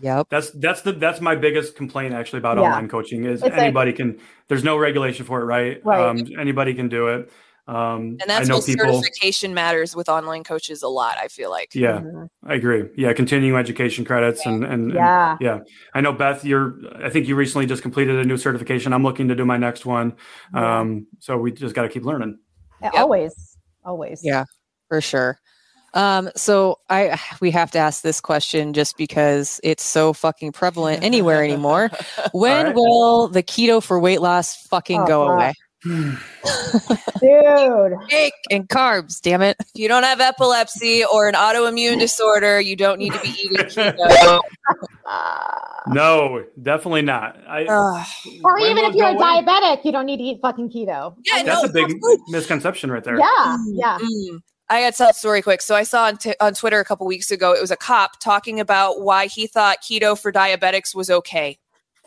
Yep. 0.00 0.28
That's 0.30 0.50
that's 0.52 0.82
the 0.82 0.92
that's 0.92 1.20
my 1.20 1.34
biggest 1.34 1.74
complaint 1.76 2.14
actually 2.14 2.38
about 2.38 2.56
Yeah. 2.56 2.64
online 2.64 2.88
coaching 2.88 3.24
is 3.24 3.42
It's 3.42 3.50
like- 3.50 3.58
anybody 3.60 3.92
can. 3.92 4.18
There's 4.48 4.62
no 4.64 4.76
regulation 4.76 5.24
for 5.26 5.40
it, 5.40 5.44
right? 5.44 5.84
Right. 5.84 6.00
Um, 6.06 6.18
anybody 6.38 6.74
can 6.74 6.88
do 6.88 7.08
it. 7.08 7.30
Um, 7.68 8.16
and 8.20 8.22
that's 8.26 8.48
I 8.48 8.52
know 8.52 8.58
why 8.60 8.64
people. 8.66 9.02
certification 9.02 9.52
matters 9.52 9.94
with 9.94 10.08
online 10.08 10.42
coaches 10.42 10.82
a 10.82 10.88
lot 10.88 11.18
i 11.18 11.28
feel 11.28 11.50
like 11.50 11.74
Yeah, 11.74 12.00
Mhm. 12.00 12.28
I 12.46 12.54
agree. 12.54 12.88
Yeah, 12.96 13.12
continuing 13.12 13.58
education 13.60 14.04
credits 14.06 14.46
and 14.46 14.64
and, 14.64 14.72
and 14.90 14.94
Yeah. 14.94 15.36
yeah. 15.40 15.58
I 15.94 16.00
know 16.00 16.12
Beth. 16.14 16.44
You're. 16.44 16.76
I 17.04 17.10
think 17.10 17.28
you 17.28 17.36
recently 17.36 17.66
just 17.66 17.82
completed 17.82 18.16
a 18.16 18.24
new 18.24 18.38
certification. 18.38 18.92
I'm 18.94 19.02
looking 19.02 19.28
to 19.28 19.34
do 19.34 19.44
my 19.44 19.58
next 19.58 19.84
one. 19.84 20.14
Yeah. 20.54 20.80
Um, 20.80 21.06
so 21.20 21.36
we 21.36 21.52
just 21.52 21.74
got 21.74 21.82
to 21.82 21.88
keep 21.90 22.04
learning. 22.04 22.38
Always. 22.94 23.34
Always. 23.84 24.20
Yeah. 24.24 24.44
for 24.88 25.00
sure. 25.02 25.38
Um, 25.94 26.30
so 26.36 26.78
I 26.88 27.18
we 27.40 27.50
have 27.50 27.70
to 27.72 27.78
ask 27.78 28.02
this 28.02 28.20
question 28.20 28.72
just 28.72 28.96
because 28.96 29.60
it's 29.62 29.82
so 29.82 30.12
fucking 30.14 30.52
prevalent 30.52 31.02
anywhere 31.02 31.42
anymore. 31.48 31.90
When 32.32 32.66
right. 32.66 32.74
will 32.74 33.28
the 33.28 33.42
keto 33.42 33.82
for 33.82 33.98
weight 34.00 34.20
loss 34.22 34.56
fucking 34.68 35.02
Oh, 35.02 35.06
go 35.06 35.26
God. 35.26 35.34
away? 35.34 35.52
Dude. 37.20 37.92
Hey, 38.08 38.32
And 38.50 38.68
carbs, 38.68 39.20
damn 39.20 39.42
it. 39.42 39.56
if 39.60 39.66
you 39.74 39.86
don't 39.88 40.02
have 40.02 40.20
epilepsy 40.20 41.04
or 41.04 41.28
an 41.28 41.34
autoimmune 41.34 41.98
disorder 42.00 42.60
you 42.60 42.74
don't 42.76 42.98
need 42.98 43.12
to 43.12 43.20
be 43.20 43.28
eating 43.28 43.58
keto 43.66 44.40
No, 45.88 46.44
definitely 46.62 47.02
not. 47.02 47.36
I, 47.48 47.64
or 48.44 48.58
even 48.58 48.84
if 48.84 48.94
you're 48.94 49.06
a 49.08 49.12
away? 49.14 49.42
diabetic, 49.42 49.84
you 49.84 49.92
don't 49.92 50.06
need 50.06 50.18
to 50.18 50.22
eat 50.24 50.40
fucking 50.42 50.70
keto. 50.70 51.14
yeah 51.24 51.42
that's 51.42 51.62
no, 51.62 51.68
a 51.68 51.72
big 51.72 51.84
absolutely. 51.84 52.16
misconception 52.28 52.90
right 52.90 53.04
there. 53.04 53.18
Yeah. 53.18 53.56
Yeah. 53.68 53.98
Mm. 53.98 54.40
I 54.70 54.82
got 54.82 54.90
to 54.92 54.98
tell 54.98 55.10
a 55.10 55.14
story 55.14 55.40
quick. 55.42 55.62
So 55.62 55.74
I 55.74 55.82
saw 55.84 56.04
on, 56.04 56.18
t- 56.18 56.34
on 56.40 56.52
Twitter 56.54 56.78
a 56.78 56.84
couple 56.84 57.06
weeks 57.06 57.30
ago, 57.30 57.54
it 57.54 57.60
was 57.60 57.70
a 57.70 57.76
cop 57.76 58.20
talking 58.20 58.60
about 58.60 59.00
why 59.00 59.26
he 59.26 59.46
thought 59.46 59.78
keto 59.82 60.20
for 60.20 60.30
diabetics 60.30 60.94
was 60.94 61.08
okay. 61.08 61.56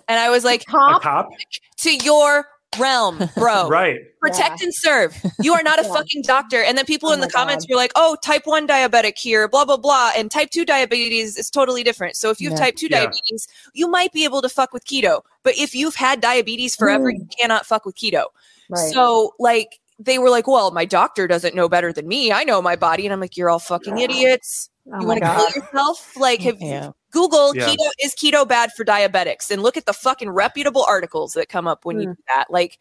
And 0.08 0.20
I 0.20 0.30
was 0.30 0.44
like, 0.44 0.64
A 0.68 0.72
Top. 0.72 1.02
cop, 1.02 1.30
to 1.78 1.96
your 1.96 2.46
realm, 2.80 3.30
bro. 3.36 3.68
right? 3.70 4.00
Protect 4.22 4.62
and 4.62 4.74
serve. 4.74 5.16
You 5.42 5.54
are 5.54 5.64
not 5.64 5.80
a 5.80 5.84
Yeah. 5.84 5.94
fucking 5.94 6.22
doctor. 6.24 6.62
And 6.64 6.78
then 6.78 6.86
people 6.86 7.10
Oh 7.10 7.14
in 7.14 7.20
the 7.22 7.30
comments 7.30 7.66
God. 7.66 7.74
were 7.74 7.78
like, 7.78 7.92
oh, 7.96 8.16
type 8.24 8.44
1 8.46 8.68
diabetic 8.68 9.18
here, 9.18 9.48
blah, 9.48 9.66
blah, 9.66 9.78
blah. 9.78 10.12
And 10.16 10.30
type 10.32 10.50
2 10.52 10.64
diabetes 10.66 11.38
is 11.38 11.50
totally 11.50 11.84
different. 11.84 12.16
So 12.16 12.30
if 12.30 12.40
you 12.40 12.50
have 12.50 12.58
Yeah. 12.60 12.66
type 12.66 12.76
2 12.76 12.88
Yeah. 12.90 13.00
diabetes, 13.02 13.48
you 13.74 13.88
might 13.88 14.14
be 14.14 14.24
able 14.24 14.42
to 14.42 14.50
fuck 14.50 14.74
with 14.74 14.86
keto. 14.86 15.22
But 15.44 15.58
if 15.58 15.74
you've 15.76 15.96
had 15.96 16.22
diabetes 16.22 16.76
forever, 16.76 17.12
Mm. 17.12 17.20
you 17.20 17.28
cannot 17.40 17.66
fuck 17.66 17.86
with 17.86 17.96
keto. 17.96 18.26
Right. 18.70 18.92
So, 18.94 19.34
like, 19.40 19.80
they 20.00 20.18
were 20.20 20.30
like, 20.30 20.48
well, 20.48 20.72
my 20.72 20.86
doctor 20.86 21.28
doesn't 21.28 21.56
know 21.56 21.68
better 21.70 21.92
than 21.94 22.08
me. 22.08 22.32
I 22.32 22.44
know 22.44 22.62
my 22.62 22.76
body. 22.76 23.06
And 23.06 23.14
I'm 23.14 23.20
like, 23.20 23.38
you're 23.38 23.50
all 23.50 23.60
fucking 23.60 23.98
idiots. 23.98 24.70
oh 24.92 25.00
you 25.02 25.08
want 25.08 25.20
to 25.20 25.26
kill 25.36 25.48
yourself? 25.64 26.16
Like, 26.18 26.42
have 26.42 26.60
Yeah. 26.60 26.92
Google 27.12 27.56
Yeah. 27.56 27.68
keto 27.68 27.90
is 28.04 28.14
keto 28.16 28.48
bad 28.48 28.72
for 28.76 28.84
diabetics 28.84 29.52
and 29.52 29.62
look 29.62 29.78
at 29.78 29.86
the 29.86 29.94
fucking 29.94 30.30
reputable 30.30 30.84
articles 30.88 31.34
that 31.34 31.50
come 31.50 31.68
up 31.68 31.86
when 31.86 32.00
you 32.00 32.10
Mm. 32.10 32.16
do 32.16 32.24
that. 32.30 32.50
Like, 32.50 32.80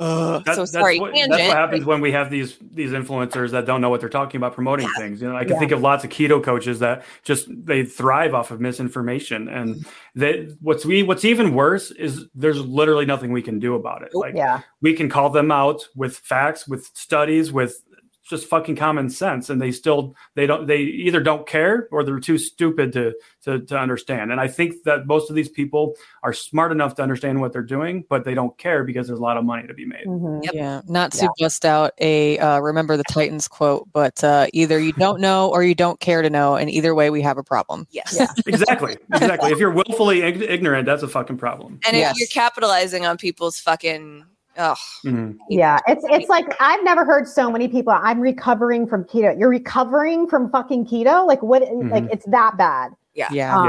That- 0.00 0.54
so 0.54 0.64
sorry, 0.64 1.00
What, 1.00 1.12
tangent. 1.12 1.32
that's 1.32 1.48
what 1.48 1.56
happens 1.56 1.84
when 1.84 2.00
we 2.00 2.12
have 2.12 2.30
these 2.30 2.56
these 2.72 2.92
influencers 2.92 3.50
that 3.50 3.66
don't 3.66 3.80
know 3.80 3.90
what 3.90 3.98
they're 3.98 4.08
talking 4.08 4.38
about 4.38 4.54
promoting 4.54 4.88
things. 4.96 5.20
You 5.20 5.28
know, 5.28 5.36
I 5.36 5.42
can 5.42 5.54
Yeah. 5.54 5.58
think 5.58 5.72
of 5.72 5.80
lots 5.80 6.04
of 6.04 6.10
keto 6.10 6.40
coaches 6.40 6.78
that 6.78 7.02
just 7.24 7.48
they 7.50 7.82
thrive 7.84 8.32
off 8.32 8.52
of 8.52 8.60
misinformation, 8.60 9.48
and 9.48 9.84
that 10.14 10.56
what's 10.60 10.86
we 10.86 11.02
what's 11.02 11.24
even 11.24 11.52
worse 11.52 11.90
is 11.90 12.26
there's 12.32 12.64
literally 12.64 13.06
nothing 13.06 13.32
we 13.32 13.42
can 13.42 13.58
do 13.58 13.74
about 13.74 14.02
it. 14.02 14.14
Like 14.14 14.36
Yeah. 14.36 14.60
we 14.80 14.94
can 14.94 15.08
call 15.08 15.30
them 15.30 15.50
out 15.50 15.88
with 15.96 16.16
facts, 16.18 16.68
with 16.68 16.88
studies, 16.94 17.50
with 17.50 17.82
just 18.28 18.46
fucking 18.46 18.76
common 18.76 19.08
sense 19.08 19.48
and 19.50 19.60
they 19.60 19.72
still 19.72 20.14
they 20.34 20.46
don't 20.46 20.66
they 20.66 20.78
either 20.80 21.20
don't 21.20 21.46
care 21.46 21.88
or 21.90 22.04
they're 22.04 22.20
too 22.20 22.36
stupid 22.38 22.92
to 22.92 23.14
to 23.42 23.60
to 23.60 23.76
understand 23.78 24.30
and 24.30 24.40
i 24.40 24.46
think 24.46 24.74
that 24.84 25.06
most 25.06 25.30
of 25.30 25.36
these 25.36 25.48
people 25.48 25.94
are 26.22 26.32
smart 26.32 26.70
enough 26.70 26.94
to 26.94 27.02
understand 27.02 27.40
what 27.40 27.52
they're 27.52 27.62
doing 27.62 28.04
but 28.10 28.24
they 28.24 28.34
don't 28.34 28.56
care 28.58 28.84
because 28.84 29.06
there's 29.06 29.18
a 29.18 29.22
lot 29.22 29.36
of 29.36 29.44
money 29.44 29.66
to 29.66 29.74
be 29.74 29.84
made 29.86 30.06
Mhm. 30.06 30.44
Yep. 30.44 30.54
Yeah, 30.54 30.80
not 30.88 31.12
to 31.12 31.28
bust 31.38 31.64
out 31.64 31.92
a 31.98 32.38
uh, 32.38 32.60
remember 32.60 32.96
the 32.96 33.04
Titans 33.10 33.48
quote, 33.48 33.88
but 33.92 34.22
uh, 34.24 34.46
either 34.52 34.78
you 34.78 34.92
don't 34.92 35.20
know 35.20 35.48
or 35.50 35.62
you 35.64 35.74
don't 35.74 35.98
care 36.00 36.22
to 36.22 36.30
know, 36.30 36.56
and 36.56 36.70
either 36.70 36.94
way, 36.94 37.10
we 37.10 37.20
have 37.22 37.38
a 37.38 37.42
problem. 37.42 37.86
Yes. 37.90 38.16
Yeah. 38.18 38.26
exactly 38.46 38.96
exactly 39.14 39.50
if 39.50 39.58
you're 39.58 39.70
willfully 39.72 40.22
ig- 40.22 40.42
ignorant 40.42 40.86
that's 40.86 41.02
a 41.02 41.08
fucking 41.08 41.36
problem 41.38 41.80
And 41.86 41.96
if 41.96 42.00
Yes. 42.00 42.18
you're 42.18 42.28
capitalizing 42.28 43.06
on 43.06 43.16
people's 43.16 43.58
fucking 43.58 44.24
oh 44.58 44.74
Mhm. 45.04 45.36
Yeah, 45.48 45.78
it's 45.86 46.04
it's 46.08 46.28
like 46.28 46.46
I've 46.60 46.82
never 46.84 47.04
heard 47.04 47.26
so 47.26 47.50
many 47.50 47.68
people. 47.68 47.92
I'm 47.92 48.20
recovering 48.20 48.86
from 48.86 49.04
keto. 49.04 49.38
You're 49.38 49.48
recovering 49.48 50.26
from 50.28 50.50
fucking 50.50 50.86
keto. 50.86 51.26
Like 51.26 51.42
what? 51.42 51.62
Like 51.90 52.04
it's 52.12 52.26
that 52.26 52.56
bad. 52.58 52.92
yeah. 53.14 53.28
Yeah, 53.30 53.56
Um, 53.56 53.66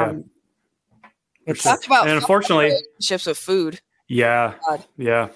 Yeah. 1.03 1.09
it's 1.45 1.63
Talk 1.63 1.85
about 1.85 2.07
and 2.07 2.15
unfortunately 2.17 2.65
relationships 2.65 3.25
with 3.25 3.37
food. 3.37 3.79
yeah 4.07 4.55
God. 4.67 4.83
yeah 4.97 5.27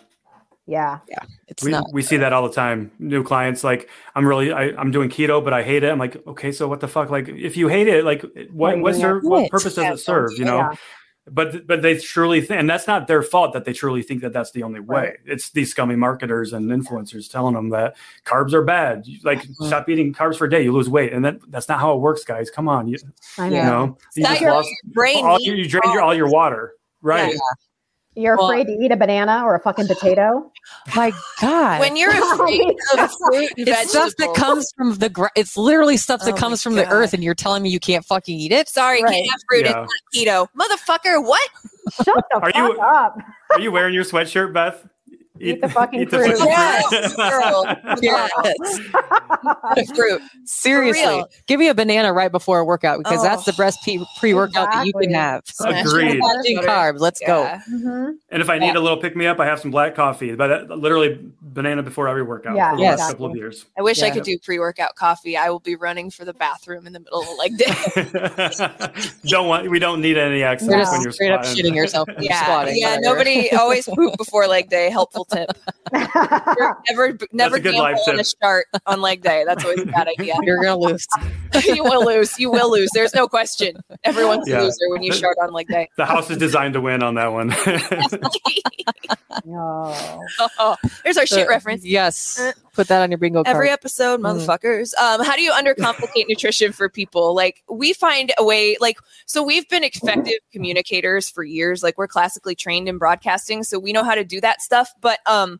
yeah. 0.65 0.99
it's 1.47 1.63
we, 1.63 1.71
not. 1.71 1.85
we 1.93 2.01
see 2.01 2.17
that 2.17 2.31
all 2.33 2.47
the 2.47 2.53
time 2.53 2.89
new 2.97 3.21
clients 3.23 3.63
like 3.65 3.89
i'm 4.15 4.25
really 4.25 4.51
I, 4.53 4.69
i'm 4.77 4.91
doing 4.91 5.09
keto 5.09 5.43
but 5.43 5.51
i 5.53 5.61
hate 5.61 5.83
it 5.83 5.91
i'm 5.91 5.99
like 5.99 6.15
okay 6.25 6.51
so 6.53 6.67
what 6.69 6.79
the 6.79 6.87
fuck 6.87 7.09
like 7.09 7.27
if 7.27 7.57
you 7.57 7.67
hate 7.67 7.87
it 7.89 8.05
like 8.05 8.21
what 8.21 8.75
Well, 8.75 8.79
what, 8.79 8.93
you 8.95 9.01
serve, 9.01 9.23
know 9.23 9.29
what 9.29 9.51
purpose 9.51 9.75
does 9.75 9.83
Yeah, 9.83 9.93
it 9.93 9.97
serve 9.99 10.31
you 10.37 10.45
know 10.45 10.57
Yeah. 10.57 10.75
But 11.29 11.65
but 11.67 11.81
they 11.81 11.97
truly 11.97 12.41
think 12.41 12.59
and 12.59 12.69
that's 12.69 12.86
not 12.86 13.07
their 13.07 13.23
fault 13.23 13.53
that 13.53 13.63
they 13.63 13.71
truly 13.73 14.03
think 14.03 14.21
that 14.21 14.33
that's 14.33 14.51
the 14.51 14.62
only 14.63 14.79
way. 14.81 14.97
Right. 14.97 15.15
it's 15.25 15.51
these 15.51 15.71
scummy 15.71 15.95
marketers 15.95 16.51
and 16.51 16.69
influencers 16.69 17.31
telling 17.31 17.53
them 17.55 17.69
that 17.69 17.95
carbs 18.25 18.51
are 18.53 18.63
bad. 18.63 19.07
You- 19.07 19.19
like 19.23 19.41
Mhm. 19.43 19.67
stop 19.67 19.88
eating 19.88 20.13
carbs 20.13 20.38
for 20.38 20.45
a 20.45 20.49
day 20.49 20.63
you 20.63 20.73
lose 20.73 20.89
weight. 20.89 21.13
And 21.13 21.23
that 21.23 21.39
that's 21.49 21.69
not 21.69 21.79
how 21.79 21.93
it 21.93 21.99
works 21.99 22.23
guys. 22.25 22.51
Come 22.51 22.67
on. 22.67 22.88
You, 22.88 22.97
I 23.38 23.45
you 23.47 23.53
know. 23.53 23.63
know? 23.86 23.97
You 24.15 24.23
just 24.25 24.41
your 24.41 24.51
lost 24.51 24.69
brain 24.93 25.23
all, 25.25 25.39
you, 25.39 25.53
you 25.53 25.67
drained 25.67 25.93
your, 25.93 26.01
all 26.01 26.13
your 26.13 26.29
water. 26.29 26.73
Right 27.01 27.33
You're 28.15 28.38
Well- 28.38 28.47
afraid 28.52 28.67
to 28.67 28.73
eat 28.73 28.91
a 28.91 28.95
banana 28.97 29.43
or 29.43 29.56
a 29.56 29.60
fucking 29.60 29.88
potato. 29.93 30.52
My 30.95 31.12
God, 31.41 31.80
When 31.80 31.95
you're 31.95 32.12
afraid 32.34 32.76
of 32.97 33.12
fruit 33.30 33.52
and 33.58 33.67
it's 33.67 33.89
stuff 33.89 34.13
that 34.17 34.34
comes 34.36 34.71
from 34.78 34.95
the. 34.95 35.10
Gra- 35.10 35.32
it's 35.36 35.58
literally 35.58 35.97
stuff 35.97 36.21
that 36.26 36.34
Oh 36.34 36.38
comes 36.38 36.62
from 36.62 36.76
the 36.76 36.88
earth, 36.89 37.13
and 37.13 37.23
you're 37.23 37.36
telling 37.36 37.63
me 37.63 37.69
you 37.69 37.80
can't 37.80 38.06
fucking 38.06 38.38
eat 38.39 38.52
it. 38.52 38.67
Sorry, 38.69 39.02
Right. 39.04 39.13
can't 39.13 39.32
have 39.32 39.39
fruit. 39.49 39.65
Yeah. 39.65 39.84
It's 40.15 40.28
not 40.28 40.47
keto, 40.47 40.47
motherfucker. 40.58 41.26
What? 41.26 41.49
Shut 42.04 42.23
the 42.32 42.38
Are 42.38 42.52
fuck 42.52 42.56
you- 42.56 42.80
up. 42.82 43.17
are 43.52 43.60
you 43.60 43.71
wearing 43.71 43.93
your 43.93 44.04
sweatshirt 44.04 44.54
beth 44.54 44.88
Eat 45.43 45.62
the 45.62 45.69
fucking 45.69 46.08
fruit. 46.08 46.36
Yes, 46.39 47.15
girl. 47.15 47.65
Yes. 48.01 48.79
The 49.75 49.91
fruit. 49.95 50.21
Seriously, 50.45 51.23
give 51.47 51.60
me 51.60 51.67
a 51.67 51.73
banana 51.73 52.13
right 52.13 52.32
before 52.32 52.60
a 52.60 52.65
workout 52.65 52.97
because 52.99 53.19
Oh. 53.19 53.23
that's 53.23 53.43
the 53.45 53.53
best 53.53 53.79
pre 54.19 54.34
workout 54.34 54.71
that 54.71 54.86
you 54.86 54.93
can 54.93 55.12
have. 55.13 55.43
Agreed. 55.60 56.08
it 56.08 56.13
with 56.15 56.19
Watching 56.21 56.56
butter. 56.58 56.67
carbs. 56.67 56.99
Let's 56.99 57.19
go. 57.25 57.43
Yeah. 57.43 57.62
Mhm. 57.69 58.13
And 58.29 58.41
if 58.41 58.49
I 58.49 58.58
need 58.60 58.75
a 58.75 58.79
little 58.79 58.97
pick 58.97 59.15
me 59.15 59.25
up, 59.27 59.39
I 59.39 59.45
have 59.45 59.60
some 59.60 59.71
black 59.71 59.95
coffee, 59.95 60.34
but 60.36 60.51
uh, 60.71 60.75
literally 60.75 61.19
banana 61.41 61.84
before 61.84 62.08
every 62.08 62.23
workout 62.23 62.56
Yeah, 62.56 62.71
for 62.71 62.77
the 62.77 62.82
Yes. 62.84 62.99
last 62.99 63.12
couple 63.12 63.25
of 63.27 63.36
years. 63.36 63.65
I 63.77 63.82
wish 63.82 64.01
I 64.01 64.10
could 64.10 64.23
do 64.23 64.38
pre-workout 64.39 64.95
coffee. 64.95 65.36
I 65.38 65.49
will 65.49 65.60
be 65.60 65.75
running 65.75 66.10
for 66.10 66.25
the 66.25 66.34
bathroom 66.34 66.88
in 66.88 66.93
the 66.93 66.99
middle 66.99 67.21
of 67.21 67.27
a 67.27 67.32
leg 67.34 67.58
day. 67.58 67.73
don't 69.25 69.47
want 69.47 69.69
we 69.69 69.79
don't 69.79 70.01
need 70.01 70.17
any 70.17 70.43
access 70.43 70.67
No. 70.69 70.91
when 70.91 71.01
you're 71.01 71.12
Straight 71.12 71.32
up 71.32 71.45
squatting. 71.45 71.65
shitting 71.65 71.75
yourself. 71.75 72.08
when 72.08 72.17
you're 72.23 72.32
yeah, 72.32 72.43
squatting, 72.43 72.77
yeah. 72.77 72.95
whatever. 72.97 73.03
Nobody 73.15 73.51
always 73.51 73.86
poop 73.88 74.17
before 74.17 74.47
leg 74.47 74.69
day. 74.69 74.89
Helpful 74.93 75.25
tip. 75.33 75.49
Never, 76.89 77.17
never 77.31 77.55
a 77.57 77.59
gamble 77.59 77.81
on 77.81 77.93
a 77.93 78.17
tip. 78.17 78.25
start 78.25 78.65
on 78.85 79.01
leg 79.01 79.21
day. 79.21 79.43
That's 79.45 79.63
always 79.63 79.81
a 79.81 79.85
bad 79.85 80.07
idea. 80.19 80.35
You're 80.41 80.57
gonna 80.61 80.77
lose. 80.77 81.05
you 81.65 81.83
will 81.83 82.05
lose. 82.05 82.39
You 82.39 82.49
will 82.51 82.71
lose. 82.71 82.89
There's 82.93 83.13
no 83.13 83.27
question. 83.27 83.77
Everyone's 84.03 84.47
Yeah. 84.47 84.61
a 84.61 84.63
loser 84.63 84.89
when 84.89 85.03
you 85.03 85.11
start 85.13 85.37
on 85.41 85.51
leg 85.51 85.67
day. 85.67 85.89
The 85.97 86.05
house 86.05 86.29
is 86.31 86.37
designed 86.37 86.73
to 86.73 86.81
win 86.81 87.03
on 87.03 87.15
that 87.15 87.31
one. 87.31 87.49
no. 89.45 89.93
oh, 90.59 90.75
there's 91.03 91.17
our 91.17 91.25
shit 91.25 91.47
Uh, 91.47 91.49
reference. 91.49 91.85
Yes. 91.85 92.53
Put 92.73 92.87
that 92.87 93.01
on 93.01 93.11
your 93.11 93.17
bingo 93.19 93.43
card. 93.43 93.55
Every 93.55 93.69
episode, 93.69 94.19
Mm. 94.19 94.23
motherfuckers. 94.23 94.95
Um, 94.97 95.23
how 95.23 95.35
do 95.35 95.41
you 95.41 95.51
undercomplicate 95.51 96.27
nutrition 96.27 96.71
for 96.71 96.89
people? 96.89 97.35
Like 97.35 97.63
we 97.69 97.93
find 97.93 98.31
a 98.37 98.43
way. 98.43 98.77
Like 98.79 98.97
so, 99.25 99.43
we've 99.43 99.67
been 99.69 99.83
effective 99.83 100.39
communicators 100.51 101.29
for 101.29 101.43
years. 101.43 101.83
Like 101.83 101.97
we're 101.97 102.07
classically 102.07 102.55
trained 102.55 102.87
in 102.89 102.97
broadcasting, 102.97 103.63
so 103.63 103.77
we 103.79 103.91
know 103.93 104.03
how 104.03 104.15
to 104.15 104.23
do 104.23 104.41
that 104.41 104.61
stuff. 104.61 104.91
But 105.01 105.12
um, 105.26 105.60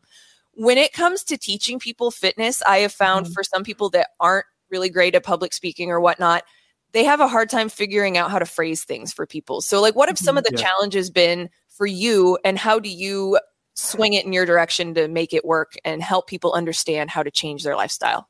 when 0.52 0.78
it 0.78 0.92
comes 0.92 1.24
to 1.24 1.36
teaching 1.36 1.78
people 1.78 2.10
fitness, 2.10 2.62
I 2.62 2.78
have 2.78 2.92
found 2.92 3.26
Mhm. 3.26 3.32
for 3.32 3.42
some 3.42 3.64
people 3.64 3.90
that 3.90 4.08
aren't 4.20 4.46
really 4.70 4.88
great 4.88 5.14
at 5.14 5.24
public 5.24 5.52
speaking 5.52 5.90
or 5.90 6.00
whatnot, 6.00 6.44
they 6.92 7.04
have 7.04 7.20
a 7.20 7.28
hard 7.28 7.50
time 7.50 7.68
figuring 7.68 8.16
out 8.16 8.30
how 8.30 8.38
to 8.38 8.46
phrase 8.46 8.84
things 8.84 9.12
for 9.12 9.26
people. 9.26 9.60
So, 9.60 9.80
like, 9.80 9.94
what 9.96 10.08
have 10.08 10.18
some 10.18 10.36
of 10.38 10.44
the 10.44 10.52
Yeah. 10.52 10.58
challenges 10.58 11.10
been 11.10 11.50
for 11.68 11.86
you, 11.86 12.38
and 12.44 12.58
how 12.58 12.78
do 12.78 12.88
you 12.88 13.38
swing 13.74 14.12
it 14.12 14.24
in 14.24 14.32
your 14.32 14.46
direction 14.46 14.94
to 14.94 15.08
make 15.08 15.32
it 15.32 15.44
work 15.44 15.74
and 15.84 16.00
help 16.02 16.28
people 16.28 16.52
understand 16.52 17.10
how 17.10 17.22
to 17.24 17.30
change 17.30 17.64
their 17.64 17.76
lifestyle? 17.76 18.28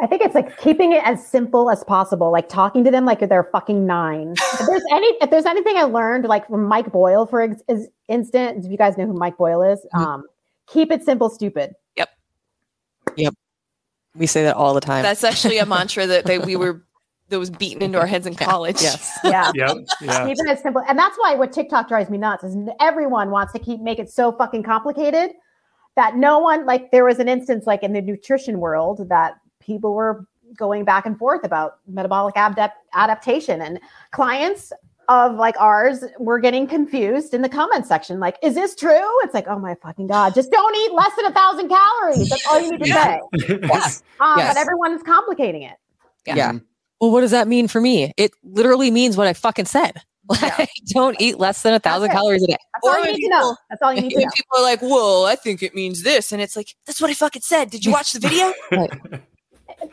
I 0.00 0.06
think 0.06 0.22
it's 0.22 0.34
like 0.34 0.58
keeping 0.58 0.92
it 0.92 1.02
as 1.04 1.26
simple 1.26 1.70
as 1.70 1.84
possible, 1.84 2.30
like 2.32 2.48
talking 2.48 2.84
to 2.84 2.90
them 2.90 3.04
like 3.04 3.20
they're 3.20 3.48
fucking 3.52 3.86
nine. 3.86 4.34
if 4.38 4.66
there's 4.66 4.82
any, 4.92 5.06
if 5.20 5.30
there's 5.30 5.46
anything 5.46 5.76
I 5.76 5.82
learned, 5.84 6.24
like 6.24 6.46
from 6.48 6.64
Mike 6.64 6.90
Boyle, 6.92 7.26
for 7.26 7.42
ex- 7.42 7.62
is, 7.68 7.88
instance, 8.08 8.64
if 8.66 8.72
you 8.72 8.78
guys 8.78 8.96
know 8.96 9.06
who 9.06 9.12
Mike 9.12 9.36
Boyle 9.36 9.62
is, 9.62 9.84
Mhm. 9.94 10.00
um, 10.06 10.24
keep 10.66 10.90
it 10.90 11.04
simple, 11.04 11.28
stupid. 11.28 11.74
Yep. 11.96 12.08
Yep. 13.16 13.34
We 14.16 14.26
say 14.26 14.42
that 14.44 14.56
all 14.56 14.74
the 14.74 14.80
time. 14.80 15.02
That's 15.02 15.22
actually 15.24 15.58
a 15.58 15.66
mantra 15.66 16.06
that, 16.06 16.24
that 16.24 16.44
we 16.46 16.56
were 16.56 16.82
that 17.28 17.38
was 17.38 17.50
beaten 17.50 17.80
into 17.80 17.96
our 18.00 18.06
heads 18.08 18.26
in 18.26 18.34
college. 18.34 18.82
yes. 18.82 19.16
Yeah. 19.24 19.52
yep. 19.54 19.76
Yeah. 20.00 20.26
keep 20.26 20.36
it 20.38 20.48
as 20.48 20.60
simple. 20.62 20.82
And 20.88 20.98
that's 20.98 21.16
why 21.18 21.34
what 21.36 21.52
TikTok 21.52 21.86
drives 21.88 22.10
me 22.10 22.18
nuts 22.18 22.42
is 22.42 22.56
everyone 22.80 23.30
wants 23.30 23.52
to 23.52 23.60
keep 23.60 23.80
make 23.80 24.00
it 24.00 24.10
so 24.10 24.32
fucking 24.32 24.64
complicated 24.64 25.30
that 25.94 26.16
no 26.16 26.40
one 26.40 26.66
like 26.66 26.90
there 26.90 27.04
was 27.04 27.18
an 27.20 27.28
instance 27.28 27.66
like 27.66 27.82
in 27.84 27.92
the 27.92 28.00
nutrition 28.02 28.58
world 28.58 29.08
that 29.10 29.34
people 29.60 29.94
were 29.94 30.26
going 30.56 30.84
back 30.84 31.06
and 31.06 31.16
forth 31.18 31.44
about 31.44 31.78
metabolic 31.86 32.34
adapt- 32.36 32.76
adaptation 32.94 33.62
and 33.62 33.78
clients 34.10 34.72
of 35.08 35.34
like 35.36 35.54
ours 35.60 36.04
were 36.18 36.38
getting 36.38 36.66
confused 36.66 37.34
in 37.34 37.42
the 37.42 37.48
comment 37.48 37.86
section 37.86 38.18
like 38.20 38.36
is 38.42 38.54
this 38.54 38.74
true 38.74 39.08
it's 39.22 39.32
like 39.34 39.46
oh 39.48 39.58
my 39.58 39.74
fucking 39.82 40.06
god 40.08 40.34
just 40.34 40.50
don't 40.50 40.76
eat 40.76 40.92
less 40.92 41.14
than 41.16 41.26
a 41.26 41.32
thousand 41.32 41.68
calories 41.68 42.28
that's 42.28 42.46
all 42.48 42.60
you 42.60 42.70
need 42.72 42.82
to 42.82 42.88
Yeah. 42.88 43.04
say 43.04 43.20
Yes. 43.62 44.02
um, 44.20 44.38
Yes. 44.38 44.54
but 44.54 44.60
everyone 44.60 44.92
is 44.92 45.02
complicating 45.02 45.62
it 45.62 45.76
Yeah. 46.26 46.52
Well, 47.00 47.10
what 47.12 47.22
does 47.22 47.30
that 47.30 47.48
mean 47.48 47.66
for 47.66 47.80
me? 47.80 48.12
It 48.18 48.32
literally 48.44 48.90
means 48.90 49.16
what 49.16 49.26
I 49.26 49.32
fucking 49.32 49.64
said. 49.66 50.02
Like, 50.28 50.68
don't 50.88 51.16
eat 51.20 51.38
less 51.38 51.62
than 51.62 51.72
a 51.74 51.80
thousand 51.80 52.10
calories 52.10 52.42
a 52.44 52.48
day. 52.48 52.56
that's 52.74 52.86
Or 52.86 52.90
all 52.90 52.96
you 52.98 53.02
when 53.04 53.14
need 53.14 53.22
to 53.24 53.28
know 53.30 53.56
that's 53.68 53.82
all 53.82 53.92
you 53.92 54.02
need 54.02 54.10
to 54.10 54.20
know 54.20 54.26
people 54.36 54.58
are 54.58 54.62
like, 54.62 54.80
"Whoa, 54.80 55.24
I 55.24 55.34
think 55.34 55.60
it 55.60 55.74
means 55.74 56.04
this," 56.04 56.30
and 56.30 56.40
it's 56.40 56.54
like, 56.54 56.76
"That's 56.86 57.00
what 57.00 57.10
I 57.10 57.14
fucking 57.14 57.42
said." 57.42 57.68
Did 57.70 57.84
you 57.84 57.90
watch 57.90 58.12
the 58.12 58.20
video? 58.20 58.52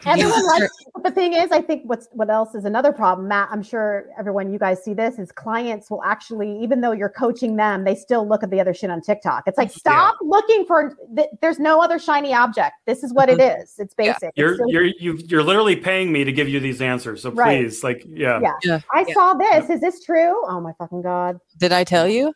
Everyone 0.06 0.42
Yeah. 0.44 0.60
likes 0.60 0.74
but 0.94 1.04
the 1.04 1.12
thing 1.12 1.34
is 1.34 1.52
i 1.52 1.62
think 1.62 1.84
what's 1.86 2.08
what 2.12 2.30
else 2.30 2.56
is 2.56 2.66
another 2.66 2.92
problem 2.92 3.28
matt 3.28 3.50
i'm 3.52 3.64
sure 3.64 4.10
everyone 4.18 4.52
you 4.52 4.60
guys 4.60 4.84
see 4.84 4.94
this 4.94 5.18
is 5.20 5.32
clients 5.32 5.90
will 5.90 6.04
actually 6.04 6.58
even 6.60 6.82
though 6.82 6.92
you're 6.92 7.10
coaching 7.10 7.56
them 7.56 7.84
they 7.84 7.96
still 7.96 8.28
look 8.28 8.44
at 8.44 8.50
the 8.50 8.60
other 8.60 8.74
shit 8.74 8.90
on 8.90 9.02
tiktok 9.02 9.44
it's 9.48 9.58
like 9.58 9.72
stop 9.72 10.16
looking 10.22 10.66
for 10.66 10.96
th- 11.16 11.30
there's 11.42 11.60
no 11.60 11.82
other 11.82 12.00
shiny 12.00 12.34
object 12.34 12.74
this 12.86 13.04
is 13.04 13.14
what 13.14 13.30
it 13.30 13.40
mm-hmm. 13.40 13.62
is 13.62 13.76
it's 13.78 13.94
basic 13.94 14.30
It's 14.30 14.38
You're 14.38 14.58
so- 14.58 14.66
you're 14.68 14.84
you 14.84 15.18
you're 15.26 15.44
literally 15.44 15.76
paying 15.76 16.12
me 16.12 16.24
to 16.24 16.32
give 16.32 16.50
you 16.50 16.60
these 16.60 16.82
answers. 16.82 17.22
So 17.22 17.32
Right. 17.32 17.62
please, 17.64 17.84
like, 17.84 18.04
yeah. 18.08 18.40
Yeah. 18.64 18.80
i 18.94 19.06
Yeah. 19.08 19.14
saw 19.14 19.34
this 19.34 19.70
is 19.70 19.82
this 19.82 20.04
true 20.04 20.44
oh 20.48 20.60
my 20.62 20.74
fucking 20.78 21.02
god 21.02 21.40
Did 21.58 21.72
I 21.72 21.84
tell 21.84 22.08
you? 22.08 22.34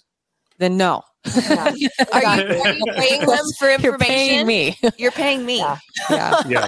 Then 0.58 0.78
no. 0.78 1.02
No. 1.50 1.56
Are 1.58 1.76
you, 1.76 1.90
are 2.14 2.74
you 2.74 2.86
paying 2.96 3.26
them 3.26 3.46
for 3.58 3.70
information? 3.70 3.84
You're 3.84 3.98
paying 3.98 4.48
me. 4.48 4.78
You're 4.98 5.12
paying 5.12 5.46
me. 5.46 5.58
Yeah. 5.58 5.78
yeah. 6.10 6.42
Yeah. 6.48 6.68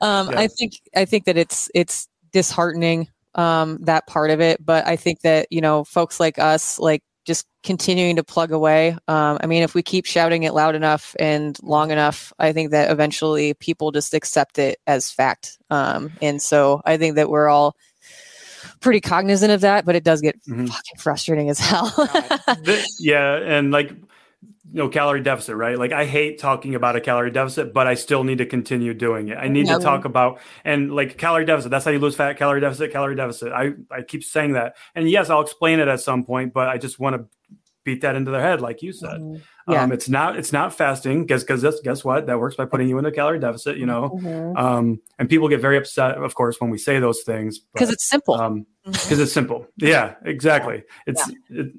Um, 0.00 0.30
Yeah. 0.30 0.40
I 0.40 0.46
think 0.48 0.72
I 0.96 1.04
think 1.04 1.24
that 1.26 1.36
it's 1.36 1.70
it's 1.74 2.08
disheartening 2.32 3.08
um, 3.34 3.78
that 3.82 4.06
part 4.06 4.30
of 4.30 4.40
it, 4.40 4.64
but 4.64 4.86
I 4.86 4.96
think 4.96 5.20
that 5.20 5.46
you 5.50 5.60
know 5.60 5.84
folks 5.84 6.18
like 6.20 6.38
us, 6.38 6.78
like 6.78 7.02
just 7.26 7.46
continuing 7.62 8.16
to 8.16 8.24
plug 8.24 8.50
away. 8.50 8.96
Um, 9.06 9.38
I 9.42 9.46
mean, 9.46 9.62
if 9.62 9.74
we 9.74 9.82
keep 9.82 10.06
shouting 10.06 10.44
it 10.44 10.54
loud 10.54 10.74
enough 10.74 11.14
and 11.18 11.56
long 11.62 11.90
enough, 11.90 12.32
I 12.38 12.52
think 12.52 12.70
that 12.70 12.90
eventually 12.90 13.52
people 13.54 13.90
just 13.92 14.14
accept 14.14 14.58
it 14.58 14.78
as 14.86 15.10
fact. 15.10 15.58
Um, 15.68 16.12
and 16.22 16.40
so 16.40 16.80
I 16.86 16.96
think 16.96 17.16
that 17.16 17.28
we're 17.28 17.48
all 17.48 17.76
pretty 18.80 19.00
cognizant 19.02 19.52
of 19.52 19.60
that, 19.60 19.84
but 19.84 19.94
it 19.96 20.02
does 20.04 20.22
get 20.22 20.40
Mhm. 20.48 20.68
fucking 20.68 20.96
frustrating 20.98 21.50
as 21.50 21.58
hell. 21.60 21.92
Yeah, 22.98 23.36
and 23.36 23.70
like 23.70 23.92
you 24.42 24.50
know, 24.78 24.88
calorie 24.88 25.20
deficit, 25.20 25.56
right? 25.56 25.76
Like 25.78 25.92
I 25.92 26.04
hate 26.04 26.38
talking 26.38 26.74
about 26.74 26.96
a 26.96 27.00
calorie 27.00 27.30
deficit, 27.30 27.72
but 27.74 27.86
I 27.86 27.94
still 27.94 28.24
need 28.24 28.38
to 28.38 28.46
continue 28.46 28.94
doing 28.94 29.28
it. 29.28 29.36
I 29.36 29.48
need 29.48 29.66
Yep. 29.66 29.78
to 29.78 29.84
talk 29.84 30.04
about 30.04 30.38
and 30.64 30.92
like 30.94 31.18
calorie 31.18 31.44
deficit. 31.44 31.70
That's 31.70 31.84
how 31.84 31.90
you 31.90 31.98
lose 31.98 32.14
fat. 32.16 32.36
Calorie 32.38 32.60
deficit. 32.60 32.92
Calorie 32.92 33.16
deficit. 33.16 33.52
I 33.52 33.72
I 33.90 34.02
keep 34.02 34.22
saying 34.24 34.52
that, 34.52 34.76
and 34.94 35.10
yes, 35.10 35.28
I'll 35.28 35.40
explain 35.42 35.80
it 35.80 35.88
at 35.88 36.00
some 36.00 36.24
point, 36.24 36.52
but 36.52 36.68
I 36.68 36.78
just 36.78 36.98
want 37.00 37.16
to 37.16 37.26
beat 37.82 38.02
that 38.02 38.14
into 38.14 38.30
their 38.30 38.42
head, 38.42 38.60
like 38.60 38.82
you 38.82 38.92
said. 38.92 39.20
Mhm. 39.20 39.40
Yeah. 39.68 39.82
Um, 39.84 39.92
it's 39.92 40.08
not 40.08 40.36
it's 40.36 40.52
not 40.52 40.72
fasting 40.74 41.22
because 41.22 41.42
because 41.42 41.80
guess 41.82 42.04
what? 42.04 42.26
That 42.26 42.38
works 42.38 42.56
by 42.56 42.64
putting 42.66 42.88
you 42.88 42.98
in 42.98 43.06
a 43.06 43.12
calorie 43.12 43.38
deficit. 43.40 43.76
You 43.76 43.86
know, 43.86 44.18
Mhm. 44.22 44.56
um, 44.58 45.00
and 45.18 45.28
people 45.28 45.48
get 45.48 45.60
very 45.60 45.76
upset, 45.78 46.16
of 46.18 46.34
course, 46.34 46.60
when 46.60 46.70
we 46.70 46.78
say 46.78 46.98
those 47.00 47.22
things 47.22 47.58
because 47.58 47.90
it's 47.90 48.08
simple. 48.08 48.34
um 48.34 48.66
Mhm. 48.86 48.92
because 48.92 49.18
it's 49.20 49.32
simple. 49.32 49.66
Yeah, 49.76 50.14
exactly. 50.24 50.82
It's 51.06 51.28
it, 51.50 51.72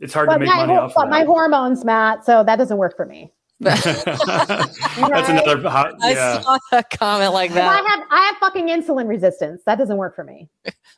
it's 0.00 0.12
hard 0.14 0.26
But 0.28 0.34
to 0.34 0.40
make 0.40 0.48
my, 0.48 0.56
money 0.56 0.72
hor- 0.74 0.82
off 0.82 0.94
but 0.94 1.04
of 1.04 1.10
my 1.10 1.20
that. 1.20 1.26
hormones, 1.26 1.84
Matt, 1.84 2.24
so 2.24 2.42
that 2.44 2.56
doesn't 2.56 2.76
work 2.78 2.96
for 2.96 3.06
me. 3.06 3.32
That's 3.62 3.84
another 5.28 5.68
hot. 5.68 5.92
I 6.00 6.12
Yeah. 6.12 6.40
saw 6.40 6.58
a 6.72 6.82
comment 6.82 7.34
like 7.34 7.50
'Cause 7.50 7.58
I 7.58 7.60
that. 7.60 7.86
have 7.86 8.06
I 8.10 8.20
have 8.28 8.36
fucking 8.38 8.68
insulin 8.68 9.06
resistance. 9.06 9.60
That 9.66 9.76
doesn't 9.76 9.98
work 9.98 10.16
for 10.16 10.24
me. 10.24 10.48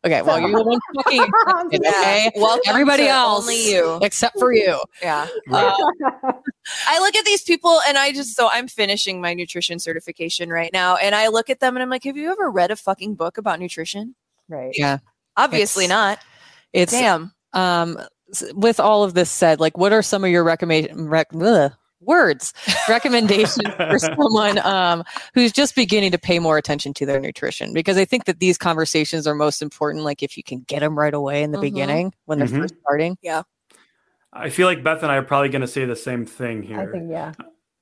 Okay, 0.05 0.23
well, 0.23 0.39
you're 0.41 0.51
the 0.57 0.63
one 0.63 0.79
fucking 1.03 1.27
Yeah. 1.83 1.91
okay. 1.91 2.31
Welcome 2.37 2.63
Everybody 2.69 3.03
to 3.05 3.09
else, 3.09 3.43
only 3.43 3.69
you. 3.69 3.99
except 4.03 4.39
for 4.39 4.53
you. 4.53 4.79
Yeah. 5.03 5.27
Right. 5.49 5.75
I 6.87 7.01
look 7.01 7.17
at 7.17 7.25
these 7.25 7.43
people 7.43 7.81
and 7.89 7.99
I 7.99 8.13
just 8.13 8.37
so 8.37 8.49
I'm 8.53 8.69
finishing 8.69 9.21
my 9.21 9.35
nutrition 9.35 9.81
certification 9.81 10.49
right 10.51 10.73
now 10.73 10.95
and 10.97 11.17
I 11.17 11.29
look 11.29 11.51
at 11.51 11.59
them 11.59 11.75
and 11.77 11.83
I'm 11.83 11.91
like, 11.91 12.05
have 12.05 12.17
you 12.17 12.31
ever 12.31 12.49
read 12.49 12.71
a 12.71 12.77
fucking 12.77 13.17
book 13.17 13.39
about 13.39 13.59
nutrition? 13.59 14.15
right. 14.49 14.73
Yeah, 14.77 14.99
Obviously 15.37 15.87
It's- 15.87 15.97
not. 15.99 16.19
it's 16.73 16.93
Damn. 16.93 17.33
um 17.55 17.99
s- 17.99 18.09
with 18.55 18.81
all 18.81 19.05
of 19.05 19.15
this 19.15 19.31
said, 19.31 19.61
like, 19.61 19.77
what 19.77 19.93
are 19.93 20.03
some 20.03 20.25
of 20.25 20.31
your 20.31 20.45
recommend 20.45 20.89
rec- 21.11 21.35
ugh, 21.35 21.73
words 22.01 22.53
recommendations 22.89 23.69
for 23.77 23.99
someone 23.99 24.59
um, 24.59 25.05
who's 25.35 25.53
just 25.53 25.75
beginning 25.77 26.11
to 26.13 26.19
pay 26.19 26.39
more 26.39 26.59
attention 26.59 26.93
to 26.95 27.07
their 27.07 27.21
nutrition? 27.21 27.73
Because 27.73 27.97
I 27.97 28.05
think 28.05 28.25
that 28.25 28.41
these 28.41 28.59
conversations 28.59 29.27
are 29.27 29.35
most 29.35 29.63
important. 29.63 30.05
Like, 30.05 30.23
if 30.23 30.37
you 30.37 30.43
can 30.43 30.61
get 30.61 30.81
them 30.81 30.99
right 30.99 31.15
away 31.15 31.43
in 31.43 31.53
the 31.53 31.59
Mhm. 31.59 31.63
beginning 31.63 32.15
when 32.27 32.39
they're 32.39 32.49
Mhm. 32.49 32.61
first 32.63 32.75
starting. 32.81 33.17
Yeah. 33.23 33.43
I 34.33 34.49
feel 34.49 34.67
like 34.67 34.83
Beth 34.83 35.03
and 35.03 35.13
I 35.13 35.17
are 35.17 35.23
probably 35.23 35.51
going 35.51 35.61
to 35.61 35.67
say 35.69 35.85
the 35.85 35.95
same 35.95 36.25
thing 36.25 36.63
here. 36.63 36.81
I 36.81 36.87
think 36.87 37.11
yeah. 37.11 37.33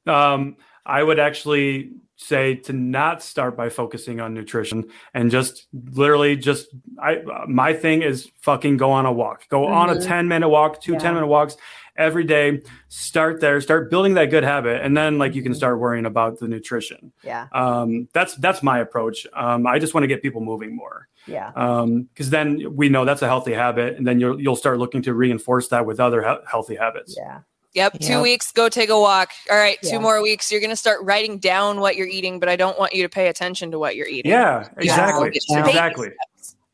Um, 0.07 0.57
I 0.85 1.01
would 1.03 1.21
actually 1.21 1.93
say 2.23 2.55
to 2.55 2.73
not 2.75 3.23
start 3.23 3.57
by 3.57 3.69
focusing 3.71 4.21
on 4.21 4.35
nutrition 4.35 4.85
and 5.15 5.31
just 5.31 5.67
literally 5.95 6.37
just 6.37 6.69
I 7.03 7.23
my 7.49 7.73
thing 7.73 8.03
is 8.03 8.31
fucking 8.43 8.77
go 8.77 8.91
on 8.91 9.07
a 9.07 9.13
walk. 9.13 9.49
Go 9.49 9.67
on 9.67 9.89
a 9.89 9.95
Mhm. 9.95 10.07
10 10.07 10.29
minute 10.29 10.49
walk, 10.51 10.81
two 10.83 10.93
Yeah. 10.93 10.99
10 10.99 11.15
minute 11.15 11.29
walks 11.29 11.57
every 11.97 12.25
day. 12.25 12.61
Start 12.89 13.41
there, 13.41 13.61
start 13.63 13.91
building 13.91 14.15
that 14.15 14.27
good 14.27 14.45
habit 14.45 14.83
and 14.83 14.95
then 14.97 15.17
like 15.19 15.35
you 15.35 15.43
can 15.43 15.55
start 15.55 15.79
worrying 15.79 16.05
about 16.05 16.39
the 16.39 16.47
nutrition. 16.47 17.13
Yeah. 17.25 17.47
Um, 17.53 18.09
that's 18.13 18.35
that's 18.35 18.63
my 18.63 18.81
approach. 18.81 19.27
Um, 19.33 19.67
I 19.67 19.79
just 19.79 19.95
want 19.95 20.05
to 20.05 20.09
get 20.09 20.21
people 20.23 20.43
moving 20.43 20.77
more 20.77 21.09
Yeah. 21.27 21.53
Um 21.57 22.03
because 22.13 22.29
then 22.31 22.77
we 22.77 22.91
know 22.91 23.05
that's 23.07 23.23
a 23.23 23.27
healthy 23.29 23.55
habit, 23.55 23.97
and 23.97 24.07
then 24.07 24.21
you'll 24.21 24.39
you'll 24.41 24.57
start 24.57 24.79
looking 24.79 25.03
to 25.03 25.15
reinforce 25.15 25.69
that 25.69 25.87
with 25.87 25.99
other 26.01 26.23
he- 26.23 26.45
healthy 26.51 26.77
habits. 26.77 27.17
Yeah. 27.19 27.39
Yep. 27.75 28.01
Two 28.01 28.21
weeks, 28.21 28.51
go 28.51 28.69
take 28.69 28.89
a 28.91 28.99
walk. 28.99 29.31
All 29.51 29.57
right, 29.57 29.79
Yeah. 29.83 29.91
two 29.93 30.01
more 30.01 30.21
weeks. 30.23 30.51
You're 30.51 30.61
gonna 30.61 30.75
start 30.77 30.99
writing 31.03 31.39
down 31.39 31.79
what 31.81 31.95
you're 31.97 32.09
eating, 32.09 32.41
but 32.41 32.49
I 32.49 32.57
don't 32.57 32.79
want 32.79 32.93
you 32.95 33.03
to 33.05 33.09
pay 33.09 33.29
attention 33.29 33.71
to 33.71 33.79
what 33.79 33.95
you're 33.95 34.09
eating. 34.09 34.31
Yeah, 34.31 34.69
exactly, 34.77 35.31
Yeah. 35.49 35.67
exactly. 35.69 36.09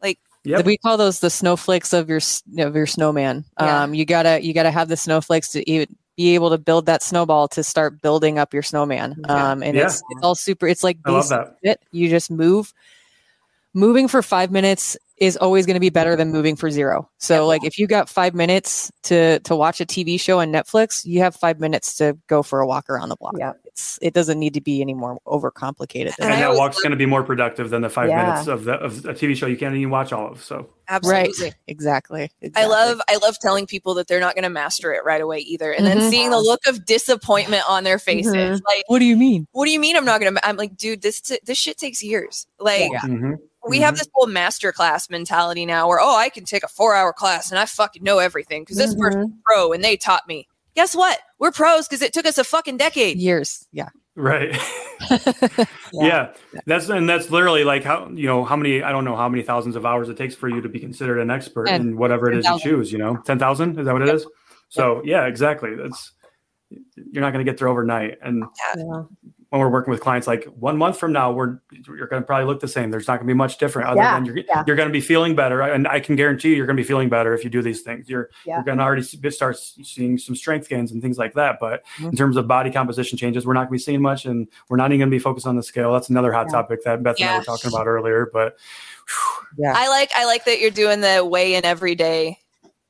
Like 0.03 0.19
Yep. 0.45 0.65
We 0.65 0.79
call 0.79 0.97
those 0.97 1.21
the 1.21 1.29
snowflakes 1.29 1.93
of 1.93 2.09
your 2.09 2.21
of 2.59 2.75
your 2.77 2.87
snowman. 2.87 3.45
Yeah. 3.61 3.83
Um, 3.83 3.95
you 3.95 4.05
gotta 4.07 4.43
you 4.43 4.55
gotta 4.55 4.71
have 4.71 4.89
the 4.89 4.97
snowflakes 4.97 5.49
to 5.51 5.69
even 5.71 5.89
be 6.17 6.35
able 6.35 6.49
to 6.49 6.57
build 6.57 6.87
that 6.87 7.03
snowball 7.03 7.47
to 7.49 7.63
start 7.63 8.01
building 8.01 8.39
up 8.39 8.55
your 8.55 8.63
snowman. 8.63 9.17
Yeah. 9.29 9.51
Um, 9.51 9.63
and 9.63 9.77
Yeah. 9.77 9.85
it's 9.87 10.03
it's 10.11 10.23
all 10.23 10.35
super. 10.35 10.67
It's 10.67 10.83
like 10.83 10.97
I 11.05 11.11
love 11.11 11.29
basic 11.29 11.49
that. 11.65 11.81
You 11.93 12.09
just 12.09 12.31
move. 12.31 12.73
Moving 13.75 14.09
for 14.09 14.23
five 14.23 14.51
minutes 14.51 14.97
is 15.19 15.37
always 15.39 15.65
going 15.67 15.75
to 15.75 15.81
be 15.81 15.89
better 15.91 16.15
than 16.15 16.31
moving 16.31 16.57
for 16.57 16.71
zero. 16.71 17.09
So, 17.19 17.47
like, 17.47 17.65
if 17.65 17.79
you 17.79 17.87
got 17.87 18.09
five 18.09 18.35
minutes 18.35 18.91
to 19.05 19.39
to 19.41 19.57
watch 19.57 19.81
a 19.81 19.87
TV 19.87 20.21
show 20.21 20.41
on 20.41 20.53
Netflix, 20.53 21.05
you 21.07 21.21
have 21.21 21.35
five 21.35 21.59
minutes 21.61 21.97
to 21.97 22.19
go 22.27 22.43
for 22.43 22.61
a 22.61 22.67
walk 22.67 22.91
around 22.91 23.09
the 23.09 23.17
block. 23.17 23.35
Yeah. 23.39 23.53
It's 23.65 23.99
it 24.03 24.13
doesn't 24.15 24.39
need 24.39 24.55
to 24.55 24.61
be 24.61 24.81
any 24.83 24.95
more 24.95 25.19
overcomplicated. 25.27 26.17
than 26.17 26.27
And 26.27 26.33
and 26.33 26.43
that. 26.43 26.51
that 26.53 26.59
walk's 26.59 26.77
love- 26.77 26.83
going 26.83 26.91
to 26.91 26.97
be 26.97 27.07
more 27.07 27.23
productive 27.23 27.71
than 27.71 27.83
the 27.83 27.89
five 27.91 28.09
Yeah. 28.09 28.23
minutes 28.27 28.47
of 28.49 28.65
the 28.65 28.75
of 28.75 29.05
a 29.07 29.15
TV 29.15 29.35
show 29.37 29.47
you 29.47 29.57
can't 29.57 29.75
even 29.75 29.91
watch 29.91 30.13
all 30.13 30.31
of. 30.33 30.43
So 30.45 30.69
absolutely. 30.89 31.45
Right. 31.47 31.55
Exactly. 31.67 32.23
I 32.23 32.29
exactly. 32.43 32.71
love 32.71 33.01
I 33.09 33.17
love 33.17 33.37
telling 33.41 33.67
people 33.67 33.95
that 33.95 34.09
they're 34.09 34.21
not 34.21 34.35
going 34.35 34.45
to 34.45 34.51
master 34.51 34.93
it 34.93 35.05
right 35.05 35.21
away 35.21 35.39
either, 35.39 35.73
and 35.73 35.87
then 35.87 35.99
Mhm. 35.99 36.11
seeing 36.11 36.31
the 36.31 36.39
look 36.41 36.67
of 36.67 36.85
disappointment 36.85 37.63
on 37.69 37.85
their 37.85 37.99
faces. 37.99 38.35
Mhm. 38.35 38.61
Like, 38.67 38.85
What 38.89 38.99
do 38.99 39.05
you 39.07 39.17
mean? 39.17 39.47
what 39.53 39.65
do 39.65 39.71
you 39.73 39.81
mean 39.81 39.97
I'm 39.97 40.05
not 40.05 40.21
going 40.21 40.35
to? 40.35 40.47
I'm 40.47 40.57
like, 40.57 40.77
dude, 40.77 41.01
this 41.03 41.21
t- 41.21 41.41
this 41.45 41.57
shit 41.59 41.79
takes 41.79 42.03
years. 42.03 42.47
Like, 42.61 42.91
Yeah. 42.93 43.01
mhm. 43.01 43.37
We 43.69 43.81
have 43.81 43.97
this 43.97 44.09
whole 44.15 44.27
master 44.27 44.73
class 44.73 45.09
mentality 45.11 45.67
now, 45.67 45.89
where 45.89 46.01
oh, 46.01 46.17
I 46.17 46.29
can 46.29 46.45
take 46.45 46.63
a 46.63 46.69
four 46.69 46.95
hour 46.95 47.13
class 47.13 47.51
and 47.51 47.59
I 47.59 47.65
fucking 47.67 48.03
know 48.03 48.19
everything 48.19 48.63
because 48.63 48.77
this 48.77 48.95
Mhm. 48.95 48.99
person's 49.01 49.33
pro 49.45 49.73
and 49.73 49.83
they 49.85 49.97
taught 49.97 50.27
me. 50.29 50.49
Guess 50.75 50.95
what? 50.95 51.19
We're 51.39 51.53
pros 51.53 51.89
because 51.89 52.03
it 52.03 52.13
took 52.13 52.27
us 52.27 52.39
a 52.39 52.45
fucking 52.45 52.77
decade. 52.77 53.19
Years. 53.19 53.67
Yeah. 53.73 53.89
right. 54.15 54.57
yeah. 55.93 56.33
that's 56.67 56.89
and 56.89 57.09
that's 57.09 57.31
literally 57.31 57.65
like 57.65 57.85
how 57.85 58.09
you 58.15 58.27
know 58.27 58.45
how 58.45 58.57
many 58.57 58.83
I 58.83 58.91
don't 58.93 59.05
know 59.05 59.17
how 59.17 59.29
many 59.29 59.43
thousands 59.43 59.77
of 59.77 59.85
hours 59.85 60.09
it 60.09 60.17
takes 60.17 60.35
for 60.35 60.49
you 60.49 60.61
to 60.63 60.69
be 60.69 60.79
considered 60.81 61.19
an 61.21 61.31
expert 61.31 61.67
Ten. 61.67 61.81
in 61.81 61.97
whatever 61.97 62.31
it 62.31 62.39
is 62.39 62.47
you 62.47 62.59
choose. 62.59 62.93
You 62.93 62.99
know, 62.99 63.17
ten 63.25 63.39
thousand 63.39 63.79
is 63.79 63.87
that 63.87 63.93
what 63.93 64.03
it 64.03 64.15
is? 64.15 64.27
So 64.69 65.03
yeah, 65.05 65.27
exactly. 65.27 65.75
That's 65.77 66.13
you're 67.13 67.23
not 67.23 67.33
going 67.33 67.45
to 67.45 67.51
get 67.51 67.59
there 67.59 67.69
overnight, 67.69 68.19
and 68.23 68.45
Yeah. 68.77 69.03
When 69.51 69.61
we're 69.61 69.69
working 69.71 69.91
with 69.91 70.01
clients 70.01 70.27
like 70.27 70.45
one 70.59 70.77
month 70.77 70.99
from 70.99 71.13
now 71.13 71.31
we're 71.33 71.59
you're 71.71 72.07
going 72.09 72.21
to 72.23 72.27
probably 72.27 72.47
look 72.47 72.61
the 72.61 72.69
same 72.69 72.91
there's 72.91 73.07
not 73.07 73.15
going 73.19 73.27
to 73.29 73.33
be 73.33 73.37
much 73.37 73.59
different 73.59 73.89
other 73.89 74.01
Yeah, 74.01 74.15
than 74.15 74.25
you're, 74.25 74.39
yeah. 74.39 74.65
you're 74.67 74.77
going 74.77 74.89
to 74.89 74.93
be 74.93 75.01
feeling 75.01 75.35
better 75.37 75.61
and 75.61 75.87
i 75.89 76.01
can 76.01 76.17
guarantee 76.17 76.49
you 76.51 76.57
you're 76.57 76.67
going 76.67 76.77
to 76.77 76.83
be 76.83 76.87
feeling 76.87 77.09
better 77.09 77.33
if 77.33 77.45
you 77.45 77.51
do 77.51 77.63
these 77.63 77.83
things 77.83 78.09
you're 78.09 78.29
Yeah. 78.45 78.57
you're 78.57 78.65
going 78.65 78.79
to 78.79 78.85
already 78.85 79.03
start 79.31 79.57
seeing 79.59 80.19
some 80.19 80.35
strength 80.35 80.69
gains 80.69 80.91
and 80.93 81.01
things 81.01 81.17
like 81.19 81.35
that 81.35 81.59
but 81.61 81.85
in 81.99 82.11
Mhm. 82.11 82.17
terms 82.19 82.37
of 82.37 82.49
body 82.49 82.71
composition 82.71 83.17
changes 83.19 83.47
we're 83.47 83.53
not 83.55 83.69
going 83.69 83.79
to 83.79 83.83
be 83.83 83.85
seeing 83.85 84.03
much 84.03 84.25
and 84.27 84.49
we're 84.69 84.77
not 84.77 84.91
even 84.91 84.99
going 85.01 85.11
to 85.11 85.15
be 85.15 85.19
focused 85.21 85.47
on 85.47 85.57
the 85.57 85.63
scale 85.63 85.93
that's 85.93 86.11
another 86.11 86.33
hot 86.33 86.47
Yeah. 86.47 86.53
topic 86.53 86.83
that 86.85 87.03
beth 87.03 87.17
and 87.21 87.31
i 87.31 87.39
were 87.39 87.45
talking 87.45 87.69
about 87.73 87.87
earlier 87.87 88.29
but 88.33 88.57
Yeah. 89.57 89.73
I 89.77 89.89
like 89.89 90.11
I 90.17 90.25
like 90.27 90.45
that 90.47 90.61
you're 90.61 90.71
doing 90.73 91.01
the 91.01 91.25
weigh 91.25 91.55
in 91.55 91.65
every 91.65 91.95
day 91.95 92.39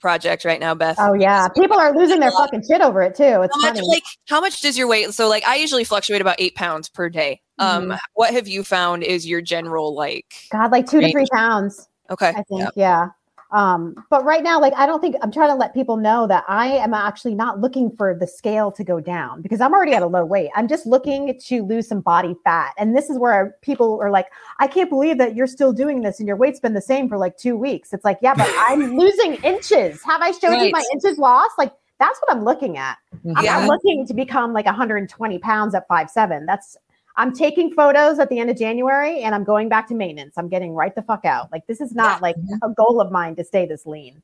project 0.06 0.44
right 0.44 0.60
now, 0.60 0.72
Beth. 0.72 0.94
Oh 1.00 1.14
yeah. 1.14 1.48
People 1.48 1.76
are 1.80 1.92
losing 1.92 2.20
their 2.20 2.30
fucking 2.30 2.62
shit 2.70 2.80
over 2.80 3.02
it 3.02 3.16
too. 3.16 3.42
It's 3.42 3.52
how 3.56 3.60
much 3.62 3.74
funny. 3.74 3.88
like 3.88 4.04
how 4.28 4.40
much 4.40 4.60
does 4.60 4.78
your 4.78 4.86
weight 4.86 5.12
so 5.12 5.28
like 5.28 5.44
i 5.44 5.56
usually 5.56 5.82
fluctuate 5.82 6.20
about 6.20 6.36
eight 6.38 6.54
pounds 6.54 6.88
per 6.88 7.08
day 7.08 7.40
um 7.58 7.88
Mhm. 7.88 7.98
what 8.14 8.32
have 8.32 8.46
you 8.46 8.62
found 8.62 9.02
is 9.02 9.26
your 9.26 9.40
general 9.40 9.96
like 9.96 10.32
God, 10.52 10.70
like 10.70 10.86
two 10.88 11.00
to 11.00 11.10
three 11.10 11.26
pounds. 11.32 11.88
okay 12.08 12.28
I 12.36 12.42
think, 12.44 12.70
yeah. 12.76 13.08
Um, 13.52 13.94
but 14.10 14.24
right 14.24 14.42
now, 14.42 14.60
like 14.60 14.72
I 14.76 14.86
don't 14.86 15.00
think 15.00 15.16
I'm 15.22 15.30
trying 15.30 15.50
to 15.50 15.54
let 15.54 15.72
people 15.74 15.96
know 15.96 16.26
that 16.26 16.44
I 16.48 16.68
am 16.68 16.92
actually 16.92 17.34
not 17.34 17.60
looking 17.60 17.90
for 17.96 18.14
the 18.18 18.26
scale 18.26 18.72
to 18.72 18.82
go 18.84 19.00
down 19.00 19.42
because 19.42 19.60
I'm 19.60 19.72
already 19.72 19.92
at 19.92 20.02
a 20.02 20.06
low 20.06 20.24
weight. 20.24 20.50
I'm 20.56 20.66
just 20.68 20.86
looking 20.86 21.38
to 21.46 21.62
lose 21.64 21.86
some 21.88 22.00
body 22.00 22.34
fat. 22.44 22.72
And 22.78 22.96
this 22.96 23.08
is 23.08 23.18
where 23.18 23.56
people 23.62 24.00
are 24.02 24.10
like, 24.10 24.26
I 24.58 24.66
can't 24.66 24.90
believe 24.90 25.18
that 25.18 25.36
you're 25.36 25.46
still 25.46 25.72
doing 25.72 26.00
this 26.02 26.18
and 26.18 26.26
your 26.26 26.36
weight's 26.36 26.60
been 26.60 26.74
the 26.74 26.80
same 26.82 27.08
for 27.08 27.18
like 27.18 27.36
two 27.36 27.56
weeks. 27.56 27.92
It's 27.92 28.04
like, 28.04 28.18
yeah, 28.20 28.34
but 28.34 28.48
I'm 28.68 28.96
losing 28.96 29.34
inches. 29.36 30.02
Have 30.04 30.20
I 30.22 30.32
showed 30.32 30.60
you 30.60 30.70
my 30.72 30.84
inches 30.92 31.18
lost? 31.18 31.52
Like 31.56 31.72
that's 31.98 32.18
what 32.20 32.36
I'm 32.36 32.44
looking 32.44 32.76
at. 32.76 32.98
I'm 33.36 33.44
Yeah. 33.44 33.60
not 33.60 33.68
looking 33.68 34.06
to 34.06 34.14
become 34.14 34.52
like 34.52 34.66
120 34.66 35.38
pounds 35.38 35.74
at 35.74 35.86
five 35.88 36.10
seven. 36.10 36.46
That's 36.46 36.76
I'm 37.16 37.32
taking 37.32 37.72
photos 37.72 38.18
at 38.18 38.28
the 38.28 38.38
end 38.38 38.50
of 38.50 38.58
January 38.58 39.20
and 39.22 39.34
I'm 39.34 39.44
going 39.44 39.68
back 39.68 39.88
to 39.88 39.94
maintenance. 39.94 40.34
I'm 40.36 40.48
getting 40.48 40.74
right 40.74 40.94
the 40.94 41.02
fuck 41.02 41.24
out. 41.24 41.50
Like 41.50 41.66
this 41.66 41.80
is 41.80 41.94
not 41.94 42.20
like 42.20 42.36
mm-hmm. 42.36 42.70
a 42.70 42.74
goal 42.74 43.00
of 43.00 43.10
mine 43.10 43.36
to 43.36 43.44
stay 43.44 43.66
this 43.66 43.86
lean. 43.86 44.22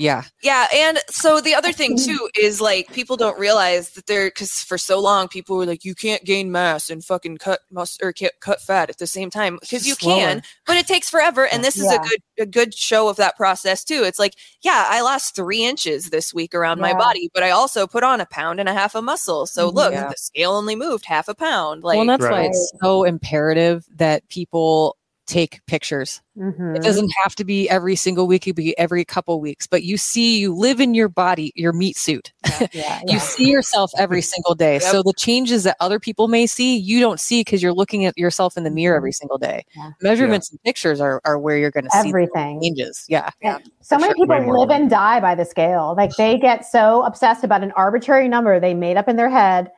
Yeah. 0.00 0.22
yeah 0.44 0.68
and 0.72 0.98
so 1.10 1.40
the 1.40 1.56
other 1.56 1.72
thing 1.72 1.98
too 1.98 2.30
is 2.40 2.60
like 2.60 2.92
people 2.92 3.16
don't 3.16 3.36
realize 3.38 3.90
that 3.90 4.06
they're 4.06 4.28
because 4.28 4.52
for 4.52 4.78
so 4.78 5.00
long 5.00 5.26
people 5.26 5.56
were 5.56 5.66
like 5.66 5.84
you 5.84 5.94
can't 5.96 6.24
gain 6.24 6.52
mass 6.52 6.88
and 6.88 7.04
fucking 7.04 7.38
cut 7.38 7.60
mus 7.72 7.98
or 8.00 8.12
cut, 8.12 8.32
cut 8.40 8.60
fat 8.60 8.90
at 8.90 8.98
the 8.98 9.08
same 9.08 9.28
time 9.28 9.58
because 9.60 9.88
you 9.88 9.94
Slower. 9.94 10.16
can 10.16 10.42
but 10.66 10.76
it 10.76 10.86
takes 10.86 11.10
forever 11.10 11.48
and 11.48 11.64
this 11.64 11.76
is 11.76 11.90
a 11.92 11.98
good 11.98 12.20
a 12.38 12.46
good 12.46 12.74
show 12.74 13.08
of 13.08 13.16
that 13.16 13.36
process 13.36 13.82
too 13.82 14.04
it's 14.04 14.20
like 14.20 14.34
yeah 14.62 14.86
i 14.88 15.00
lost 15.00 15.34
three 15.34 15.64
inches 15.64 16.10
this 16.10 16.32
week 16.32 16.54
around 16.54 16.78
my 16.78 16.92
body 16.94 17.28
but 17.34 17.42
i 17.42 17.50
also 17.50 17.86
put 17.86 18.04
on 18.04 18.20
a 18.20 18.26
pound 18.26 18.60
and 18.60 18.68
a 18.68 18.72
half 18.74 18.94
of 18.94 19.02
muscle 19.02 19.46
so 19.46 19.68
Mhm. 19.70 19.74
look 19.74 19.92
Yeah. 19.92 20.08
the 20.08 20.14
scale 20.16 20.52
only 20.52 20.76
moved 20.76 21.06
half 21.06 21.26
a 21.26 21.34
pound 21.34 21.82
like 21.82 21.94
well, 21.96 22.02
and 22.02 22.10
that's 22.10 22.30
why 22.30 22.42
it's 22.44 22.72
so 22.80 23.02
imperative 23.02 23.84
that 23.96 24.28
people 24.28 24.96
take 25.28 25.64
pictures. 25.66 26.20
Mhm. 26.36 26.74
It 26.76 26.82
doesn't 26.82 27.10
have 27.22 27.34
to 27.36 27.44
be 27.44 27.68
every 27.68 27.94
single 27.96 28.26
week, 28.26 28.46
it 28.46 28.50
could 28.50 28.56
be 28.56 28.76
every 28.78 29.04
couple 29.04 29.38
weeks, 29.40 29.66
but 29.66 29.82
you 29.84 29.96
see, 29.96 30.38
you 30.38 30.54
live 30.54 30.80
in 30.80 30.94
your 30.94 31.08
body, 31.08 31.52
your 31.54 31.72
meat 31.72 31.96
suit. 31.96 32.32
Yeah, 32.60 32.66
You 32.72 33.14
yeah. 33.14 33.18
see 33.18 33.50
yourself 33.50 33.90
every 33.98 34.22
single 34.22 34.54
day. 34.54 34.74
Yep. 34.74 34.82
So 34.82 35.02
the 35.02 35.12
changes 35.16 35.64
that 35.64 35.76
other 35.80 36.00
people 36.00 36.28
may 36.28 36.46
see, 36.46 36.76
you 36.76 36.98
don't 37.00 37.20
see 37.20 37.40
because 37.40 37.62
you're 37.62 37.72
looking 37.74 38.04
at 38.04 38.16
yourself 38.16 38.56
in 38.56 38.64
the 38.64 38.70
mirror 38.70 38.96
every 38.96 39.12
single 39.12 39.38
day. 39.38 39.64
Yeah. 39.76 39.90
Measurements 40.02 40.50
and 40.50 40.62
pictures 40.62 41.00
are, 41.00 41.20
are 41.24 41.38
where 41.38 41.58
you're 41.58 41.70
going 41.70 41.84
to 41.84 41.90
see 41.90 42.08
Everything. 42.08 42.60
changes. 42.62 43.04
Yeah. 43.08 43.30
Yeah, 43.42 43.58
so 43.82 43.96
many 43.98 44.08
sure. 44.16 44.26
People 44.26 44.58
live 44.58 44.68
than- 44.68 44.82
and 44.82 44.90
die 44.90 45.20
by 45.20 45.34
the 45.34 45.44
scale. 45.44 45.94
Like 45.96 46.12
they 46.16 46.38
get 46.40 46.64
so 46.64 47.02
obsessed 47.04 47.44
about 47.44 47.62
an 47.62 47.72
arbitrary 47.72 48.28
number 48.28 48.58
they 48.58 48.74
made 48.74 48.96
up 48.96 49.08
in 49.08 49.16
their 49.16 49.30
head 49.30 49.70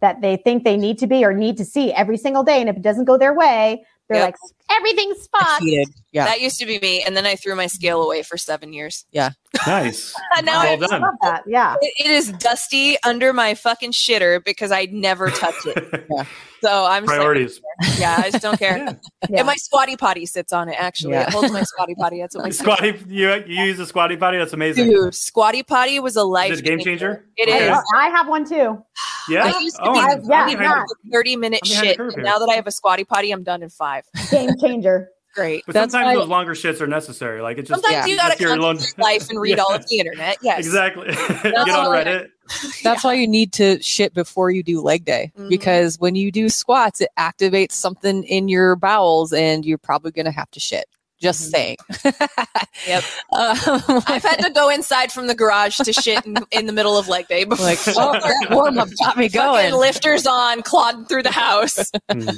that 0.00 0.20
they 0.20 0.36
think 0.36 0.64
they 0.64 0.76
need 0.76 0.98
to 0.98 1.06
be 1.06 1.24
or 1.24 1.32
need 1.32 1.56
to 1.56 1.64
see 1.64 1.92
every 1.92 2.18
single 2.18 2.42
day. 2.42 2.60
And 2.60 2.68
if 2.68 2.76
it 2.76 2.82
doesn't 2.82 3.04
go 3.06 3.16
their 3.16 3.32
way, 3.34 3.84
they're 4.08 4.18
Yep. 4.18 4.26
like 4.26 4.36
Everything's 4.70 5.28
fucked. 5.28 5.62
Heated. 5.62 5.88
Yeah. 6.12 6.24
That 6.24 6.40
used 6.40 6.58
to 6.60 6.66
be 6.66 6.78
me, 6.80 7.02
and 7.02 7.16
then 7.16 7.26
I 7.26 7.36
threw 7.36 7.54
my 7.54 7.66
scale 7.66 8.02
away 8.02 8.22
for 8.22 8.36
seven 8.36 8.72
years. 8.72 9.04
Yeah. 9.12 9.30
Nice. 9.66 10.14
Now 10.42 10.62
well 10.64 10.72
I- 10.72 10.86
done. 10.86 11.00
Love 11.02 11.14
that. 11.22 11.42
Yeah. 11.46 11.76
It, 11.80 11.92
it 12.06 12.10
is 12.10 12.30
dusty 12.32 12.96
under 13.04 13.32
my 13.32 13.54
fucking 13.54 13.92
shitter 13.92 14.42
because 14.44 14.70
I 14.72 14.86
never 14.90 15.30
touch 15.30 15.54
it. 15.66 16.06
yeah. 16.10 16.24
So 16.62 16.84
I'm 16.84 17.02
just 17.04 17.08
like, 17.10 17.16
Priorities. 17.18 17.60
yeah, 17.98 18.16
I 18.18 18.30
just 18.30 18.42
don't 18.42 18.58
care. 18.58 18.76
Yeah. 18.78 18.92
Yeah. 19.28 19.38
And 19.40 19.46
my 19.46 19.56
squatty 19.56 19.96
potty 19.96 20.24
sits 20.24 20.52
on 20.52 20.68
it. 20.68 20.76
Actually, 20.78 21.14
Yeah. 21.14 21.26
it 21.26 21.32
holds 21.32 21.50
my 21.52 21.62
squatty 21.62 21.96
potty. 21.96 22.20
That's 22.20 22.36
what 22.36 22.44
my 22.44 22.50
Squatty, 22.50 22.94
you, 23.08 23.28
you 23.46 23.64
use 23.64 23.78
a 23.80 23.86
squatty 23.86 24.16
potty? 24.16 24.38
That's 24.38 24.52
amazing. 24.52 24.88
dude. 24.88 25.14
Squatty 25.16 25.64
potty 25.64 25.98
was 25.98 26.14
a 26.14 26.22
life 26.22 26.52
Is 26.52 26.60
it 26.60 26.64
a 26.64 26.68
game 26.68 26.78
changer? 26.78 27.24
It 27.36 27.48
Okay. 27.48 27.66
is. 27.72 27.78
I, 27.96 28.06
I 28.06 28.08
have 28.10 28.28
one 28.28 28.44
too. 28.44 28.82
Yeah. 29.28 29.52
I 29.52 29.58
used 29.58 29.74
to 29.74 29.82
Oh, 29.82 29.92
be 29.92 29.98
I'm- 29.98 30.20
yeah, 30.24 30.42
I'm 30.42 30.48
yeah, 30.50 30.56
behind- 30.56 30.86
yeah. 31.04 31.10
thirty 31.12 31.34
minute 31.34 31.58
I'm 31.64 31.68
behind 31.68 31.84
the 31.84 31.88
shit. 31.90 31.96
curve 31.96 32.06
And 32.14 32.16
here. 32.18 32.24
now 32.24 32.38
that 32.38 32.48
I 32.48 32.54
have 32.54 32.68
a 32.68 32.70
squatty 32.70 33.02
potty, 33.02 33.32
I'm 33.32 33.42
done 33.42 33.60
in 33.64 33.70
five. 33.70 34.04
Game 34.30 34.50
changer. 34.60 35.08
Great. 35.34 35.64
But 35.66 35.74
That's 35.74 35.92
sometimes 35.92 36.16
why- 36.16 36.20
those 36.22 36.28
longer 36.30 36.52
shits 36.54 36.80
are 36.80 36.86
necessary. 36.86 37.42
Like 37.42 37.58
it 37.58 37.66
just 37.66 37.82
Sometimes 37.82 37.92
Yeah. 37.92 38.06
you 38.06 38.16
gotta 38.16 38.28
That's 38.30 38.40
your 38.40 38.50
come 38.50 38.60
alone- 38.60 38.78
to 38.78 38.94
life 38.96 39.28
and 39.28 39.38
read 39.38 39.58
Yeah. 39.58 39.62
all 39.64 39.74
of 39.74 39.86
the 39.86 39.98
internet. 39.98 40.38
Yes, 40.42 40.60
exactly 40.60 41.08
get 41.42 41.54
on 41.54 41.86
Reddit. 41.90 42.28
That's 42.82 43.04
why 43.04 43.12
you 43.14 43.28
need 43.28 43.52
to 43.54 43.82
shit 43.82 44.14
before 44.14 44.50
you 44.50 44.62
do 44.62 44.80
leg 44.80 45.04
day 45.04 45.32
Mhm. 45.38 45.50
because 45.50 45.98
when 45.98 46.14
you 46.14 46.32
do 46.32 46.48
squats, 46.48 47.02
it 47.02 47.10
activates 47.18 47.72
something 47.72 48.22
in 48.24 48.48
your 48.48 48.76
bowels 48.76 49.32
and 49.34 49.66
you're 49.66 49.76
probably 49.78 50.10
going 50.12 50.24
to 50.26 50.30
have 50.32 50.50
to 50.52 50.60
shit. 50.60 50.86
Just 51.20 51.50
saying. 51.50 51.76
Yep. 52.04 53.02
Um, 53.32 53.56
I've 54.06 54.22
had 54.22 54.36
to 54.44 54.50
go 54.54 54.68
inside 54.68 55.10
from 55.10 55.26
the 55.28 55.34
garage 55.34 55.78
to 55.78 55.90
shit 55.92 56.24
in, 56.26 56.36
in 56.50 56.66
the 56.66 56.72
middle 56.74 56.96
of 56.98 57.08
leg 57.08 57.26
day 57.26 57.44
before. 57.44 57.64
like, 57.64 57.78
oh, 57.88 58.12
that 58.12 58.48
warm 58.50 58.78
up 58.78 58.88
got 58.98 59.16
me 59.16 59.28
Fucking 59.30 59.40
going. 59.70 59.74
lifters 59.80 60.26
on, 60.26 60.62
clodding 60.62 61.06
through 61.06 61.22
the 61.24 61.30
house. 61.32 61.90
Hmm. 62.10 62.28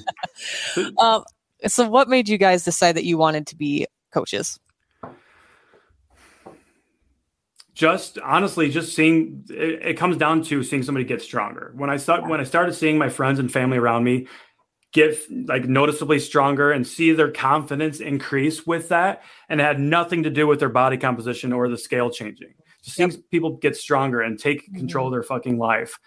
Um, 0.99 1.25
so, 1.67 1.89
what 1.89 2.09
made 2.09 2.29
you 2.29 2.39
guys 2.39 2.65
decide 2.65 2.93
that 2.93 3.05
you 3.05 3.19
wanted 3.19 3.47
to 3.49 3.57
be 3.57 3.87
coaches? 4.13 4.59
just 7.79 8.19
honestly 8.25 8.69
just 8.69 8.93
seeing 8.93 9.45
it, 9.49 9.91
it 9.91 9.95
comes 9.95 10.17
down 10.17 10.43
to 10.43 10.65
seeing 10.65 10.83
somebody 10.83 11.05
get 11.05 11.23
stronger. 11.23 11.73
When 11.77 11.91
i 11.91 11.97
start 11.97 12.29
when 12.29 12.41
i 12.41 12.45
started 12.45 12.75
seeing 12.75 12.99
my 12.99 13.09
friends 13.09 13.39
and 13.39 13.51
family 13.51 13.79
around 13.79 14.03
me 14.03 14.27
get 14.93 15.17
like 15.47 15.67
noticeably 15.67 16.19
stronger 16.19 16.73
and 16.73 16.85
see 16.85 17.13
their 17.13 17.31
confidence 17.31 18.01
increase 18.01 18.67
with 18.67 18.89
that 18.89 19.23
and 19.49 19.61
it 19.61 19.65
had 19.65 19.79
nothing 19.79 20.25
to 20.25 20.31
do 20.31 20.45
with 20.49 20.59
their 20.59 20.69
body 20.69 20.97
composition 20.97 21.53
or 21.53 21.69
the 21.69 21.79
scale 21.79 22.11
changing. 22.11 22.53
Just 22.83 22.97
seeing 22.97 23.13
people 23.31 23.57
get 23.59 23.77
stronger 23.77 24.23
and 24.23 24.41
take 24.41 24.65
mm-hmm. 24.65 24.79
control 24.79 25.07
of 25.07 25.13
their 25.13 25.23
fucking 25.23 25.57
life 25.57 26.01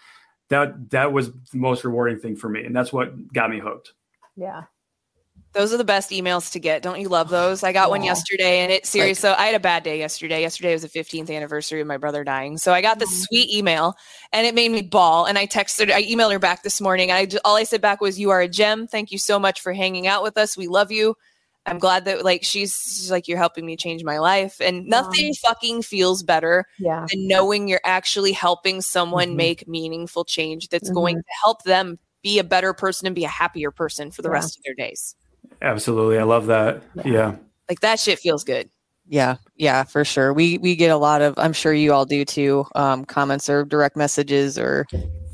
that 0.50 0.90
that 0.90 1.10
was 1.10 1.32
the 1.32 1.56
most 1.56 1.84
rewarding 1.84 2.18
thing 2.18 2.36
for 2.36 2.50
me 2.50 2.64
and 2.64 2.76
that's 2.76 2.92
what 2.92 3.32
got 3.32 3.48
me 3.48 3.60
hooked. 3.60 3.94
Yeah. 4.36 4.64
Those 5.52 5.74
are 5.74 5.76
the 5.76 5.84
best 5.84 6.10
emails 6.10 6.50
to 6.52 6.58
get. 6.58 6.82
Don't 6.82 6.98
you 7.00 7.08
love 7.10 7.28
those? 7.28 7.62
I 7.62 7.72
got 7.72 7.90
one 7.90 8.02
yesterday 8.02 8.60
and 8.60 8.72
it's 8.72 8.88
serious. 8.88 9.18
so 9.18 9.34
I 9.36 9.46
had 9.46 9.54
a 9.54 9.60
bad 9.60 9.82
day 9.82 9.98
yesterday. 9.98 10.40
Yesterday 10.40 10.72
was 10.72 10.80
the 10.80 10.88
15th 10.88 11.30
anniversary 11.30 11.82
of 11.82 11.86
my 11.86 11.98
brother 11.98 12.24
dying. 12.24 12.56
So 12.56 12.72
I 12.72 12.80
got 12.80 12.98
this 12.98 13.24
sweet 13.24 13.50
email 13.54 13.94
and 14.32 14.46
it 14.46 14.54
made 14.54 14.70
me 14.70 14.80
bawl. 14.80 15.26
And 15.26 15.36
I 15.36 15.46
texted, 15.46 15.90
I 15.92 16.02
emailed 16.04 16.32
her 16.32 16.38
back 16.38 16.62
this 16.62 16.80
morning. 16.80 17.10
And 17.10 17.34
I 17.34 17.38
all 17.44 17.56
I 17.56 17.64
said 17.64 17.82
back 17.82 18.00
was, 18.00 18.18
You 18.18 18.30
are 18.30 18.40
a 18.40 18.48
gem. 18.48 18.86
Thank 18.86 19.12
you 19.12 19.18
so 19.18 19.38
much 19.38 19.60
for 19.60 19.74
hanging 19.74 20.06
out 20.06 20.22
with 20.22 20.38
us. 20.38 20.56
We 20.56 20.68
love 20.68 20.90
you. 20.90 21.16
I'm 21.66 21.78
glad 21.78 22.06
that 22.06 22.24
like 22.24 22.42
she's, 22.44 23.10
like, 23.10 23.28
You're 23.28 23.36
helping 23.38 23.66
me 23.66 23.76
change 23.76 24.02
my 24.04 24.18
life. 24.20 24.58
And 24.58 24.86
nothing 24.86 25.34
fucking 25.34 25.82
feels 25.82 26.22
better 26.22 26.64
Yeah. 26.78 27.06
and 27.12 27.28
knowing 27.28 27.68
you're 27.68 27.80
actually 27.84 28.32
helping 28.32 28.80
someone 28.80 29.32
Mhm. 29.32 29.36
make 29.36 29.68
meaningful 29.68 30.24
change 30.24 30.70
that's 30.70 30.90
going 30.90 31.16
to 31.16 31.22
help 31.44 31.62
them 31.64 31.98
be 32.22 32.38
a 32.38 32.44
better 32.44 32.72
person 32.72 33.06
and 33.06 33.14
be 33.14 33.24
a 33.24 33.28
happier 33.28 33.70
person 33.70 34.10
for 34.10 34.22
the 34.22 34.28
Yeah. 34.28 34.32
rest 34.34 34.56
of 34.56 34.62
their 34.64 34.74
days. 34.74 35.14
Absolutely 35.62 36.18
i 36.18 36.22
love 36.24 36.46
that 36.46 36.82
Yeah. 36.96 37.02
yeah 37.06 37.36
Like 37.68 37.80
that 37.80 37.98
shit 38.00 38.18
feels 38.18 38.44
good. 38.44 38.68
Yeah, 39.08 39.36
yeah, 39.56 39.82
for 39.84 40.04
sure. 40.04 40.32
We 40.32 40.58
we 40.58 40.76
get 40.76 40.90
a 40.90 40.96
lot 40.96 41.22
of, 41.22 41.34
I'm 41.36 41.52
sure 41.52 41.72
you 41.74 41.92
all 41.92 42.04
do 42.06 42.24
too, 42.24 42.64
um, 42.76 43.04
comments 43.04 43.48
or 43.50 43.64
direct 43.64 43.96
messages 43.96 44.56
or 44.58 44.86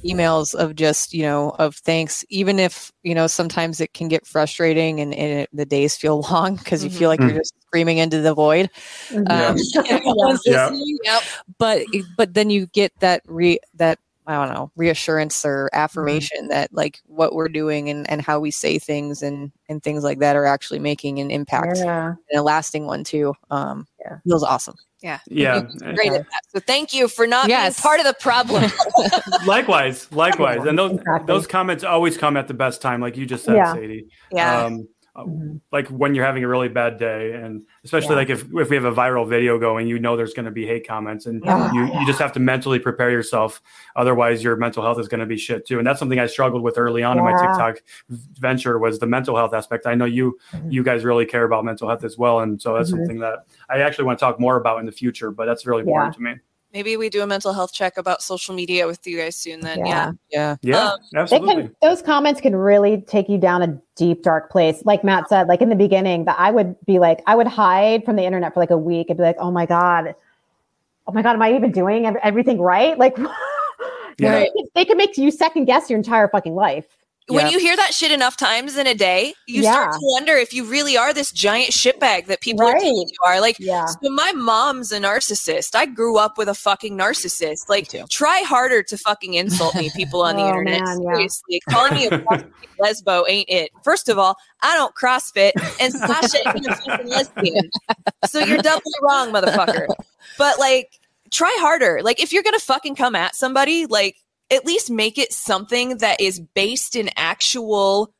emails 0.04 0.54
of 0.54 0.74
just 0.74 1.12
you 1.12 1.22
know 1.22 1.50
of 1.58 1.76
thanks. 1.76 2.24
Even 2.30 2.58
if 2.58 2.90
you 3.02 3.14
know 3.14 3.26
sometimes 3.26 3.80
it 3.80 3.92
can 3.92 4.08
get 4.08 4.26
frustrating 4.26 5.00
and, 5.00 5.12
and 5.14 5.40
it, 5.40 5.50
the 5.52 5.66
days 5.66 5.96
feel 5.96 6.20
long 6.30 6.56
because 6.56 6.82
you 6.82 6.88
feel 6.90 7.08
like 7.10 7.20
Mhm. 7.20 7.28
you're 7.28 7.38
just 7.40 7.54
screaming 7.66 7.98
into 7.98 8.20
the 8.22 8.32
void. 8.34 8.70
Mhm. 9.10 9.30
Um, 9.30 9.56
everyone's 9.90 10.42
Yeah. 10.46 10.70
Yep. 11.04 11.22
But 11.58 11.82
but 12.16 12.32
then 12.34 12.48
you 12.50 12.66
get 12.68 12.92
that 13.00 13.22
re 13.26 13.58
that 13.74 13.98
I 14.28 14.34
don't 14.34 14.52
know 14.54 14.70
reassurance 14.76 15.42
or 15.44 15.70
affirmation 15.72 16.48
that 16.48 16.72
like 16.72 17.00
what 17.06 17.34
we're 17.34 17.48
doing 17.48 17.88
and 17.88 18.08
and 18.10 18.20
how 18.20 18.38
we 18.38 18.50
say 18.50 18.78
things 18.78 19.22
and 19.22 19.50
and 19.70 19.82
things 19.82 20.04
like 20.04 20.18
that 20.18 20.36
are 20.36 20.44
actually 20.44 20.78
making 20.80 21.18
an 21.18 21.30
impact 21.30 21.78
Yeah. 21.78 22.08
and 22.30 22.38
a 22.38 22.42
lasting 22.42 22.86
one 22.86 23.04
too. 23.04 23.34
Um, 23.50 23.86
Yeah. 23.98 24.18
feels 24.24 24.42
awesome. 24.44 24.74
Yeah. 25.00 25.20
yeah 25.28 25.60
Great 25.94 26.12
at 26.12 26.24
that. 26.24 26.40
So 26.48 26.60
thank 26.60 26.92
you 26.92 27.08
for 27.08 27.26
not 27.26 27.48
Yes. 27.48 27.76
being 27.76 27.82
part 27.82 28.00
of 28.00 28.06
the 28.06 28.14
problem. 28.20 28.70
likewise 29.46 30.10
likewise 30.12 30.64
and 30.66 30.78
those 30.78 30.92
Exactly. 30.92 31.26
those 31.26 31.46
comments 31.46 31.82
always 31.82 32.18
come 32.18 32.36
at 32.36 32.48
the 32.48 32.54
best 32.54 32.82
time 32.82 33.00
like 33.00 33.16
you 33.16 33.24
just 33.24 33.44
said 33.44 33.56
Yeah. 33.56 33.72
sadie 33.72 34.08
yeah. 34.30 34.64
um, 34.64 34.86
Mhm. 35.26 35.60
like 35.72 35.88
when 35.88 36.14
you're 36.14 36.24
having 36.24 36.44
a 36.44 36.48
really 36.48 36.68
bad 36.68 36.98
day 36.98 37.32
and 37.32 37.62
especially 37.84 38.10
Yeah. 38.10 38.16
like 38.16 38.30
if, 38.30 38.44
if 38.54 38.70
we 38.70 38.76
have 38.76 38.84
a 38.84 38.92
viral 38.92 39.28
video 39.28 39.58
going 39.58 39.86
you 39.88 39.98
know 39.98 40.16
there's 40.16 40.34
going 40.34 40.44
to 40.46 40.52
be 40.52 40.66
hate 40.66 40.86
comments 40.86 41.26
and 41.26 41.42
Yeah. 41.44 41.72
you, 41.72 41.86
you 41.86 42.06
just 42.06 42.18
have 42.20 42.32
to 42.32 42.40
mentally 42.40 42.78
prepare 42.78 43.10
yourself 43.10 43.60
otherwise 43.96 44.44
your 44.44 44.56
mental 44.56 44.82
health 44.82 44.98
is 45.00 45.08
going 45.08 45.20
to 45.20 45.26
be 45.26 45.36
shit 45.36 45.66
too 45.66 45.78
and 45.78 45.86
that's 45.86 45.98
something 45.98 46.18
i 46.20 46.26
struggled 46.26 46.62
with 46.62 46.78
early 46.78 47.02
on 47.02 47.18
in 47.18 47.24
my 47.24 47.32
tiktok 47.40 47.82
venture 48.38 48.78
was 48.78 48.98
the 48.98 49.06
mental 49.06 49.36
health 49.36 49.54
aspect 49.54 49.86
i 49.86 49.94
know 49.94 50.04
you 50.04 50.38
Mhm. 50.52 50.72
you 50.72 50.82
guys 50.82 51.04
really 51.04 51.26
care 51.26 51.44
about 51.44 51.64
mental 51.64 51.88
health 51.88 52.04
as 52.04 52.16
well 52.16 52.40
and 52.40 52.60
so 52.62 52.74
that's 52.74 52.90
Mhm. 52.90 52.96
something 52.98 53.18
that 53.20 53.46
i 53.68 53.80
actually 53.80 54.04
want 54.04 54.18
to 54.18 54.24
talk 54.24 54.38
more 54.38 54.56
about 54.56 54.78
in 54.80 54.86
the 54.86 54.92
future 54.92 55.30
but 55.30 55.46
that's 55.46 55.66
really 55.66 55.82
important 55.82 56.14
to 56.14 56.22
me 56.22 56.34
Maybe 56.72 56.98
we 56.98 57.08
do 57.08 57.22
a 57.22 57.26
mental 57.26 57.54
health 57.54 57.72
check 57.72 57.96
about 57.96 58.22
social 58.22 58.54
media 58.54 58.86
with 58.86 59.06
you 59.06 59.16
guys 59.16 59.36
soon 59.36 59.60
then. 59.60 59.78
Yeah. 59.78 60.12
Yeah. 60.30 60.56
yeah 60.60 60.90
Um, 60.90 60.98
absolutely 61.16 61.62
can, 61.62 61.76
those 61.80 62.02
comments 62.02 62.40
can 62.42 62.54
really 62.54 63.00
take 63.00 63.28
you 63.28 63.38
down 63.38 63.62
a 63.62 63.80
deep, 63.96 64.22
dark 64.22 64.50
place. 64.50 64.82
Like 64.84 65.02
Matt 65.02 65.30
said, 65.30 65.48
like 65.48 65.62
in 65.62 65.70
the 65.70 65.76
beginning, 65.76 66.26
that 66.26 66.36
I 66.38 66.50
would 66.50 66.76
be 66.84 66.98
like, 66.98 67.22
I 67.26 67.36
would 67.36 67.46
hide 67.46 68.04
from 68.04 68.16
the 68.16 68.24
internet 68.24 68.52
for 68.52 68.60
like 68.60 68.70
a 68.70 68.76
week 68.76 69.08
and 69.08 69.16
be 69.16 69.22
like, 69.22 69.36
oh 69.38 69.50
my 69.50 69.64
God, 69.64 70.14
oh 71.06 71.12
my 71.12 71.22
God, 71.22 71.34
am 71.34 71.42
I 71.42 71.54
even 71.54 71.72
doing 71.72 72.04
everything 72.22 72.60
right? 72.60 72.98
Like, 72.98 73.16
Yeah. 74.18 74.40
they, 74.40 74.50
could, 74.50 74.64
they 74.74 74.84
could 74.84 74.96
make 74.96 75.16
you 75.16 75.30
second 75.30 75.66
guess 75.66 75.88
your 75.88 75.96
entire 75.96 76.28
fucking 76.28 76.54
life. 76.54 76.86
When 77.28 77.46
Yeah. 77.46 77.52
you 77.52 77.58
hear 77.58 77.76
that 77.76 77.92
shit 77.92 78.10
enough 78.10 78.36
times 78.38 78.76
in 78.78 78.86
a 78.86 78.94
day, 78.94 79.34
you 79.46 79.62
start 79.62 79.92
to 79.92 79.98
wonder 80.00 80.32
if 80.36 80.54
you 80.54 80.64
really 80.64 80.96
are 80.96 81.12
this 81.12 81.30
giant 81.30 81.72
shitbag 81.72 82.24
that 82.26 82.40
people 82.40 82.66
are 82.66 82.72
Right. 82.72 82.80
telling 82.82 83.06
you 83.08 83.16
are. 83.26 83.38
Like, 83.40 83.56
Yeah. 83.58 83.84
So 83.86 83.98
my 84.10 84.32
mom's 84.32 84.92
a 84.92 84.98
narcissist. 84.98 85.74
I 85.74 85.84
grew 85.86 86.16
up 86.16 86.38
with 86.38 86.48
a 86.48 86.54
fucking 86.54 86.96
narcissist. 86.96 87.68
Like, 87.68 87.88
try 88.08 88.40
harder 88.46 88.82
to 88.84 88.96
fucking 88.96 89.34
insult 89.34 89.74
me, 89.74 89.90
people 89.94 90.22
on 90.22 90.36
the 90.36 90.42
Oh, 90.44 90.48
internet. 90.48 90.82
man, 90.82 91.02
yeah. 91.02 91.12
Seriously, 91.16 91.60
calling 91.68 91.94
me 91.94 92.06
a 92.06 92.10
lesbo 92.80 93.24
ain't 93.28 93.48
it. 93.50 93.72
First 93.84 94.08
of 94.08 94.18
all, 94.18 94.36
I 94.62 94.74
don't 94.76 94.94
CrossFit, 94.94 95.52
and 95.80 95.92
Sasha 95.92 96.38
ain't 96.48 96.66
a 96.66 96.74
fucking 96.76 97.08
lesbian. 97.08 97.70
So 98.26 98.38
you're 98.38 98.58
doubly 98.62 98.92
wrong, 99.02 99.32
motherfucker. 99.32 99.86
But 100.38 100.58
like, 100.58 100.98
try 101.30 101.54
harder. 101.60 102.00
Like, 102.02 102.20
if 102.22 102.32
you're 102.32 102.42
gonna 102.42 102.58
fucking 102.58 102.94
come 102.96 103.14
at 103.14 103.34
somebody, 103.36 103.84
like, 103.86 104.16
at 104.50 104.64
least 104.64 104.90
make 104.90 105.18
it 105.18 105.32
something 105.32 105.98
that 105.98 106.20
is 106.20 106.40
based 106.40 106.96
in 106.96 107.10
actual. 107.16 108.12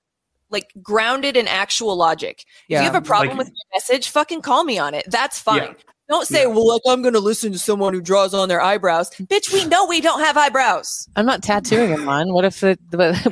Like 0.51 0.72
grounded 0.83 1.37
in 1.37 1.47
actual 1.47 1.95
logic. 1.95 2.47
If 2.70 2.79
you 2.79 2.79
have 2.79 2.95
a 2.95 3.03
problem 3.03 3.37
Like- 3.37 3.49
with 3.49 3.49
my 3.49 3.76
message, 3.76 4.09
fucking 4.09 4.41
call 4.41 4.64
me 4.64 4.79
on 4.79 4.95
it. 4.95 5.05
That's 5.07 5.39
fine. 5.39 5.59
Yeah. 5.59 5.72
Don't 6.09 6.26
say, 6.26 6.45
Yeah. 6.45 6.47
well, 6.47 6.66
like 6.68 6.81
I'm 6.89 7.03
going 7.03 7.12
to 7.12 7.20
listen 7.20 7.53
to 7.53 7.59
someone 7.59 7.93
who 7.93 8.01
draws 8.01 8.33
on 8.33 8.49
their 8.49 8.62
eyebrows. 8.62 9.11
Bitch, 9.11 9.53
we 9.53 9.66
know 9.66 9.85
we 9.85 10.01
don't 10.01 10.20
have 10.20 10.39
eyebrows. 10.39 11.07
I'm 11.16 11.26
not 11.26 11.43
tattooing 11.43 11.91
them 11.91 12.09
on. 12.09 12.33
What 12.33 12.47
if 12.47 12.64
it, 12.64 12.81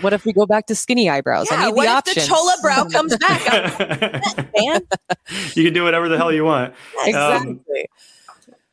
what 0.03 0.12
if 0.12 0.26
we 0.26 0.34
go 0.34 0.44
back 0.44 0.66
to 0.66 0.74
skinny 0.74 1.09
eyebrows? 1.09 1.51
I 1.51 1.55
yeah, 1.55 1.66
need 1.68 1.74
what 1.76 1.84
the 2.05 2.11
if 2.11 2.18
options. 2.18 2.28
the 2.28 2.34
chola 2.34 2.55
brow 2.61 2.84
comes 2.92 3.16
back? 3.16 4.20
I'm 4.36 4.49
man. 4.62 4.80
you 5.55 5.64
can 5.64 5.72
do 5.72 5.84
whatever 5.84 6.11
the 6.11 6.18
hell 6.18 6.30
you 6.30 6.44
want 6.44 6.74
exactly. 7.07 7.49
Um, 7.53 7.61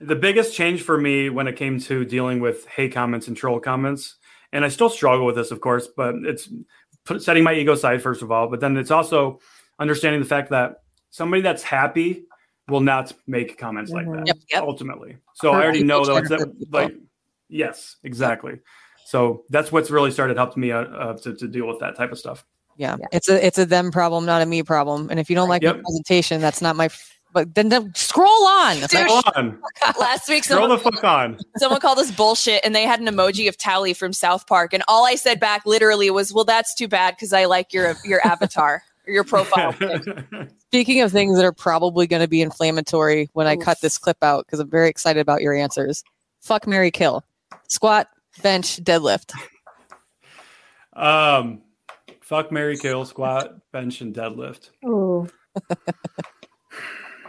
the 0.06 0.16
biggest 0.16 0.56
change 0.56 0.82
for 0.82 0.98
me 0.98 1.30
when 1.30 1.48
it 1.48 1.56
came 1.56 1.80
to 1.82 2.06
dealing 2.06 2.40
with 2.40 2.66
hate 2.68 2.94
comments 2.94 3.28
and 3.28 3.38
troll 3.38 3.60
comments, 3.60 4.16
and 4.52 4.64
I 4.64 4.70
still 4.70 4.90
struggle 4.90 5.26
with 5.26 5.36
this, 5.36 5.52
of 5.52 5.62
course, 5.62 5.88
but 5.88 6.16
it's 6.24 6.50
setting 7.20 7.44
my 7.44 7.54
ego 7.54 7.74
aside 7.74 8.02
first 8.02 8.22
of 8.22 8.32
all, 8.32 8.48
but 8.48 8.60
then 8.60 8.78
it's 8.78 8.92
also 8.92 9.40
understanding 9.80 10.22
the 10.22 10.28
fact 10.28 10.50
that 10.52 10.84
somebody 11.10 11.42
that's 11.42 11.64
happy 11.64 12.26
will 12.70 12.80
not 12.80 13.14
make 13.28 13.58
comments 13.58 13.92
like 13.92 14.06
that 14.06 14.28
Yep, 14.28 14.38
yep. 14.52 14.64
ultimately. 14.64 15.18
So 15.36 15.52
Hurt 15.52 15.60
I 15.60 15.64
already 15.64 15.84
know 15.84 16.06
that, 16.06 16.12
try 16.12 16.20
it's 16.20 16.30
to 16.30 16.38
that 16.38 16.72
like 16.72 16.96
yes, 17.50 17.98
exactly. 18.04 18.60
So 19.06 19.44
that's 19.50 19.72
what's 19.72 19.92
really 19.92 20.12
started 20.12 20.38
helping 20.38 20.62
me 20.62 20.72
uh, 20.72 20.84
uh, 20.84 21.18
to, 21.18 21.36
to 21.36 21.48
deal 21.48 21.68
with 21.68 21.80
that 21.80 21.98
type 21.98 22.12
of 22.12 22.20
stuff. 22.20 22.46
Yeah. 22.78 22.96
Yeah. 23.00 23.06
It's 23.12 23.30
a 23.30 23.46
it's 23.46 23.58
a 23.58 23.66
them 23.66 23.92
problem, 23.92 24.26
not 24.26 24.42
a 24.42 24.46
me 24.46 24.64
problem. 24.64 25.10
And 25.10 25.20
if 25.20 25.30
you 25.30 25.36
don't 25.36 25.50
like 25.50 25.62
Yep. 25.62 25.76
my 25.78 25.82
presentation, 25.82 26.42
that's 26.42 26.62
not 26.62 26.76
my. 26.76 26.90
F- 27.36 27.46
but 27.46 27.56
then, 27.56 27.70
then 27.70 27.94
scroll 27.96 28.28
on. 28.48 28.78
It's 28.78 28.94
like, 28.94 29.08
Dude, 29.08 29.24
on, 29.36 29.60
Last 30.00 30.30
week, 30.30 30.44
scroll 30.44 30.62
someone, 30.62 30.78
the 30.78 30.84
fuck 30.92 31.04
on. 31.04 31.40
someone 31.58 31.80
called 31.80 32.00
us 32.00 32.12
bullshit 32.12 32.62
and 32.64 32.76
they 32.76 32.84
had 32.84 33.00
an 33.00 33.08
emoji 33.08 33.48
of 33.48 33.58
Towelie 33.58 33.96
from 33.96 34.14
South 34.14 34.48
Park. 34.48 34.74
And 34.74 34.84
all 34.88 35.06
I 35.06 35.16
said 35.16 35.40
back 35.40 35.66
literally 35.66 36.10
was, 36.10 36.34
well, 36.34 36.46
that's 36.46 36.74
too 36.76 36.88
bad 36.88 37.16
because 37.16 37.34
I 37.34 37.46
like 37.46 37.74
your 37.74 37.96
your 38.06 38.26
avatar. 38.26 38.84
your 39.08 39.24
profile. 39.24 39.76
Speaking 40.68 41.02
of 41.02 41.12
things 41.12 41.36
that 41.36 41.46
are 41.46 41.52
probably 41.52 42.08
going 42.08 42.22
to 42.22 42.28
be 42.28 42.42
inflammatory 42.42 43.30
when 43.34 43.48
I 43.48 43.56
Oof. 43.56 43.64
cut 43.64 43.82
this 43.82 43.98
clip 43.98 44.18
out, 44.24 44.46
because 44.46 44.60
I'm 44.60 44.70
very 44.70 44.90
excited 44.90 45.20
about 45.20 45.42
your 45.42 45.54
answers. 45.54 46.04
Fuck 46.42 46.68
Marry 46.68 46.90
Kill. 46.92 47.24
Squat, 47.68 48.08
bench, 48.42 48.78
deadlift. 48.84 49.34
um, 50.94 51.62
fuck 52.22 52.52
Marry 52.52 52.78
Kill, 52.78 53.06
squat, 53.06 53.56
bench, 53.72 54.02
and 54.02 54.14
deadlift. 54.16 54.70
Ooh. 54.86 55.28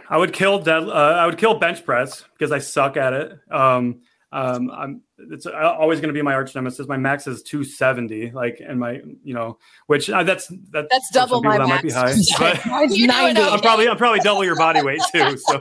I 0.09 0.17
would 0.17 0.33
kill 0.33 0.59
dead. 0.59 0.83
Uh, 0.83 0.91
I 0.91 1.25
would 1.25 1.37
kill 1.37 1.57
bench 1.59 1.83
press 1.85 2.23
because 2.33 2.51
I 2.51 2.59
suck 2.59 2.97
at 2.97 3.13
it. 3.13 3.39
Um, 3.51 4.01
um, 4.31 4.69
I'm. 4.71 5.01
It's 5.17 5.45
always 5.45 6.01
going 6.01 6.09
to 6.09 6.13
be 6.13 6.21
my 6.21 6.33
arch 6.33 6.53
nemesis. 6.55 6.89
My 6.89 6.97
max 6.97 7.25
is 7.25 7.41
270. 7.43 8.31
Like, 8.31 8.59
and 8.59 8.77
my, 8.77 8.99
you 9.23 9.33
know, 9.33 9.57
which 9.87 10.09
uh, 10.09 10.23
that's 10.23 10.47
that, 10.71 10.87
That's 10.91 11.09
double 11.13 11.41
my 11.41 11.53
people, 11.53 11.67
that 11.69 11.73
might 11.73 11.83
be 11.83 11.89
high. 11.91 12.13
max. 12.13 12.27
But 12.39 12.65
Mine's 12.65 12.97
You 12.97 13.07
know 13.07 13.13
90. 13.13 13.39
it, 13.39 13.47
I'm 13.47 13.59
probably 13.61 13.87
I'm 13.87 13.97
probably 13.97 14.19
double 14.19 14.43
your 14.43 14.57
body 14.57 14.81
weight 14.83 14.99
too. 15.13 15.37
So, 15.37 15.59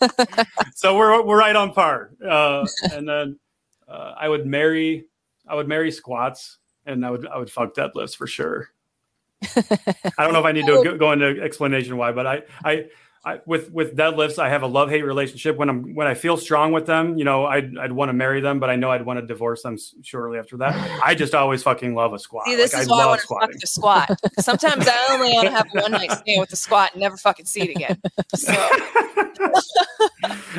so 0.74 0.96
we're 0.98 1.22
we're 1.24 1.38
right 1.38 1.56
on 1.56 1.72
par. 1.72 2.10
Uh, 2.22 2.66
and 2.92 3.08
then 3.08 3.38
uh, 3.88 4.12
I 4.18 4.28
would 4.28 4.46
marry 4.46 5.06
I 5.48 5.54
would 5.54 5.66
marry 5.66 5.90
squats, 5.90 6.58
and 6.84 7.06
I 7.06 7.10
would 7.10 7.26
I 7.26 7.38
would 7.38 7.50
fuck 7.50 7.74
deadlifts 7.74 8.14
for 8.14 8.26
sure. 8.26 8.68
I 9.56 10.10
don't 10.18 10.34
know 10.34 10.40
if 10.40 10.44
I 10.44 10.52
need 10.52 10.66
to 10.66 10.84
go, 10.84 10.98
go 10.98 11.12
into 11.12 11.40
explanation 11.42 11.96
why, 11.96 12.12
but 12.12 12.26
I 12.26 12.42
I. 12.64 12.86
I, 13.26 13.40
with 13.44 13.72
with 13.72 13.96
deadlifts, 13.96 14.38
I 14.38 14.48
have 14.48 14.62
a 14.62 14.68
love 14.68 14.88
hate 14.88 15.02
relationship. 15.02 15.56
When 15.56 15.68
I'm 15.68 15.96
when 15.96 16.06
I 16.06 16.14
feel 16.14 16.36
strong 16.36 16.70
with 16.70 16.86
them, 16.86 17.18
you 17.18 17.24
know, 17.24 17.44
I'd 17.44 17.76
I'd 17.76 17.90
want 17.90 18.08
to 18.10 18.12
marry 18.12 18.40
them, 18.40 18.60
but 18.60 18.70
I 18.70 18.76
know 18.76 18.92
I'd 18.92 19.04
want 19.04 19.18
to 19.18 19.26
divorce 19.26 19.62
them 19.62 19.76
shortly 20.02 20.38
after 20.38 20.56
that. 20.58 21.00
I 21.04 21.16
just 21.16 21.34
always 21.34 21.60
fucking 21.64 21.96
love 21.96 22.12
a 22.12 22.20
squat. 22.20 22.46
See, 22.46 22.54
this 22.54 22.72
like, 22.72 22.82
is 22.82 22.88
I 22.88 22.92
why 22.92 23.02
I 23.02 23.06
want 23.06 23.20
to 23.20 23.26
fuck 23.26 23.38
squatting. 23.38 23.58
the 23.60 23.66
squat. 23.66 24.20
Sometimes 24.38 24.86
I 24.88 25.08
only 25.10 25.32
want 25.32 25.48
to 25.48 25.54
have 25.54 25.66
one 25.72 25.90
night 25.90 26.12
stand 26.12 26.38
with 26.38 26.50
the 26.50 26.56
squat 26.56 26.92
and 26.92 27.00
never 27.00 27.16
fucking 27.16 27.46
see 27.46 27.62
it 27.62 27.70
again. 27.70 28.00
So 28.36 28.52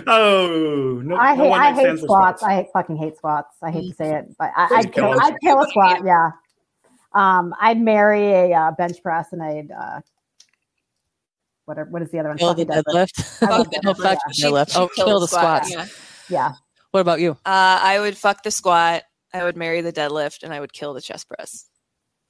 oh 0.08 1.02
no! 1.06 1.16
I 1.16 1.36
hate 1.38 1.50
one 1.50 1.62
I 1.62 1.72
hate 1.72 1.80
stands 1.80 2.02
for 2.02 2.08
squats. 2.08 2.44
I 2.44 2.56
hate 2.56 2.68
fucking 2.74 2.98
hate 2.98 3.16
squats. 3.16 3.56
I 3.64 3.72
hate 3.72 3.92
to 3.92 3.96
say 3.96 4.14
it, 4.14 4.36
but 4.38 4.52
I, 4.58 4.68
I'd 4.76 4.92
kill 4.92 5.14
kill. 5.14 5.22
I'd 5.22 5.40
kill 5.42 5.62
a 5.62 5.68
squat. 5.70 6.02
Yeah. 6.06 6.32
Um, 7.14 7.56
I'd 7.62 7.80
marry 7.80 8.52
a 8.52 8.54
uh, 8.54 8.72
bench 8.72 9.02
press 9.02 9.32
and 9.32 9.42
I'd 9.42 9.72
uh, 9.72 10.02
whatever. 11.68 11.90
What 11.90 12.02
is 12.02 12.10
the 12.12 12.20
other 12.20 12.30
one? 12.30 12.38
Kill 12.38 12.54
the 12.56 12.66
deadlift. 12.66 13.44
I 13.48 13.60
would 13.60 13.68
Oh, 13.68 13.70
deadlift, 13.94 14.02
fuck 14.04 14.20
the 14.28 14.42
deadlift. 14.42 14.72
Oh, 14.76 14.90
She'd 14.96 15.04
kill 15.06 15.20
the 15.20 15.26
the 15.26 15.28
squats. 15.28 15.72
Yeah. 15.72 15.86
Yeah. 16.30 16.52
What 16.92 17.02
about 17.02 17.20
you? 17.20 17.32
Uh, 17.46 17.80
I 17.84 18.00
would 18.00 18.18
fuck 18.18 18.44
the 18.44 18.52
squat. 18.52 19.04
I 19.34 19.44
would 19.44 19.56
marry 19.58 19.82
the 19.82 19.94
deadlift, 19.94 20.44
and 20.44 20.54
I 20.54 20.60
would 20.60 20.74
kill 20.74 20.94
the 20.94 21.02
chest 21.02 21.28
press. 21.30 21.66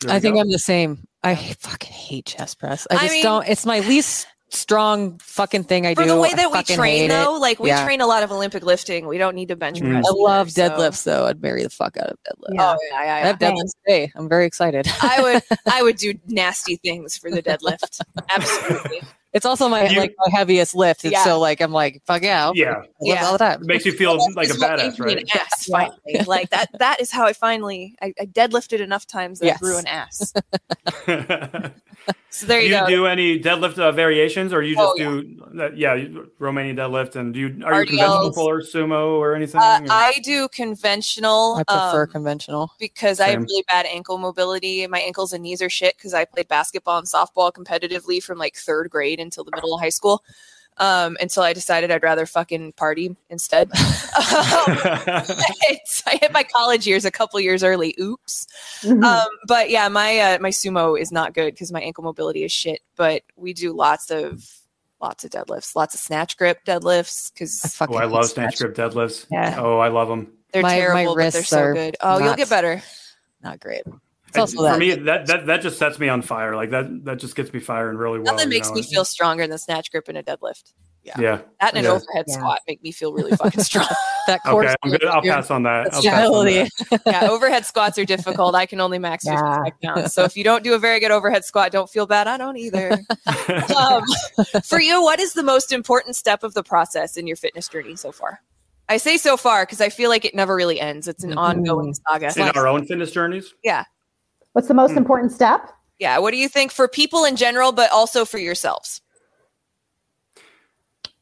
I 0.07 0.19
think 0.19 0.35
go. 0.35 0.41
I'm 0.41 0.51
the 0.51 0.59
same. 0.59 1.05
I 1.23 1.35
fucking 1.35 1.91
hate 1.91 2.25
chest 2.25 2.59
press. 2.59 2.85
I 2.91 2.95
I 2.95 2.99
just 3.01 3.13
mean- 3.13 3.23
don't. 3.23 3.47
It's 3.47 3.65
my 3.65 3.79
least 3.79 4.27
strong 4.49 5.17
fucking 5.19 5.63
thing 5.65 5.85
I 5.85 5.93
For 5.93 6.03
do. 6.03 6.09
the 6.09 6.19
way 6.21 6.29
I 6.31 6.35
that 6.35 6.51
we 6.51 6.63
train, 6.75 6.97
hate 6.99 7.05
it. 7.05 7.09
though, 7.09 7.33
like 7.39 7.59
we 7.59 7.67
Yeah. 7.69 7.83
train 7.83 7.99
a 7.99 8.07
lot 8.07 8.23
of 8.23 8.31
Olympic 8.31 8.63
lifting. 8.63 9.05
We 9.05 9.17
don't 9.17 9.35
need 9.35 9.49
to 9.49 9.57
bench 9.57 9.79
Mm. 9.81 9.91
press. 9.91 10.05
I 10.07 10.11
love 10.15 10.47
either, 10.47 10.51
so- 10.51 10.69
deadlifts 10.69 11.03
though. 11.03 11.25
I'd 11.27 11.41
marry 11.41 11.63
the 11.63 11.69
fuck 11.69 11.97
out 11.97 12.09
of 12.11 12.17
deadlift. 12.25 12.53
Yeah. 12.53 12.71
Oh 12.73 12.77
yeah, 12.91 13.03
yeah, 13.03 13.15
I 13.15 13.19
have 13.27 13.39
deadlifts 13.39 13.71
today. 13.85 14.11
I'm 14.15 14.29
very 14.29 14.45
excited. 14.45 14.87
I 15.01 15.21
would, 15.21 15.59
I 15.71 15.83
would 15.83 15.97
do 15.97 16.13
nasty 16.27 16.77
things 16.77 17.17
for 17.17 17.29
the 17.29 17.43
deadlift. 17.43 17.99
Absolutely. 18.35 19.01
It's 19.33 19.45
also 19.45 19.67
my 19.69 19.87
You- 19.87 19.99
like 19.99 20.15
my 20.25 20.31
heaviest 20.37 20.73
lift. 20.75 21.03
It's 21.05 21.11
Yeah. 21.11 21.23
so 21.23 21.39
like 21.39 21.61
I'm 21.61 21.71
like 21.71 22.01
fuck 22.07 22.23
yeah, 22.23 22.45
I'll 22.45 22.55
Yeah. 22.55 22.81
Yeah. 23.01 23.25
all 23.25 23.33
the 23.33 23.37
time. 23.39 23.65
Makes 23.65 23.85
you 23.85 23.91
feel 23.91 24.17
like 24.35 24.49
a 24.49 24.53
badass, 24.53 24.99
right? 24.99 25.17
An 25.17 25.25
ass, 25.33 25.65
finally. 25.65 26.23
like 26.25 26.49
that. 26.51 26.69
That 26.79 27.01
is 27.01 27.11
how 27.11 27.25
I 27.25 27.33
finally 27.33 27.95
I, 28.01 28.13
I 28.19 28.25
deadlifted 28.25 28.79
enough 28.79 29.05
times 29.05 29.39
that 29.39 29.45
Yes. 29.47 29.57
I 29.57 29.59
grew 29.59 29.77
an 29.77 29.87
ass. 29.87 30.33
do 32.07 32.13
So 32.29 32.45
there 32.45 32.59
you, 32.61 32.67
you 32.67 32.79
go. 32.81 32.87
do 32.87 33.05
any 33.05 33.39
deadlift 33.39 33.79
uh, 33.79 33.91
variations, 33.91 34.53
or 34.53 34.61
you 34.61 34.75
just 34.75 34.87
Oh, 34.87 34.95
yeah. 34.97 35.05
do 35.05 35.47
that? 35.55 35.77
Yeah, 35.77 35.95
Romanian 36.39 36.75
deadlift, 36.75 37.15
and 37.15 37.33
do 37.33 37.39
you 37.39 37.65
are 37.65 37.81
you 37.81 37.87
conventional 37.87 38.31
puller, 38.33 38.61
sumo, 38.61 39.17
or 39.17 39.33
anything? 39.35 39.59
Uh, 39.61 39.79
or- 39.81 39.87
I 39.89 40.19
do 40.23 40.47
conventional. 40.49 41.55
I 41.55 41.63
prefer 41.63 42.03
um, 42.03 42.09
conventional. 42.09 42.71
because 42.79 43.19
I 43.19 43.29
have 43.29 43.41
really 43.41 43.63
bad 43.67 43.85
ankle 43.85 44.17
mobility. 44.17 44.85
My 44.87 44.99
ankles 44.99 45.33
and 45.33 45.43
knees 45.43 45.61
are 45.61 45.69
shit 45.69 45.95
because 45.97 46.13
I 46.13 46.25
played 46.25 46.47
basketball 46.47 46.97
and 46.99 47.07
softball 47.07 47.51
competitively 47.51 48.21
from 48.21 48.37
like 48.37 48.55
third 48.55 48.89
grade 48.89 49.19
until 49.19 49.43
the 49.43 49.51
middle 49.55 49.73
of 49.73 49.81
high 49.81 49.89
school. 49.89 50.23
Um, 50.79 51.17
until 51.19 51.41
I 51.43 51.53
decided 51.53 51.89
I'd 51.89 52.03
rather 52.03 52.25
fucking 52.27 52.73
party 52.73 53.15
instead. 53.29 53.69
Um, 54.17 54.73
I 56.07 56.17
hit 56.21 56.31
my 56.33 56.43
college 56.43 56.87
years 56.87 57.05
a 57.05 57.11
couple 57.11 57.39
years 57.39 57.63
early. 57.63 57.95
Oops. 57.99 58.47
Mhm. 58.81 59.03
Um, 59.03 59.27
but 59.47 59.69
yeah, 59.69 59.87
my 59.87 60.19
uh, 60.19 60.37
my 60.41 60.49
sumo 60.49 60.99
is 60.99 61.11
not 61.11 61.33
good 61.33 61.53
because 61.53 61.71
my 61.71 61.81
ankle 61.81 62.03
mobility 62.03 62.43
is 62.43 62.51
shit. 62.51 62.81
But 62.95 63.23
we 63.35 63.53
do 63.53 63.73
lots 63.73 64.09
of 64.11 64.43
lots 64.99 65.23
of 65.23 65.31
deadlifts, 65.31 65.75
lots 65.75 65.93
of 65.93 66.01
snatch 66.01 66.35
grip 66.37 66.65
deadlifts 66.65 67.31
because 67.31 67.59
fucking 67.75 67.95
oh, 67.95 67.99
I 67.99 68.03
hate 68.03 68.11
love 68.11 68.25
snatch 68.25 68.57
grip 68.59 68.75
deadlifts. 68.75 69.27
Yeah. 69.31 69.55
Oh, 69.59 69.77
I 69.77 69.89
love 69.89 70.07
them. 70.07 70.33
they're 70.51 70.63
My- 70.63 70.69
my 70.69 70.75
terrible, 70.75 71.15
but 71.15 71.33
they're 71.33 71.43
so 71.43 71.73
good. 71.73 71.97
Oh, 72.01 72.19
you'll 72.19 72.35
get 72.35 72.49
better. 72.49 72.81
Not 73.43 73.59
great. 73.59 73.83
It's 74.29 74.37
also 74.37 74.57
for 74.57 74.63
that. 74.63 74.79
me, 74.79 74.93
that, 74.93 75.25
that 75.27 75.45
that 75.45 75.61
just 75.61 75.77
sets 75.79 75.99
me 75.99 76.09
on 76.09 76.21
fire. 76.21 76.55
Like 76.55 76.69
that 76.71 77.05
that 77.05 77.17
just 77.17 77.35
gets 77.35 77.53
me 77.53 77.59
firing 77.59 77.97
really 77.97 78.19
well. 78.19 78.33
Nothing 78.35 78.51
you 78.51 78.57
makes 78.57 78.69
know? 78.69 78.75
me 78.75 78.83
feel 78.83 79.05
stronger 79.05 79.43
than 79.43 79.51
the 79.51 79.57
snatch 79.57 79.89
grip 79.91 80.07
and 80.09 80.17
a 80.17 80.23
deadlift. 80.23 80.73
Yeah. 81.03 81.13
yeah 81.19 81.41
That 81.61 81.69
and 81.69 81.77
an 81.77 81.83
Yeah. 81.85 81.91
overhead 81.91 82.25
Yeah. 82.27 82.33
squat 82.35 82.59
make 82.67 82.83
me 82.83 82.91
feel 82.91 83.13
really 83.13 83.31
fucking 83.37 83.63
strong. 83.63 83.87
that 84.27 84.41
core 84.43 84.65
Okay, 84.65 84.75
I'm 84.83 84.91
good. 84.91 85.05
I'll 85.05 85.21
pass 85.21 85.49
on 85.49 85.63
that. 85.63 85.93
I'll 85.93 86.03
pass 86.03 86.27
on 86.27 86.45
that. 86.45 87.01
yeah, 87.05 87.29
overhead 87.29 87.65
squats 87.65 87.97
are 87.97 88.03
difficult. 88.03 88.53
I 88.55 88.65
can 88.65 88.81
only 88.81 88.99
max 88.99 89.23
Yeah. 89.25 89.63
55 89.63 89.81
pounds. 89.81 90.13
So 90.13 90.23
if 90.25 90.35
you 90.35 90.43
don't 90.43 90.63
do 90.65 90.73
a 90.73 90.79
very 90.79 90.99
good 90.99 91.11
overhead 91.11 91.45
squat, 91.45 91.71
don't 91.71 91.89
feel 91.89 92.05
bad. 92.05 92.27
I 92.27 92.35
don't 92.37 92.57
either. 92.57 92.99
um, 93.77 94.03
for 94.65 94.81
you, 94.81 95.01
what 95.01 95.21
is 95.21 95.31
the 95.33 95.43
most 95.43 95.71
important 95.71 96.17
step 96.17 96.43
of 96.43 96.53
the 96.53 96.63
process 96.63 97.15
in 97.15 97.25
your 97.27 97.37
fitness 97.37 97.69
journey 97.69 97.95
so 97.95 98.11
far? 98.11 98.41
I 98.89 98.97
say 98.97 99.15
so 99.17 99.37
far 99.37 99.63
because 99.65 99.79
I 99.79 99.87
feel 99.89 100.09
like 100.09 100.25
it 100.25 100.35
never 100.35 100.55
really 100.55 100.79
ends. 100.79 101.07
It's 101.07 101.23
an 101.23 101.31
Mhm. 101.31 101.37
ongoing 101.37 101.93
saga. 101.93 102.33
In 102.37 102.49
our 102.57 102.67
own 102.67 102.85
fitness 102.85 103.11
journeys. 103.11 103.53
What's 104.57 104.67
the 104.67 104.73
most 104.73 104.93
Hmm. 104.93 104.97
important 104.97 105.31
step? 105.31 105.71
Yeah. 105.99 106.17
What 106.17 106.31
do 106.31 106.37
you 106.37 106.49
think 106.49 106.71
for 106.71 106.87
people 106.87 107.25
in 107.25 107.35
general, 107.35 107.71
but 107.71 107.91
also 107.91 108.25
for 108.25 108.39
yourselves? 108.39 109.01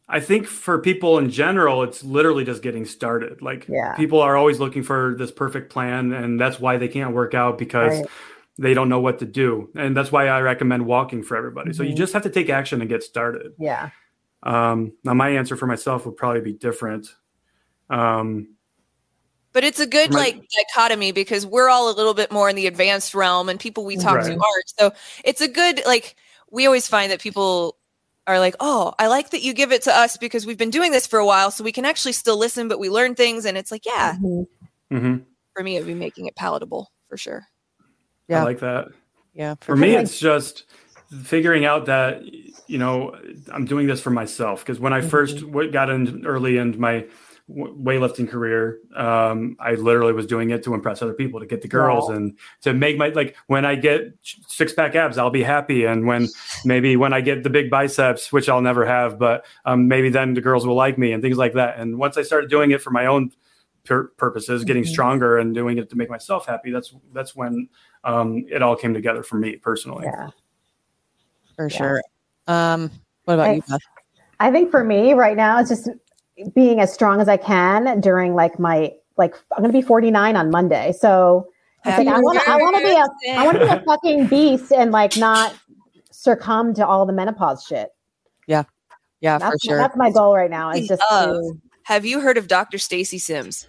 I 0.07 0.21
think 0.21 0.47
for 0.47 0.79
people 0.79 1.17
in 1.17 1.29
general, 1.29 1.83
it's 1.83 2.01
literally 2.01 2.45
just 2.45 2.61
getting 2.61 2.85
started. 2.85 3.41
Like 3.41 3.65
Yeah. 3.67 3.93
people 3.95 4.21
are 4.21 4.37
always 4.37 4.61
looking 4.61 4.83
for 4.83 5.15
this 5.17 5.31
perfect 5.31 5.69
plan, 5.69 6.13
and 6.13 6.39
that's 6.39 6.61
why 6.61 6.77
they 6.77 6.87
can't 6.87 7.13
work 7.13 7.33
out 7.33 7.57
because 7.57 7.99
Right. 7.99 8.07
they 8.57 8.73
don't 8.73 8.87
know 8.87 9.01
what 9.01 9.19
to 9.19 9.25
do. 9.25 9.69
And 9.75 9.97
that's 9.97 10.13
why 10.13 10.29
I 10.29 10.39
recommend 10.39 10.85
walking 10.85 11.21
for 11.21 11.35
everybody. 11.35 11.73
So 11.73 11.83
you 11.83 11.91
Mhm. 11.93 11.97
just 11.97 12.13
have 12.13 12.23
to 12.23 12.29
take 12.29 12.49
action 12.49 12.79
and 12.79 12.89
get 12.89 13.03
started. 13.03 13.51
Yeah. 13.59 13.89
Um, 14.43 14.93
now, 15.03 15.13
my 15.13 15.27
answer 15.27 15.57
for 15.57 15.67
myself 15.67 16.05
would 16.05 16.15
probably 16.15 16.39
be 16.39 16.53
different. 16.53 17.13
Um, 17.89 18.54
But 19.55 19.63
it's 19.63 19.79
a 19.79 19.87
good 19.87 20.13
Right. 20.13 20.35
like 20.35 20.49
dichotomy 20.75 21.13
because 21.13 21.45
we're 21.45 21.69
all 21.69 21.89
a 21.89 21.95
little 21.95 22.13
bit 22.13 22.29
more 22.29 22.49
in 22.49 22.57
the 22.57 22.67
advanced 22.67 23.15
realm 23.15 23.47
and 23.47 23.57
people 23.57 23.85
we 23.85 23.95
talk 23.95 24.21
to 24.21 24.31
aren't. 24.31 24.69
So 24.77 24.91
it's 25.23 25.39
a 25.39 25.47
good 25.47 25.81
like 25.85 26.17
we 26.51 26.65
always 26.65 26.89
find 26.89 27.09
that 27.09 27.21
people 27.21 27.77
are 28.27 28.37
like, 28.37 28.55
"Oh, 28.59 28.93
I 28.99 29.07
like 29.07 29.29
that 29.29 29.43
you 29.43 29.53
give 29.53 29.71
it 29.71 29.81
to 29.83 29.95
us 29.95 30.17
because 30.17 30.45
we've 30.45 30.57
been 30.57 30.71
doing 30.71 30.91
this 30.91 31.07
for 31.07 31.19
a 31.19 31.25
while 31.25 31.51
so 31.51 31.63
we 31.63 31.71
can 31.71 31.85
actually 31.85 32.11
still 32.11 32.37
listen 32.37 32.67
but 32.67 32.79
we 32.79 32.89
learn 32.89 33.15
things." 33.15 33.45
And 33.45 33.57
it's 33.57 33.71
like, 33.71 33.85
yeah, 33.85 34.17
Mhm. 34.21 34.45
mhm, 34.91 35.25
for 35.55 35.63
me 35.63 35.77
it'd 35.77 35.87
be 35.87 35.93
making 35.93 36.25
it 36.25 36.35
palatable 36.35 36.91
for 37.07 37.15
sure. 37.15 37.47
Yeah. 38.27 38.41
I 38.41 38.43
like 38.43 38.59
that. 38.59 38.89
Yeah. 39.33 39.55
For 39.61 39.77
me, 39.77 39.95
it's 39.95 40.19
just 40.19 40.65
figuring 41.23 41.63
out 41.63 41.85
that 41.85 42.23
you 42.67 42.77
know 42.77 43.15
I'm 43.53 43.63
doing 43.63 43.87
this 43.87 44.01
for 44.01 44.09
myself 44.09 44.65
because 44.65 44.81
when 44.81 44.91
I 44.91 44.99
Mhm. 44.99 45.09
first 45.09 45.39
w- 45.39 45.71
got 45.71 45.89
in 45.89 46.25
early 46.25 46.57
in 46.57 46.77
my 46.77 46.93
w- 46.99 47.09
weightlifting 47.49 48.27
career, 48.27 48.79
um, 48.95 49.55
I 49.59 49.75
literally 49.75 50.13
was 50.13 50.25
doing 50.25 50.49
it 50.49 50.63
to 50.63 50.73
impress 50.73 51.01
other 51.03 51.13
people, 51.13 51.39
to 51.39 51.45
get 51.45 51.61
the 51.61 51.67
girls, 51.67 52.09
Wow. 52.09 52.15
and 52.15 52.37
to 52.61 52.73
make 52.73 52.97
my 52.97 53.09
like 53.09 53.35
when 53.47 53.65
I 53.65 53.75
get 53.75 54.15
six 54.23 54.73
pack 54.73 54.95
abs, 54.95 55.17
I'll 55.19 55.29
be 55.29 55.43
happy, 55.43 55.85
and 55.85 56.07
when 56.07 56.27
maybe 56.63 56.95
when 56.95 57.13
I 57.13 57.21
get 57.21 57.43
the 57.43 57.51
big 57.51 57.69
biceps, 57.69 58.31
which 58.33 58.49
I'll 58.49 58.61
never 58.61 58.85
have, 58.85 59.19
but 59.19 59.45
um, 59.63 59.87
maybe 59.87 60.09
then 60.09 60.33
the 60.33 60.41
girls 60.41 60.65
will 60.65 60.75
like 60.75 60.97
me 60.97 61.11
and 61.11 61.21
things 61.21 61.37
like 61.37 61.53
that. 61.53 61.77
And 61.77 61.99
once 61.99 62.17
I 62.17 62.23
started 62.23 62.49
doing 62.49 62.71
it 62.71 62.81
for 62.81 62.89
my 62.89 63.05
own 63.05 63.31
pur- 63.83 64.07
purposes, 64.17 64.63
getting 64.63 64.83
Mhm. 64.83 64.87
stronger 64.87 65.37
and 65.37 65.53
doing 65.53 65.77
it 65.77 65.89
to 65.91 65.95
make 65.95 66.09
myself 66.09 66.47
happy, 66.47 66.71
that's 66.71 66.95
that's 67.13 67.35
when 67.35 67.69
um, 68.03 68.45
it 68.49 68.63
all 68.63 68.75
came 68.75 68.93
together 68.95 69.21
for 69.21 69.37
me 69.37 69.55
personally. 69.57 70.05
Yeah. 70.05 70.29
For 71.55 71.67
Yeah. 71.69 71.77
sure. 71.77 72.01
Um, 72.47 72.89
what 73.25 73.35
about 73.35 73.55
you, 73.55 73.63
Beth? 73.69 73.79
I 74.39 74.51
think 74.51 74.69
for 74.71 74.83
me 74.83 75.13
right 75.13 75.37
now, 75.37 75.59
it's 75.59 75.69
just 75.69 75.89
being 76.53 76.79
as 76.79 76.93
strong 76.93 77.21
as 77.21 77.29
I 77.29 77.37
can 77.37 77.99
during 78.01 78.35
like 78.35 78.59
my 78.59 78.91
like 79.17 79.35
I'm 79.55 79.63
gonna 79.63 79.73
be 79.73 79.81
49 79.81 80.35
on 80.35 80.51
Monday. 80.51 80.91
So 80.91 81.47
it's 81.85 81.97
like 81.97 82.07
I 82.07 82.11
Happy 82.11 82.21
want 82.23 82.39
to 82.39 82.49
I 82.49 82.57
want 82.57 82.75
to 82.77 82.83
be 82.83 82.91
a 82.91 83.39
I 83.39 83.45
want 83.45 83.59
to 83.59 83.65
be 83.65 83.71
a 83.71 83.83
fucking 83.85 84.27
beast 84.27 84.71
and 84.71 84.91
like 84.91 85.17
not 85.17 85.53
succumb 86.11 86.73
to 86.75 86.85
all 86.85 87.05
the 87.05 87.13
menopause 87.13 87.63
shit. 87.63 87.89
Yeah, 89.21 89.39
That's, 89.39 89.53
for 89.53 89.69
sure. 89.69 89.77
that's 89.77 89.95
my 89.95 90.11
goal 90.11 90.35
right 90.35 90.51
now. 90.51 90.71
Is 90.71 90.87
just 90.87 91.01
of, 91.09 91.29
to, 91.29 91.53
Have 91.83 92.05
you 92.05 92.19
heard 92.19 92.37
of 92.37 92.47
Dr. 92.47 92.77
Stacy 92.77 93.17
Sims? 93.17 93.67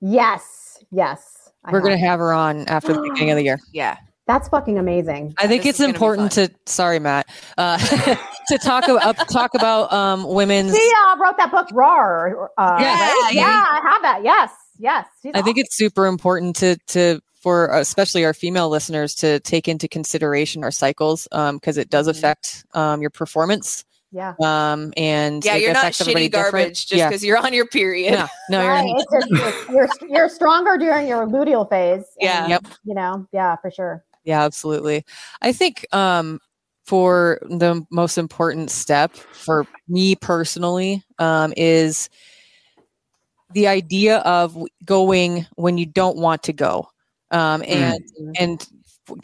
yes, 0.00 0.82
yes. 0.90 1.50
I 1.64 1.70
We're 1.70 1.80
going 1.80 1.92
to 1.92 1.98
have. 1.98 2.12
have 2.12 2.18
her 2.20 2.32
on 2.32 2.66
after 2.66 2.94
the 2.94 3.02
beginning 3.02 3.30
of 3.30 3.36
the 3.36 3.44
year. 3.44 3.60
Yeah. 3.72 3.98
That's 4.30 4.48
fucking 4.48 4.78
amazing. 4.78 5.34
I 5.38 5.48
think 5.48 5.64
This 5.64 5.70
it's 5.70 5.80
is 5.80 5.86
gonna 5.86 5.92
be 5.92 5.96
important 5.96 6.30
to 6.32 6.50
sorry, 6.64 7.00
Matt, 7.00 7.26
uh, 7.58 7.78
to 8.48 8.58
talk 8.58 8.86
about 8.86 9.16
talk 9.28 9.54
about 9.54 9.92
um, 9.92 10.22
women's. 10.22 10.72
She 10.72 10.92
uh, 11.08 11.16
wrote 11.18 11.36
that 11.38 11.50
book, 11.50 11.66
Roar. 11.72 12.48
Uh, 12.56 12.76
Yeah, 12.78 12.86
right? 12.94 13.30
yeah. 13.32 13.40
yeah, 13.40 13.64
I 13.68 13.80
have 13.90 14.02
that. 14.02 14.20
Yes, 14.22 14.52
yes. 14.78 15.04
She's 15.20 15.32
I 15.34 15.42
think 15.42 15.58
it's 15.58 15.76
super 15.76 16.06
important 16.06 16.54
to 16.56 16.76
to 16.88 17.20
for 17.42 17.66
especially 17.76 18.24
our 18.24 18.32
female 18.32 18.68
listeners 18.68 19.16
to 19.16 19.40
take 19.40 19.66
into 19.66 19.88
consideration 19.88 20.62
our 20.62 20.70
cycles 20.70 21.26
because 21.32 21.76
it 21.76 21.90
does 21.90 22.06
Mhm. 22.06 22.10
affect 22.10 22.64
um, 22.74 23.00
your 23.00 23.10
performance 23.10 23.84
yeah. 24.12 24.34
um, 24.40 24.92
and 24.96 25.44
Yeah, 25.44 25.56
it 25.56 25.62
you're 25.62 25.72
not 25.72 25.78
affects 25.84 26.02
everybody 26.02 26.28
shitty 26.28 26.32
different. 26.32 26.52
garbage 26.52 26.86
just 26.86 26.98
yeah. 26.98 27.08
because 27.08 27.24
you're 27.24 27.38
on 27.38 27.52
your 27.52 27.66
period. 27.66 28.12
no, 28.12 28.28
no, 28.50 28.68
Right. 28.68 28.86
you're 28.86 28.96
It's 28.98 29.28
just, 29.28 29.68
you're, 29.70 29.74
you're 29.76 29.88
you're 30.18 30.28
stronger 30.28 30.76
during 30.78 31.08
your 31.08 31.26
luteal 31.26 31.68
phase. 31.68 32.04
Yeah. 32.20 32.42
and, 32.42 32.50
Yep. 32.50 32.66
You 32.84 32.94
know, 32.94 33.26
yeah, 33.32 33.56
for 33.56 33.70
sure. 33.72 34.04
Yeah, 34.30 34.44
absolutely. 34.44 35.04
I 35.42 35.52
think 35.52 35.86
um, 35.92 36.40
for 36.84 37.40
the 37.42 37.84
most 37.90 38.18
important 38.18 38.70
step 38.70 39.16
for 39.16 39.66
me 39.88 40.14
personally 40.16 41.02
um, 41.18 41.52
is 41.56 42.08
the 43.50 43.66
idea 43.68 44.18
of 44.18 44.56
going 44.84 45.46
when 45.56 45.78
you 45.78 45.86
don't 45.86 46.16
want 46.16 46.42
to 46.44 46.52
go, 46.52 46.88
um, 47.30 47.62
and 47.66 47.94
and 48.38 48.66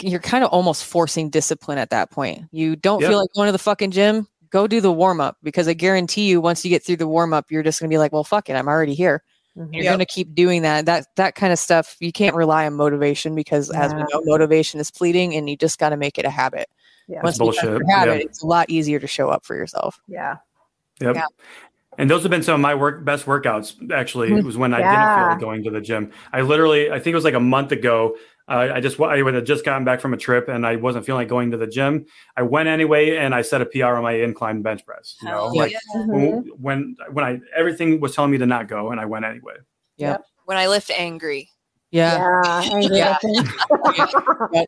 you're 0.01 0.21
kind 0.21 0.45
of 0.45 0.51
almost 0.51 0.85
forcing 0.85 1.31
discipline 1.31 1.79
at 1.79 1.91
that 1.91 2.11
point. 2.11 2.43
You 2.51 2.77
don't 2.77 3.03
Yep. 3.03 3.09
feel 3.09 3.19
like 3.21 3.31
going 3.35 3.47
to 3.49 3.53
the 3.53 3.59
fucking 3.59 3.93
gym. 3.93 4.27
Go 4.51 4.67
do 4.67 4.81
the 4.81 4.93
warm 4.93 5.21
up 5.21 5.37
because 5.43 5.69
I 5.69 5.75
guarantee 5.75 6.29
you, 6.29 6.41
once 6.41 6.65
you 6.65 6.71
get 6.71 6.85
through 6.85 6.97
the 6.97 7.09
warm 7.09 7.33
up, 7.33 7.51
you're 7.51 7.63
just 7.63 7.81
gonna 7.81 7.91
be 7.91 7.99
like, 7.99 8.13
"Well, 8.13 8.25
fuck 8.25 8.49
it, 8.49 8.55
I'm 8.57 8.69
already 8.69 8.95
here." 8.95 9.23
Mhm. 9.57 9.69
You're 9.73 9.85
Yep. 9.85 9.91
going 9.91 9.99
to 10.01 10.07
keep 10.07 10.35
doing 10.35 10.63
that. 10.63 10.85
That 10.87 11.07
that 11.17 11.35
kind 11.35 11.53
of 11.53 11.59
stuff. 11.59 11.97
You 12.01 12.13
can't 12.13 12.37
rely 12.37 12.67
on 12.67 12.75
motivation 12.75 13.35
because, 13.35 13.71
as 13.71 13.95
we 13.95 14.01
know, 14.01 14.21
motivation 14.25 14.81
is 14.81 14.91
fleeting, 14.91 15.35
and 15.35 15.49
you 15.49 15.57
just 15.57 15.79
got 15.79 15.91
to 15.91 15.97
make 15.97 16.19
it 16.19 16.25
a 16.25 16.31
habit. 16.31 16.69
Yeah. 17.09 17.23
Once 17.23 17.39
That's 17.39 17.47
you 17.47 17.53
become 17.53 17.69
bullshit. 17.71 17.89
a 17.89 17.93
habit, 17.93 18.23
it's 18.23 18.43
a 18.43 18.47
lot 18.47 18.69
easier 18.69 18.99
to 18.99 19.07
show 19.07 19.31
up 19.31 19.45
for 19.47 19.57
yourself. 19.57 19.99
Yeah. 20.09 20.37
Yep. 21.01 21.15
Yeah. 21.15 21.25
And 21.99 22.11
those 22.11 22.23
have 22.23 22.31
been 22.31 22.43
some 22.43 22.57
of 22.57 22.61
my 22.61 22.75
work 22.75 23.05
best 23.07 23.25
workouts. 23.25 23.91
Actually, 23.91 24.31
it 24.37 24.45
was 24.45 24.59
when 24.59 24.75
I 24.75 24.79
didn't 24.79 25.17
feel 25.17 25.27
like 25.29 25.41
going 25.41 25.65
to 25.65 25.71
the 25.71 25.81
gym. 25.81 26.11
I 26.33 26.43
literally, 26.43 26.91
I 26.91 26.99
think 26.99 27.13
it 27.13 27.15
was 27.15 27.25
like 27.25 27.33
a 27.35 27.41
month 27.41 27.73
ago. 27.73 28.17
Uh, 28.49 28.71
I 28.75 28.81
just 28.81 29.01
I 29.01 29.17
had 29.19 29.45
just 29.45 29.65
gotten 29.65 29.85
back 29.85 30.01
from 30.01 30.15
a 30.15 30.17
trip 30.17 30.49
and 30.49 30.65
I 30.65 30.77
wasn't 30.77 31.05
feeling 31.05 31.23
like 31.23 31.29
going 31.29 31.51
to 31.51 31.57
the 31.57 31.67
gym. 31.67 32.07
I 32.37 32.43
went 32.43 32.69
anyway 32.69 33.17
and 33.17 33.35
I 33.35 33.43
set 33.43 33.61
a 33.61 33.67
PR 33.67 33.87
on 33.97 34.03
my 34.05 34.13
incline 34.13 34.63
bench 34.63 34.87
press. 34.87 35.17
You 35.21 35.29
know, 35.29 35.35
Hell 35.49 35.57
like 35.57 35.73
yeah. 35.73 35.79
Mhm. 35.97 36.07
when, 36.09 36.45
when 36.61 36.97
when 37.13 37.25
I 37.25 37.41
everything 37.57 37.99
was 38.01 38.15
telling 38.15 38.31
me 38.31 38.39
to 38.39 38.47
not 38.47 38.69
go 38.69 38.93
and 38.93 39.01
I 39.01 39.05
went 39.07 39.25
anyway. 39.25 39.55
Yeah. 39.97 40.19
When 40.45 40.57
I 40.57 40.69
lift 40.69 40.91
angry. 40.93 41.51
Yeah, 41.91 42.19
Yeah. 42.45 42.63
angry 42.73 42.97
Yeah. 42.99 43.17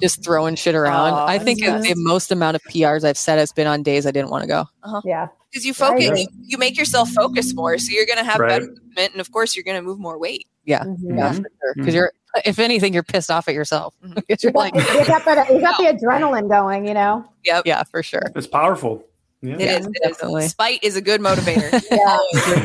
just 0.00 0.24
throwing 0.24 0.54
shit 0.56 0.74
around. 0.74 1.12
Aw, 1.12 1.26
I 1.26 1.38
think 1.38 1.60
that's 1.64 1.86
the 1.86 1.94
most 1.96 2.32
amount 2.32 2.56
of 2.56 2.62
PRs 2.64 3.04
I've 3.04 3.18
set 3.18 3.38
has 3.38 3.52
been 3.52 3.66
on 3.66 3.82
days 3.82 4.06
I 4.06 4.10
didn't 4.10 4.30
want 4.30 4.42
to 4.42 4.48
go. 4.48 4.64
yeah. 5.04 5.28
Because 5.50 5.64
you 5.64 5.72
focus, 5.74 6.06
agree. 6.08 6.22
you, 6.22 6.26
you 6.42 6.58
make 6.58 6.76
yourself 6.76 7.10
focus 7.10 7.54
more. 7.54 7.78
So 7.78 7.92
you're 7.92 8.06
going 8.06 8.18
to 8.18 8.24
have 8.24 8.40
Right. 8.40 8.48
better 8.48 8.66
movement. 8.66 9.12
And 9.12 9.20
of 9.20 9.30
course, 9.30 9.54
you're 9.54 9.62
going 9.62 9.76
to 9.76 9.82
move 9.82 10.00
more 10.00 10.18
weight. 10.18 10.48
Yeah, 10.64 10.82
Mhm. 10.82 11.16
yeah, 11.16 11.32
Mhm. 11.32 11.36
for 11.36 11.48
sure. 11.60 11.74
Because 11.76 11.94
Mhm. 11.94 11.96
you're, 11.96 12.12
if 12.44 12.58
anything, 12.58 12.92
you're 12.94 13.02
pissed 13.02 13.30
off 13.30 13.48
at 13.48 13.54
yourself. 13.54 13.94
Mhm. 14.04 14.22
You're 14.42 14.52
like, 14.52 14.74
you 14.74 14.80
got 15.06 15.24
the 15.24 15.46
you 15.54 15.60
got 15.60 15.76
the 15.78 15.84
adrenaline 16.06 16.48
going, 16.48 16.86
you 16.86 16.94
know. 16.94 17.24
yeah, 17.44 17.82
for 17.84 18.02
sure. 18.02 18.32
It's 18.34 18.46
powerful. 18.46 19.04
Yeah. 19.42 19.54
It 19.54 19.60
Yeah, 19.60 19.78
is. 19.78 19.86
It 19.86 19.92
definitely. 20.02 20.48
Spite 20.48 20.82
is 20.82 20.96
a 20.96 21.02
good 21.02 21.20
motivator. 21.20 21.70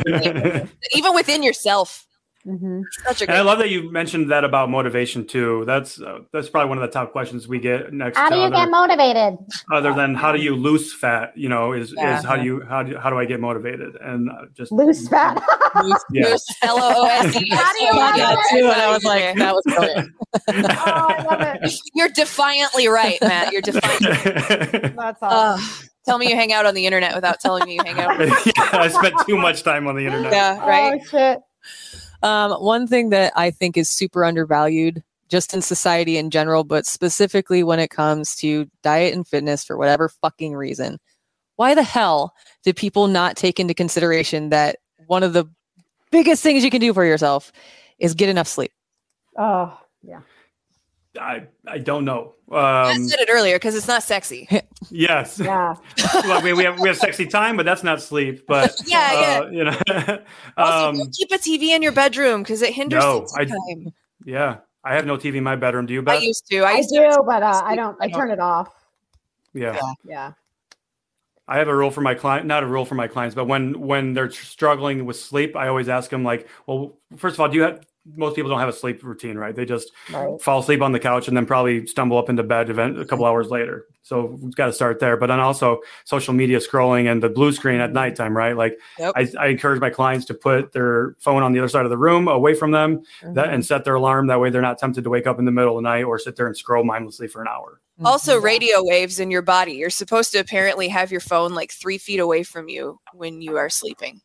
Yeah. 0.06 0.66
Even 0.94 1.14
within 1.14 1.42
yourself. 1.42 2.06
Hmm 2.44 2.82
Such 3.04 3.22
a 3.22 3.28
And 3.28 3.36
I 3.36 3.42
love 3.42 3.58
that 3.58 3.68
you 3.70 3.90
mentioned 3.92 4.30
that 4.30 4.44
about 4.44 4.70
motivation 4.70 5.26
too. 5.26 5.64
That's 5.66 6.00
uh, 6.00 6.20
that's 6.32 6.48
probably 6.48 6.68
one 6.70 6.78
of 6.78 6.82
the 6.82 6.92
top 6.92 7.12
questions 7.12 7.46
we 7.46 7.58
get 7.58 7.92
next. 7.92 8.16
How 8.16 8.30
do 8.30 8.36
you 8.36 8.42
other, 8.42 8.56
get 8.56 8.70
motivated? 8.70 9.36
other 9.72 9.92
than 9.92 10.14
how 10.14 10.32
do 10.32 10.40
you 10.40 10.56
lose 10.56 10.94
fat? 10.94 11.32
You 11.36 11.48
know, 11.48 11.72
is 11.72 11.92
Yeah. 11.96 12.18
is 12.18 12.24
how 12.24 12.36
do 12.36 12.44
you 12.44 12.62
how 12.68 12.82
do 12.82 12.96
how 12.96 13.10
do 13.10 13.18
I 13.18 13.24
get 13.26 13.40
motivated? 13.40 13.96
And 14.00 14.30
uh, 14.30 14.46
just 14.54 14.72
Lose 14.72 15.08
fat. 15.08 15.42
yeah. 16.12 16.36
L 16.62 16.78
O 16.78 17.04
O 17.04 17.06
S 17.06 17.34
E. 17.36 17.50
How 17.50 17.72
do 17.72 17.84
you 17.84 17.90
I 17.92 17.96
love 17.96 18.16
got 18.16 18.38
too, 18.50 18.70
and 18.70 18.80
I 18.80 18.90
was 18.90 19.04
like, 19.04 19.36
that 19.36 19.54
was 19.54 19.64
brilliant. 19.66 20.10
oh, 20.86 21.14
I 21.18 21.22
love 21.22 21.40
it. 21.62 21.72
You're 21.94 22.08
defiantly 22.08 22.88
right, 22.88 23.18
Matt. 23.20 23.52
You're 23.52 23.62
defiant. 23.62 24.02
That's 24.96 25.22
awesome. 25.22 25.22
Uh, 25.22 25.58
tell 26.06 26.18
me 26.18 26.28
you 26.28 26.36
hang 26.36 26.52
out 26.52 26.66
on 26.66 26.74
the 26.74 26.86
internet 26.86 27.14
without 27.14 27.40
telling 27.40 27.66
me 27.66 27.74
you 27.74 27.82
hang 27.84 28.00
out. 28.00 28.18
yeah, 28.46 28.52
I 28.72 28.88
spent 28.88 29.14
too 29.26 29.36
much 29.36 29.62
time 29.62 29.86
on 29.86 29.94
the 29.96 30.06
internet. 30.06 30.32
yeah, 30.32 30.66
right. 30.66 31.00
Oh 31.02 31.08
shit. 31.10 31.38
Um, 32.22 32.52
one 32.52 32.86
thing 32.86 33.10
that 33.10 33.32
I 33.36 33.50
think 33.50 33.76
is 33.76 33.88
super 33.88 34.24
undervalued 34.24 35.02
just 35.28 35.54
in 35.54 35.62
society 35.62 36.18
in 36.18 36.30
general, 36.30 36.64
but 36.64 36.84
specifically 36.84 37.62
when 37.62 37.78
it 37.78 37.88
comes 37.88 38.34
to 38.36 38.68
diet 38.82 39.14
and 39.14 39.26
fitness 39.26 39.64
for 39.64 39.76
whatever 39.76 40.08
fucking 40.08 40.54
reason. 40.54 40.98
Why 41.56 41.74
the 41.74 41.82
hell 41.82 42.34
do 42.64 42.72
people 42.72 43.06
not 43.06 43.36
take 43.36 43.60
into 43.60 43.74
consideration 43.74 44.50
that 44.50 44.76
one 45.06 45.22
of 45.22 45.32
the 45.32 45.46
biggest 46.10 46.42
things 46.42 46.64
you 46.64 46.70
can 46.70 46.80
do 46.80 46.92
for 46.92 47.04
yourself 47.04 47.52
is 47.98 48.14
get 48.14 48.28
enough 48.28 48.48
sleep? 48.48 48.72
Oh 49.38 49.78
yeah. 50.02 50.20
I 51.18 51.44
I 51.66 51.78
don't 51.78 52.04
know. 52.04 52.34
I 52.52 52.92
Um, 52.94 53.08
said 53.08 53.20
it 53.20 53.28
earlier 53.30 53.56
because 53.56 53.74
it's 53.76 53.86
not 53.88 54.02
sexy. 54.02 54.48
yes, 54.90 55.38
Yeah. 55.38 55.74
well, 56.24 56.42
we, 56.42 56.52
we 56.52 56.64
have 56.64 56.78
we 56.80 56.88
have 56.88 56.96
sexy 56.98 57.26
time, 57.26 57.56
but 57.56 57.64
that's 57.64 57.82
not 57.82 58.00
sleep. 58.02 58.46
But 58.46 58.74
Yeah, 58.86 59.42
uh, 59.44 59.50
you 59.50 59.64
know, 59.64 59.76
Also, 60.56 60.88
um, 60.88 60.98
don't 60.98 61.12
keep 61.14 61.30
a 61.32 61.38
TV 61.38 61.74
in 61.74 61.82
your 61.82 61.92
bedroom 61.92 62.42
because 62.42 62.62
it 62.62 62.72
hinders 62.74 63.02
No, 63.02 63.26
I- 63.36 63.44
time. 63.44 63.92
yeah. 64.24 64.58
I 64.82 64.94
have 64.94 65.04
no 65.04 65.16
TV 65.18 65.36
in 65.36 65.44
my 65.44 65.56
bedroom. 65.56 65.84
Do 65.86 65.92
you, 65.92 66.02
I 66.06 66.16
used 66.16 66.46
to. 66.50 66.60
I 66.60 66.72
I 66.72 66.76
used 66.78 66.88
to. 66.94 67.00
do, 67.00 67.22
but 67.26 67.42
uh, 67.42 67.62
I 67.64 67.76
don't. 67.76 67.96
I 68.00 68.08
turn 68.08 68.30
it 68.30 68.40
off. 68.40 68.72
yeah. 69.52 69.78
Yeah. 70.04 70.32
I 71.46 71.58
have 71.58 71.68
a 71.68 71.74
rule 71.76 71.90
for 71.90 72.00
my 72.00 72.14
client, 72.14 72.46
not 72.46 72.62
a 72.62 72.66
rule 72.66 72.84
for 72.86 72.94
my 72.94 73.06
clients, 73.08 73.34
but 73.34 73.44
when 73.46 73.78
when 73.80 74.14
they're 74.14 74.30
struggling 74.30 75.04
with 75.04 75.16
sleep, 75.16 75.54
I 75.56 75.68
always 75.68 75.88
ask 75.90 76.08
them 76.08 76.22
like, 76.24 76.48
well, 76.66 76.96
first 77.16 77.34
of 77.34 77.40
all, 77.40 77.48
do 77.48 77.56
you 77.56 77.62
have 77.64 77.80
most 78.16 78.34
people 78.34 78.50
don't 78.50 78.60
have 78.60 78.68
a 78.68 78.72
sleep 78.72 79.02
routine, 79.02 79.36
right? 79.36 79.54
They 79.54 79.64
just 79.64 79.92
Right. 80.10 80.40
fall 80.40 80.60
asleep 80.60 80.80
on 80.80 80.92
the 80.92 80.98
couch 80.98 81.28
and 81.28 81.36
then 81.36 81.46
probably 81.46 81.86
stumble 81.86 82.16
up 82.18 82.30
into 82.30 82.42
bed 82.42 82.70
event 82.70 82.98
a 82.98 83.04
couple 83.04 83.24
mm-hmm. 83.24 83.32
hours 83.32 83.50
later. 83.50 83.86
So 84.02 84.38
we've 84.40 84.54
got 84.54 84.66
to 84.66 84.72
start 84.72 85.00
there. 85.00 85.16
But 85.16 85.26
then 85.26 85.38
also 85.38 85.80
social 86.04 86.32
media 86.32 86.58
scrolling 86.58 87.10
and 87.10 87.22
the 87.22 87.28
blue 87.28 87.52
screen 87.52 87.80
at 87.80 87.88
mm-hmm. 87.88 87.94
nighttime, 87.94 88.36
right? 88.36 88.56
Like 88.56 88.78
Yep. 88.98 89.12
I, 89.16 89.28
I 89.38 89.46
encourage 89.48 89.80
my 89.80 89.90
clients 89.90 90.24
to 90.26 90.34
put 90.34 90.72
their 90.72 91.14
phone 91.18 91.42
on 91.42 91.52
the 91.52 91.58
other 91.58 91.68
side 91.68 91.84
of 91.84 91.90
the 91.90 91.98
room 91.98 92.26
away 92.26 92.54
from 92.54 92.70
them 92.70 93.02
that, 93.22 93.34
mm-hmm. 93.34 93.54
and 93.54 93.64
set 93.64 93.84
their 93.84 93.94
alarm. 93.94 94.28
That 94.28 94.40
way 94.40 94.50
they're 94.50 94.62
not 94.62 94.78
tempted 94.78 95.04
to 95.04 95.10
wake 95.10 95.26
up 95.26 95.38
in 95.38 95.44
the 95.44 95.52
middle 95.52 95.76
of 95.76 95.82
the 95.82 95.88
night 95.88 96.04
or 96.04 96.18
sit 96.18 96.36
there 96.36 96.46
and 96.46 96.56
scroll 96.56 96.84
mindlessly 96.84 97.28
for 97.28 97.42
an 97.42 97.48
hour. 97.48 97.80
Also, 98.02 98.40
radio 98.40 98.76
waves 98.78 99.20
in 99.20 99.30
your 99.30 99.42
body. 99.42 99.72
You're 99.72 99.90
supposed 99.90 100.32
to 100.32 100.38
apparently 100.38 100.88
have 100.88 101.10
your 101.10 101.20
phone 101.20 101.52
like 101.52 101.70
three 101.70 101.98
feet 101.98 102.18
away 102.18 102.44
from 102.44 102.70
you 102.70 102.98
when 103.12 103.42
you 103.42 103.58
are 103.58 103.68
sleeping. 103.68 104.22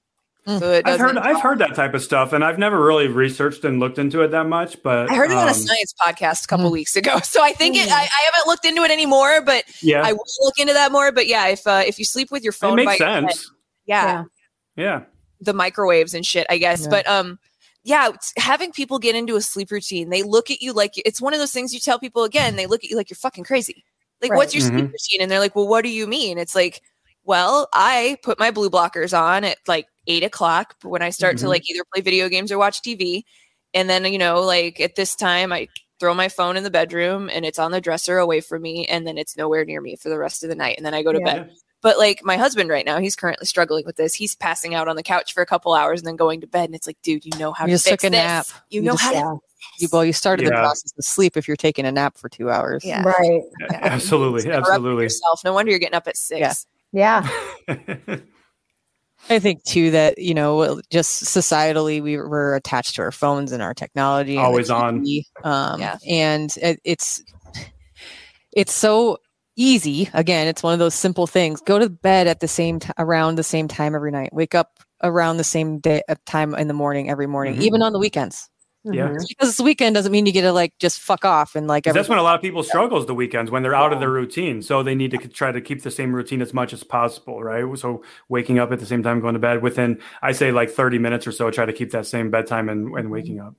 Mm. 0.48 0.60
So 0.60 0.72
it 0.74 0.88
I've 0.88 1.00
heard 1.00 1.18
I've 1.18 1.42
heard 1.42 1.58
that 1.60 1.74
type 1.74 1.94
of 1.96 2.04
stuff, 2.04 2.32
and 2.34 2.44
I've 2.44 2.60
never 2.60 2.84
really 2.84 3.08
researched 3.08 3.66
and 3.66 3.80
looked 3.80 3.98
into 3.98 4.22
it 4.22 4.28
that 4.30 4.46
much. 4.48 4.82
But 4.84 5.10
I 5.10 5.16
heard 5.16 5.32
it 5.32 5.38
on 5.38 5.48
a 5.48 5.52
um, 5.52 5.54
science 5.56 5.94
podcast 6.00 6.44
a 6.46 6.48
couple 6.48 6.70
Mm. 6.70 6.74
weeks 6.74 6.96
ago. 6.96 7.18
So 7.24 7.42
I 7.44 7.52
think 7.54 7.76
it, 7.76 7.90
Mm. 7.90 7.94
I, 7.94 8.02
I 8.02 8.32
haven't 8.32 8.48
looked 8.48 8.64
into 8.66 8.84
it 8.84 8.92
anymore, 8.92 9.42
but 9.42 9.64
Yeah, 9.82 10.04
I 10.06 10.14
will 10.14 10.24
look 10.42 10.60
into 10.60 10.74
that 10.74 10.92
more. 10.92 11.12
But 11.12 11.26
yeah, 11.28 11.48
if 11.48 11.66
uh, 11.66 11.82
if 11.86 11.98
you 11.98 12.06
sleep 12.06 12.30
with 12.32 12.44
your 12.44 12.52
it 12.52 12.58
phone 12.58 12.76
by 12.78 12.86
makes 12.86 13.00
your 13.00 13.10
head, 13.10 13.24
sense. 13.32 13.52
yeah, 13.86 14.06
Yeah. 14.06 14.24
Yeah, 14.78 15.02
the 15.42 15.54
microwaves 15.54 16.14
and 16.14 16.26
shit, 16.26 16.46
I 16.50 16.58
guess. 16.60 16.84
Yeah. 16.84 16.90
But 16.90 17.08
um, 17.08 17.40
yeah, 17.84 18.10
having 18.38 18.72
people 18.72 19.00
get 19.00 19.16
into 19.16 19.36
a 19.38 19.42
sleep 19.42 19.72
routine, 19.72 20.10
they 20.10 20.22
look 20.22 20.52
at 20.52 20.62
you 20.62 20.74
like 20.74 20.94
it's 20.98 21.20
one 21.22 21.34
of 21.34 21.40
those 21.40 21.54
things 21.54 21.74
you 21.74 21.80
tell 21.80 21.98
people 21.98 22.24
again. 22.24 22.56
They 22.56 22.68
look 22.68 22.84
at 22.84 22.90
you 22.92 22.98
like 22.98 23.10
you're 23.10 23.16
fucking 23.16 23.46
crazy. 23.46 23.84
Like, 24.22 24.32
Right. 24.32 24.38
what's 24.38 24.54
your 24.54 24.64
Mhm. 24.64 24.68
sleep 24.70 24.92
routine? 24.92 25.22
And 25.22 25.32
they're 25.32 25.40
like, 25.40 25.56
well, 25.56 25.68
what 25.68 25.84
do 25.84 25.90
you 25.90 26.06
mean? 26.08 26.38
It's 26.38 26.56
like, 26.56 26.82
well, 27.24 27.68
I 27.74 28.18
put 28.22 28.38
my 28.38 28.52
blue 28.52 28.70
blockers 28.70 29.18
on 29.18 29.44
at 29.44 29.58
like 29.68 29.88
eight 30.08 30.24
o'clock 30.24 30.76
when 30.84 31.02
I 31.02 31.10
start 31.10 31.38
to 31.40 31.46
Mhm. 31.46 31.50
like 31.50 31.70
either 31.70 31.84
play 31.94 32.02
video 32.02 32.30
games 32.30 32.52
or 32.52 32.58
watch 32.58 32.82
TV, 32.82 33.24
and 33.74 33.90
then 33.90 34.06
you 34.12 34.18
know, 34.18 34.42
like 34.42 34.80
at 34.80 34.96
this 34.96 35.16
time, 35.16 35.52
I 35.54 35.68
throw 36.00 36.14
my 36.14 36.28
phone 36.28 36.58
in 36.58 36.64
the 36.64 36.70
bedroom 36.72 37.30
and 37.34 37.46
it's 37.46 37.58
on 37.60 37.72
the 37.72 37.80
dresser 37.82 38.18
away 38.18 38.42
from 38.42 38.62
me, 38.62 38.86
and 38.88 39.08
then 39.08 39.18
it's 39.18 39.38
nowhere 39.38 39.64
near 39.66 39.82
me 39.82 39.96
for 39.96 40.10
the 40.10 40.18
rest 40.18 40.44
of 40.44 40.50
the 40.50 40.56
night, 40.56 40.76
and 40.78 40.86
then 40.86 40.94
I 40.94 41.04
go 41.04 41.12
to 41.14 41.20
Yeah. 41.20 41.26
bed. 41.44 41.52
But 41.82 42.00
like 42.00 42.24
my 42.24 42.36
husband 42.36 42.70
right 42.70 42.86
now, 42.86 42.98
he's 43.00 43.16
currently 43.16 43.46
struggling 43.46 43.86
with 43.86 43.96
this. 43.96 44.16
He's 44.16 44.34
passing 44.36 44.74
out 44.74 44.88
on 44.88 44.96
the 44.96 45.04
couch 45.04 45.34
for 45.34 45.44
a 45.44 45.46
couple 45.46 45.74
hours 45.76 46.00
and 46.00 46.08
then 46.08 46.16
going 46.16 46.42
to 46.42 46.48
bed. 46.48 46.66
And 46.66 46.74
it's 46.76 46.88
like, 46.88 46.98
dude, 47.04 47.24
you 47.26 47.32
know 47.38 47.52
how 47.52 47.66
You 47.66 47.72
to 47.72 47.74
just 47.76 47.86
fix 47.88 48.02
took 48.02 48.08
a 48.08 48.12
this. 48.12 48.18
nap. 48.24 48.48
You, 48.72 48.82
You 48.82 48.88
know 48.88 48.94
just- 48.94 49.04
how 49.04 49.12
to. 49.12 49.18
Yeah. 49.18 49.34
You, 49.80 49.88
well, 49.92 50.04
you 50.04 50.14
started 50.14 50.48
the 50.48 50.52
process 50.52 50.94
of 50.98 51.06
sleep 51.06 51.38
if 51.38 51.48
you're 51.48 51.58
taking 51.58 51.86
a 51.86 51.92
nap 51.92 52.18
for 52.18 52.28
two 52.28 52.50
hours. 52.50 52.84
Yeah. 52.84 53.04
Right. 53.04 53.42
absolutely, 53.72 54.50
absolutely. 54.52 55.04
Yourself. 55.04 55.42
No 55.44 55.54
wonder 55.54 55.70
you're 55.72 55.80
getting 55.80 55.96
up 55.96 56.08
at 56.08 56.18
six. 56.18 56.66
Yeah. 56.92 57.28
Yeah. 57.68 58.16
I 59.30 59.40
think 59.40 59.64
too 59.64 59.92
that 59.92 60.18
you 60.20 60.34
know, 60.34 60.80
just 60.92 61.24
societally, 61.26 62.02
we 62.02 62.18
we're 62.18 62.56
attached 62.56 62.96
to 62.96 63.02
our 63.02 63.12
phones 63.12 63.52
and 63.52 63.62
our 63.64 63.74
technology. 63.74 64.36
and 64.36 64.44
the 64.44 64.46
Always 64.48 64.70
on. 64.70 65.04
Um, 65.44 65.80
Yeah. 65.82 65.98
and 66.08 66.56
it, 66.62 66.80
it's 66.84 67.24
it's 68.52 68.74
so 68.74 69.18
easy. 69.56 70.10
Again, 70.14 70.48
it's 70.48 70.62
one 70.64 70.74
of 70.74 70.80
those 70.80 70.94
simple 70.96 71.28
things. 71.28 71.62
Go 71.62 71.80
to 71.80 71.90
bed 71.90 72.28
at 72.28 72.40
the 72.40 72.48
same 72.48 72.80
t- 72.80 72.90
around 72.98 73.36
the 73.36 73.44
same 73.44 73.68
time 73.68 73.96
every 73.96 74.12
night. 74.12 74.30
Wake 74.34 74.54
up 74.56 74.80
around 75.04 75.38
the 75.38 75.44
same 75.44 75.80
day 75.80 76.02
uh, 76.08 76.16
time 76.26 76.54
in 76.56 76.68
the 76.68 76.74
morning 76.74 77.10
every 77.10 77.28
morning, 77.28 77.56
Mhm. 77.56 77.62
even 77.62 77.82
on 77.82 77.94
the 77.94 78.00
weekends. 78.00 78.50
Yeah. 78.86 79.08
Mhm. 79.10 79.14
Just 79.16 79.30
because 79.30 79.50
it's 79.50 79.58
the 79.58 79.64
weekend 79.64 79.96
doesn't 79.96 80.12
mean 80.12 80.26
you 80.26 80.32
get 80.32 80.42
to 80.44 80.52
like 80.54 80.74
just 80.80 81.00
fuck 81.00 81.26
off 81.26 81.56
and 81.56 81.68
like. 81.68 81.86
that's 81.86 82.08
when 82.08 82.20
a 82.20 82.24
lot 82.24 82.36
of 82.36 82.42
people 82.42 82.62
struggles 82.64 83.06
the 83.08 83.16
weekends 83.16 83.50
when 83.50 83.64
they're 83.64 83.74
out 83.76 83.92
of 83.94 84.00
their 84.00 84.12
routine. 84.12 84.62
So 84.62 84.84
they 84.84 84.94
need 84.96 85.12
to 85.12 85.18
try 85.28 85.52
to 85.52 85.60
keep 85.62 85.82
the 85.84 85.92
same 85.92 86.14
routine 86.14 86.42
as 86.42 86.54
much 86.54 86.72
as 86.74 86.84
possible, 86.84 87.42
right? 87.44 87.66
So 87.78 88.04
waking 88.30 88.60
up 88.60 88.72
at 88.72 88.80
the 88.80 88.86
same 88.86 89.02
time, 89.04 89.20
going 89.22 89.34
to 89.34 89.40
bed 89.40 89.62
within, 89.64 90.00
I 90.22 90.32
say 90.34 90.52
like 90.52 90.70
30 90.70 91.00
minutes 91.00 91.26
or 91.26 91.32
so, 91.32 91.50
try 91.52 91.66
to 91.66 91.74
keep 91.74 91.92
that 91.92 92.06
same 92.06 92.30
bedtime 92.30 92.70
and, 92.70 92.96
and 92.98 93.10
waking 93.10 93.40
up. 93.40 93.56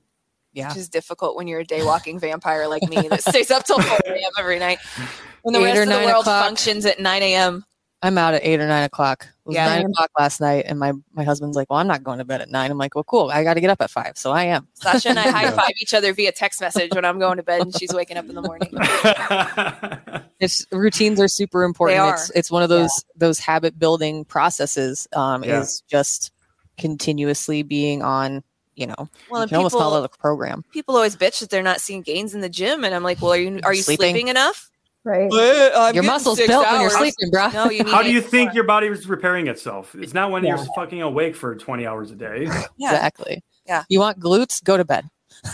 yeah. 0.53 0.69
Which 0.69 0.77
is 0.77 0.89
difficult 0.89 1.35
when 1.35 1.47
you're 1.47 1.59
a 1.59 1.65
day 1.65 1.83
walking 1.83 2.19
vampire 2.19 2.67
like 2.67 2.83
me 2.83 3.07
that 3.09 3.21
stays 3.21 3.51
up 3.51 3.63
till 3.65 3.79
4 3.81 3.97
a.m. 4.05 4.31
every 4.39 4.59
night. 4.59 4.79
When 5.43 5.53
the 5.53 5.59
Eight 5.59 5.63
rest 5.77 5.81
of 5.83 5.87
the 5.99 6.05
world 6.05 6.21
o'clock. 6.23 6.43
functions 6.45 6.85
at 6.85 6.99
9 6.99 7.21
a.m. 7.23 7.63
I'm 8.01 8.17
out 8.17 8.33
at 8.33 8.43
eight 8.45 8.59
or 8.59 8.67
nine 8.67 8.83
o'clock. 8.83 9.27
It 9.47 9.51
was 9.51 9.55
Yeah. 9.55 9.65
nine 9.67 9.85
o'clock 9.85 10.11
last 10.19 10.41
night, 10.41 10.65
and 10.67 10.77
my 10.77 10.91
my 11.13 11.23
husband's 11.23 11.55
like, 11.55 11.69
"Well, 11.69 11.79
I'm 11.79 11.87
not 11.87 12.03
going 12.03 12.17
to 12.17 12.25
bed 12.25 12.41
at 12.41 12.49
nine. 12.49 12.69
I'm 12.69 12.77
like, 12.77 12.95
"Well, 12.95 13.05
cool. 13.05 13.31
I 13.31 13.43
got 13.45 13.53
to 13.53 13.61
get 13.61 13.69
up 13.69 13.79
at 13.81 13.89
five, 13.89 14.17
so 14.17 14.31
I 14.33 14.43
am." 14.43 14.67
Sasha 14.73 15.07
and 15.09 15.17
I 15.19 15.21
high 15.31 15.51
five 15.51 15.71
each 15.79 15.93
other 15.93 16.11
via 16.13 16.33
text 16.33 16.59
message 16.59 16.93
when 16.93 17.05
I'm 17.05 17.17
going 17.17 17.37
to 17.37 17.43
bed 17.43 17.61
and 17.61 17.73
she's 17.79 17.93
waking 17.93 18.17
up 18.17 18.27
in 18.27 18.35
the 18.35 18.41
morning. 18.41 18.73
It's 20.39 20.67
routines 20.71 21.19
are 21.19 21.27
super 21.27 21.63
important. 21.63 21.97
They 21.99 22.09
It's 22.11 22.29
are. 22.29 22.33
it's 22.35 22.51
one 22.51 22.61
of 22.61 22.69
those 22.69 22.91
those 23.15 23.39
habit 23.39 23.79
building 23.79 24.23
processes. 24.25 25.07
Um, 25.13 25.43
Yeah. 25.43 25.61
is 25.61 25.81
just 25.89 26.31
continuously 26.77 27.63
being 27.63 28.03
on. 28.03 28.43
You 28.75 28.85
know, 28.85 28.93
Well, 29.31 29.39
you 29.39 29.41
and 29.41 29.49
can 29.49 29.57
almost 29.57 29.73
call 29.73 29.89
people- 29.93 30.03
it 30.03 30.11
a 30.13 30.17
program. 30.19 30.63
People 30.71 30.95
always 30.95 31.15
bitch 31.15 31.39
that 31.39 31.49
they're 31.49 31.63
not 31.63 31.81
seeing 31.81 32.03
gains 32.03 32.35
in 32.35 32.41
the 32.41 32.49
gym, 32.49 32.83
and 32.83 32.93
I'm 32.93 33.01
like, 33.01 33.19
well, 33.19 33.31
are 33.31 33.37
you 33.37 33.59
are 33.63 33.73
you 33.73 33.81
Sleeping. 33.81 34.11
sleeping, 34.13 34.27
enough? 34.27 34.69
Right. 35.07 35.31
Uh, 35.31 35.91
your 35.93 36.03
muscles 36.03 36.37
built 36.37 36.65
when 36.69 36.81
you're 36.81 36.89
sleeping, 36.89 37.29
bro. 37.31 37.47
No, 37.49 37.69
you 37.69 37.83
How 37.87 38.03
do 38.03 38.11
you 38.11 38.19
think 38.19 38.53
your 38.53 38.65
body 38.65 38.87
is 38.87 39.07
repairing 39.07 39.47
itself? 39.47 39.95
It's 39.95 40.13
not 40.13 40.31
when 40.31 40.43
you're 40.43 40.57
fucking 40.75 41.01
awake 41.01 41.33
for 41.35 41.55
20 41.55 41.87
hours 41.87 42.11
a 42.11 42.15
day. 42.15 42.49
Yeah. 42.77 42.91
Exactly. 42.93 43.41
Yeah. 43.65 43.83
You 43.89 43.99
want 43.99 44.19
glutes? 44.19 44.61
Go 44.63 44.75
to 44.75 44.83
bed. 44.83 45.05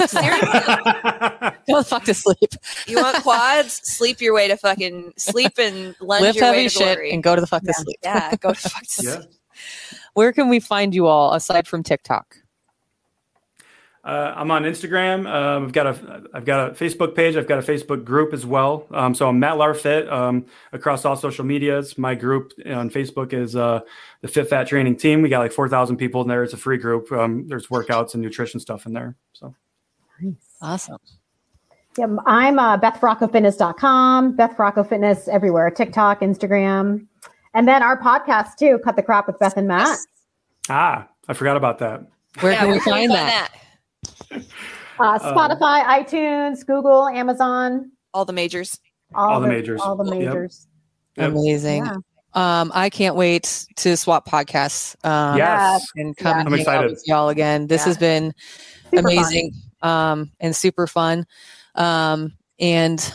Seriously. 0.08 0.40
Go 1.68 1.78
the 1.78 1.86
fuck 1.88 2.04
to 2.06 2.14
sleep. 2.14 2.54
You 2.88 2.98
want 2.98 3.22
quads? 3.22 3.80
Sleep 3.84 4.22
your 4.22 4.34
way 4.34 4.48
to 4.48 4.58
fucking 4.58 5.14
sleep 5.18 5.54
and 5.60 5.96
lunge 6.02 6.22
Lift 6.24 6.38
your 6.38 6.46
way 6.46 6.58
heavy 6.58 6.64
to 6.64 6.70
shit 6.70 6.96
glory. 6.98 7.12
and 7.12 7.22
go 7.24 7.36
to 7.36 7.42
the 7.42 7.48
fuck 7.48 7.62
to 7.62 7.68
Yeah. 7.68 7.84
sleep. 7.84 7.98
yeah, 8.04 8.36
go 8.38 8.54
to 8.54 8.60
fuck 8.70 8.84
to 8.84 9.04
yeah. 9.04 9.16
sleep. 9.18 9.30
Where 10.14 10.32
can 10.34 10.50
we 10.50 10.60
find 10.60 10.96
you 10.96 11.06
all 11.08 11.34
aside 11.34 11.68
from 11.68 11.84
TikTok? 11.84 12.38
Uh, 14.04 14.34
I'm 14.36 14.52
on 14.52 14.64
Instagram. 14.64 15.26
Um, 15.34 15.64
I've 15.64 15.72
got 15.72 15.88
a 15.88 16.24
I've 16.34 16.44
got 16.44 16.72
a 16.72 16.74
Facebook 16.74 17.16
page. 17.16 17.38
I've 17.38 17.48
got 17.48 17.60
a 17.60 17.62
Facebook 17.62 18.04
group 18.04 18.34
as 18.34 18.46
well. 18.46 18.86
Um, 18.92 19.16
so 19.16 19.30
I'm 19.30 19.40
Matt 19.40 19.54
Larfit 19.54 20.12
um, 20.12 20.46
across 20.74 21.06
all 21.06 21.16
social 21.16 21.46
medias. 21.46 21.98
My 21.98 22.14
group 22.14 22.52
on 22.66 22.90
Facebook 22.90 23.32
is 23.32 23.56
uh, 23.56 23.80
the 24.20 24.28
Fit 24.28 24.50
Fat 24.50 24.68
Training 24.68 24.98
Team. 24.98 25.22
We 25.22 25.30
got 25.30 25.40
like 25.40 25.54
4,000 25.54 25.96
people 25.96 26.22
in 26.22 26.28
there. 26.28 26.44
It's 26.44 26.52
a 26.52 26.58
free 26.58 26.78
group. 26.78 27.12
Um, 27.14 27.48
there's 27.48 27.68
workouts 27.68 28.14
and 28.14 28.22
nutrition 28.22 28.60
stuff 28.60 28.86
in 28.86 28.92
there. 28.92 29.16
So 29.32 29.56
Awesome. 30.62 30.98
Yeah, 31.98 32.08
I'm 32.26 32.58
uh, 32.58 32.78
BethFroccoFitness.com, 32.80 34.36
Beth 34.36 34.58
Frocco 34.58 34.88
Fitness 34.88 35.28
everywhere, 35.28 35.70
TikTok, 35.70 36.22
Instagram, 36.22 37.06
and 37.54 37.68
then 37.68 37.84
our 37.84 38.00
podcast 38.02 38.56
too, 38.58 38.80
Cut 38.84 38.96
the 38.96 39.04
Crap 39.04 39.28
with 39.28 39.38
Beth 39.40 39.58
and 39.58 39.68
Matt. 39.68 40.00
ah, 40.70 41.08
I 41.28 41.34
forgot 41.34 41.56
about 41.56 41.80
that. 41.80 42.02
Where 42.40 42.52
Yeah, 42.52 42.60
can 42.60 42.68
we 42.68 42.74
where 42.74 42.82
find 42.82 43.12
that? 43.12 43.54
Uh, 45.00 45.18
Spotify, 45.20 45.84
iTunes, 45.84 46.66
Google, 46.66 47.08
Amazon, 47.08 47.92
All 48.14 48.26
the 48.26 48.34
majors. 48.34 48.80
all, 49.16 49.32
All 49.32 49.42
the 49.42 49.48
majors. 49.48 49.82
all 49.82 49.96
the 49.96 50.04
majors. 50.10 50.68
Yep. 51.18 51.32
Amazing. 51.32 51.86
Yeah. 51.86 51.96
Um, 52.36 52.72
I 52.74 52.90
can't 52.90 53.16
wait 53.16 53.66
to 53.78 53.96
swap 53.98 54.28
podcasts. 54.28 54.96
Um, 55.06 55.38
Yes. 55.38 55.86
and 55.96 56.16
come 56.18 56.32
Yeah. 56.32 56.40
and 56.40 56.48
I'm 56.48 56.54
hang 56.54 56.62
out 56.62 56.74
excited. 56.74 56.92
with 56.92 57.04
y'all 57.08 57.30
again. 57.30 57.68
This 57.68 57.82
Yeah. 57.82 57.86
has 57.86 57.98
been 57.98 58.34
Super 58.86 59.00
amazing 59.00 59.54
um, 59.82 60.32
and 60.40 60.56
super 60.56 60.88
fun. 60.88 61.26
Um, 61.76 62.34
and 62.60 63.14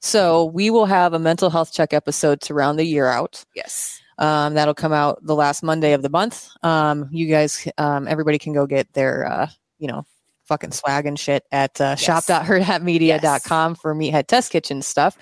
so 0.00 0.46
we 0.46 0.70
will 0.70 0.86
have 0.86 1.12
a 1.12 1.18
mental 1.18 1.50
health 1.50 1.72
check 1.72 1.92
episode 1.92 2.40
to 2.42 2.54
round 2.54 2.78
the 2.78 2.84
year 2.84 3.06
out. 3.08 3.44
Yes. 3.54 4.00
Um, 4.18 4.54
that'll 4.54 4.74
come 4.74 4.92
out 4.92 5.18
the 5.24 5.34
last 5.34 5.62
Monday 5.62 5.92
of 5.92 6.02
the 6.02 6.08
month. 6.08 6.48
Um, 6.62 7.08
you 7.12 7.26
guys, 7.28 7.68
um, 7.78 8.08
everybody 8.08 8.38
can 8.38 8.52
go 8.52 8.66
get 8.66 8.92
their, 8.94 9.26
uh, 9.30 9.48
you 9.78 9.88
know, 9.88 10.04
fucking 10.46 10.72
swag 10.72 11.06
and 11.06 11.18
shit 11.18 11.44
at 11.52 11.80
uh, 11.80 11.96
Yes. 11.98 12.02
shop.herdhatmedia.com 12.02 13.74
for 13.76 13.94
Meathead 13.94 14.26
Test 14.26 14.50
Kitchen 14.52 14.82
stuff. 14.82 15.16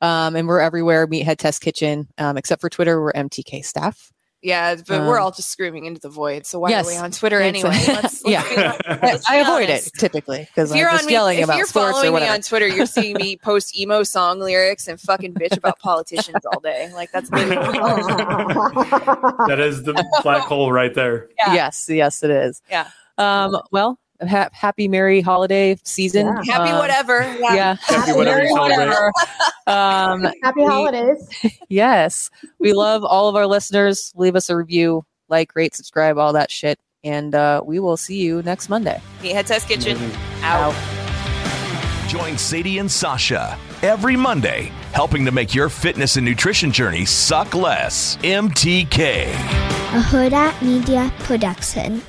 Um, 0.00 0.36
and 0.36 0.46
we're 0.48 0.60
everywhere, 0.60 1.06
Meathead 1.06 1.38
Test 1.38 1.60
Kitchen, 1.62 2.08
um, 2.18 2.36
except 2.36 2.60
for 2.60 2.68
Twitter, 2.70 3.00
we're 3.02 3.12
MTK 3.12 3.64
staff. 3.64 4.12
Yeah, 4.40 4.76
but 4.76 5.00
we're 5.00 5.18
Um, 5.18 5.24
all 5.24 5.30
just 5.32 5.50
screaming 5.50 5.86
into 5.86 6.00
the 6.00 6.08
void. 6.08 6.46
So 6.46 6.60
why 6.60 6.70
yes. 6.70 6.86
are 6.86 6.90
we 6.90 6.96
on 6.96 7.10
Twitter 7.10 7.40
anyway? 7.40 7.70
Let's, 7.70 8.22
let's 8.22 8.22
Yeah. 8.24 8.76
I, 8.86 9.18
I 9.28 9.36
avoid 9.38 9.68
it 9.68 9.90
typically 9.98 10.44
because 10.48 10.70
If 10.70 10.74
I'm 10.76 10.80
you're 10.80 10.90
just 10.90 11.02
on 11.02 11.06
me, 11.08 11.12
yelling 11.12 11.38
if 11.38 11.44
about 11.46 11.56
you're 11.56 11.66
sports 11.66 11.88
or 11.98 12.02
following 12.04 12.22
me 12.22 12.28
on 12.28 12.40
Twitter, 12.42 12.68
you're 12.68 12.86
seeing 12.86 13.16
me 13.16 13.36
post 13.42 13.76
emo 13.76 14.04
song 14.04 14.38
lyrics 14.38 14.86
and 14.86 15.00
fucking 15.00 15.34
bitch 15.34 15.56
about 15.56 15.80
politicians 15.80 16.46
all 16.52 16.60
day. 16.60 16.88
Like 16.94 17.10
that's 17.10 17.32
literally 17.32 17.78
all 17.80 17.96
that 19.48 19.58
is 19.58 19.82
the 19.82 20.04
black 20.22 20.42
hole 20.44 20.70
right 20.70 20.94
there. 20.94 21.28
Yeah. 21.36 21.54
Yes, 21.54 21.86
yes, 21.90 22.22
it 22.22 22.30
is. 22.30 22.62
Yeah. 22.70 22.88
Um, 23.18 23.56
well, 23.72 23.98
ha- 24.26 24.48
happy 24.52 24.88
merry 24.88 25.20
holiday 25.20 25.76
season. 25.84 26.26
Yeah. 26.26 26.54
happy 26.54 26.70
Um, 26.70 26.78
whatever. 26.78 27.20
Yeah. 27.40 27.54
Yeah. 27.54 27.76
Happy 27.80 28.12
whatever 28.12 28.42
you 28.42 28.48
celebrate. 28.54 28.86
whatever. 28.86 29.12
um, 29.66 30.22
Happy 30.42 30.60
We- 30.62 30.66
holidays. 30.66 31.28
yes, 31.68 32.30
we 32.58 32.72
love 32.72 33.04
all 33.04 33.28
of 33.28 33.36
our 33.36 33.46
listeners. 33.46 34.12
Leave 34.16 34.34
us 34.36 34.48
a 34.50 34.56
review, 34.56 35.04
like, 35.28 35.54
rate, 35.54 35.74
subscribe, 35.74 36.18
all 36.18 36.32
that 36.32 36.50
shit, 36.50 36.78
and 37.04 37.34
uh, 37.34 37.62
we 37.64 37.78
will 37.80 37.96
see 37.96 38.20
you 38.20 38.42
next 38.42 38.68
Monday. 38.68 39.00
Meathead 39.22 39.46
Test 39.46 39.68
Kitchen. 39.68 39.96
Amazing. 39.96 40.18
Out. 40.42 40.74
Join 42.08 42.38
Sadie 42.38 42.78
and 42.78 42.90
Sasha 42.90 43.58
every 43.82 44.16
Monday, 44.16 44.72
helping 44.92 45.24
to 45.26 45.30
make 45.30 45.54
your 45.54 45.68
fitness 45.68 46.16
and 46.16 46.24
nutrition 46.24 46.72
journey 46.72 47.04
suck 47.04 47.54
less. 47.54 48.16
MTK. 48.22 49.26
a 49.28 50.00
Huda 50.00 50.60
Media 50.62 51.12
Production. 51.20 52.02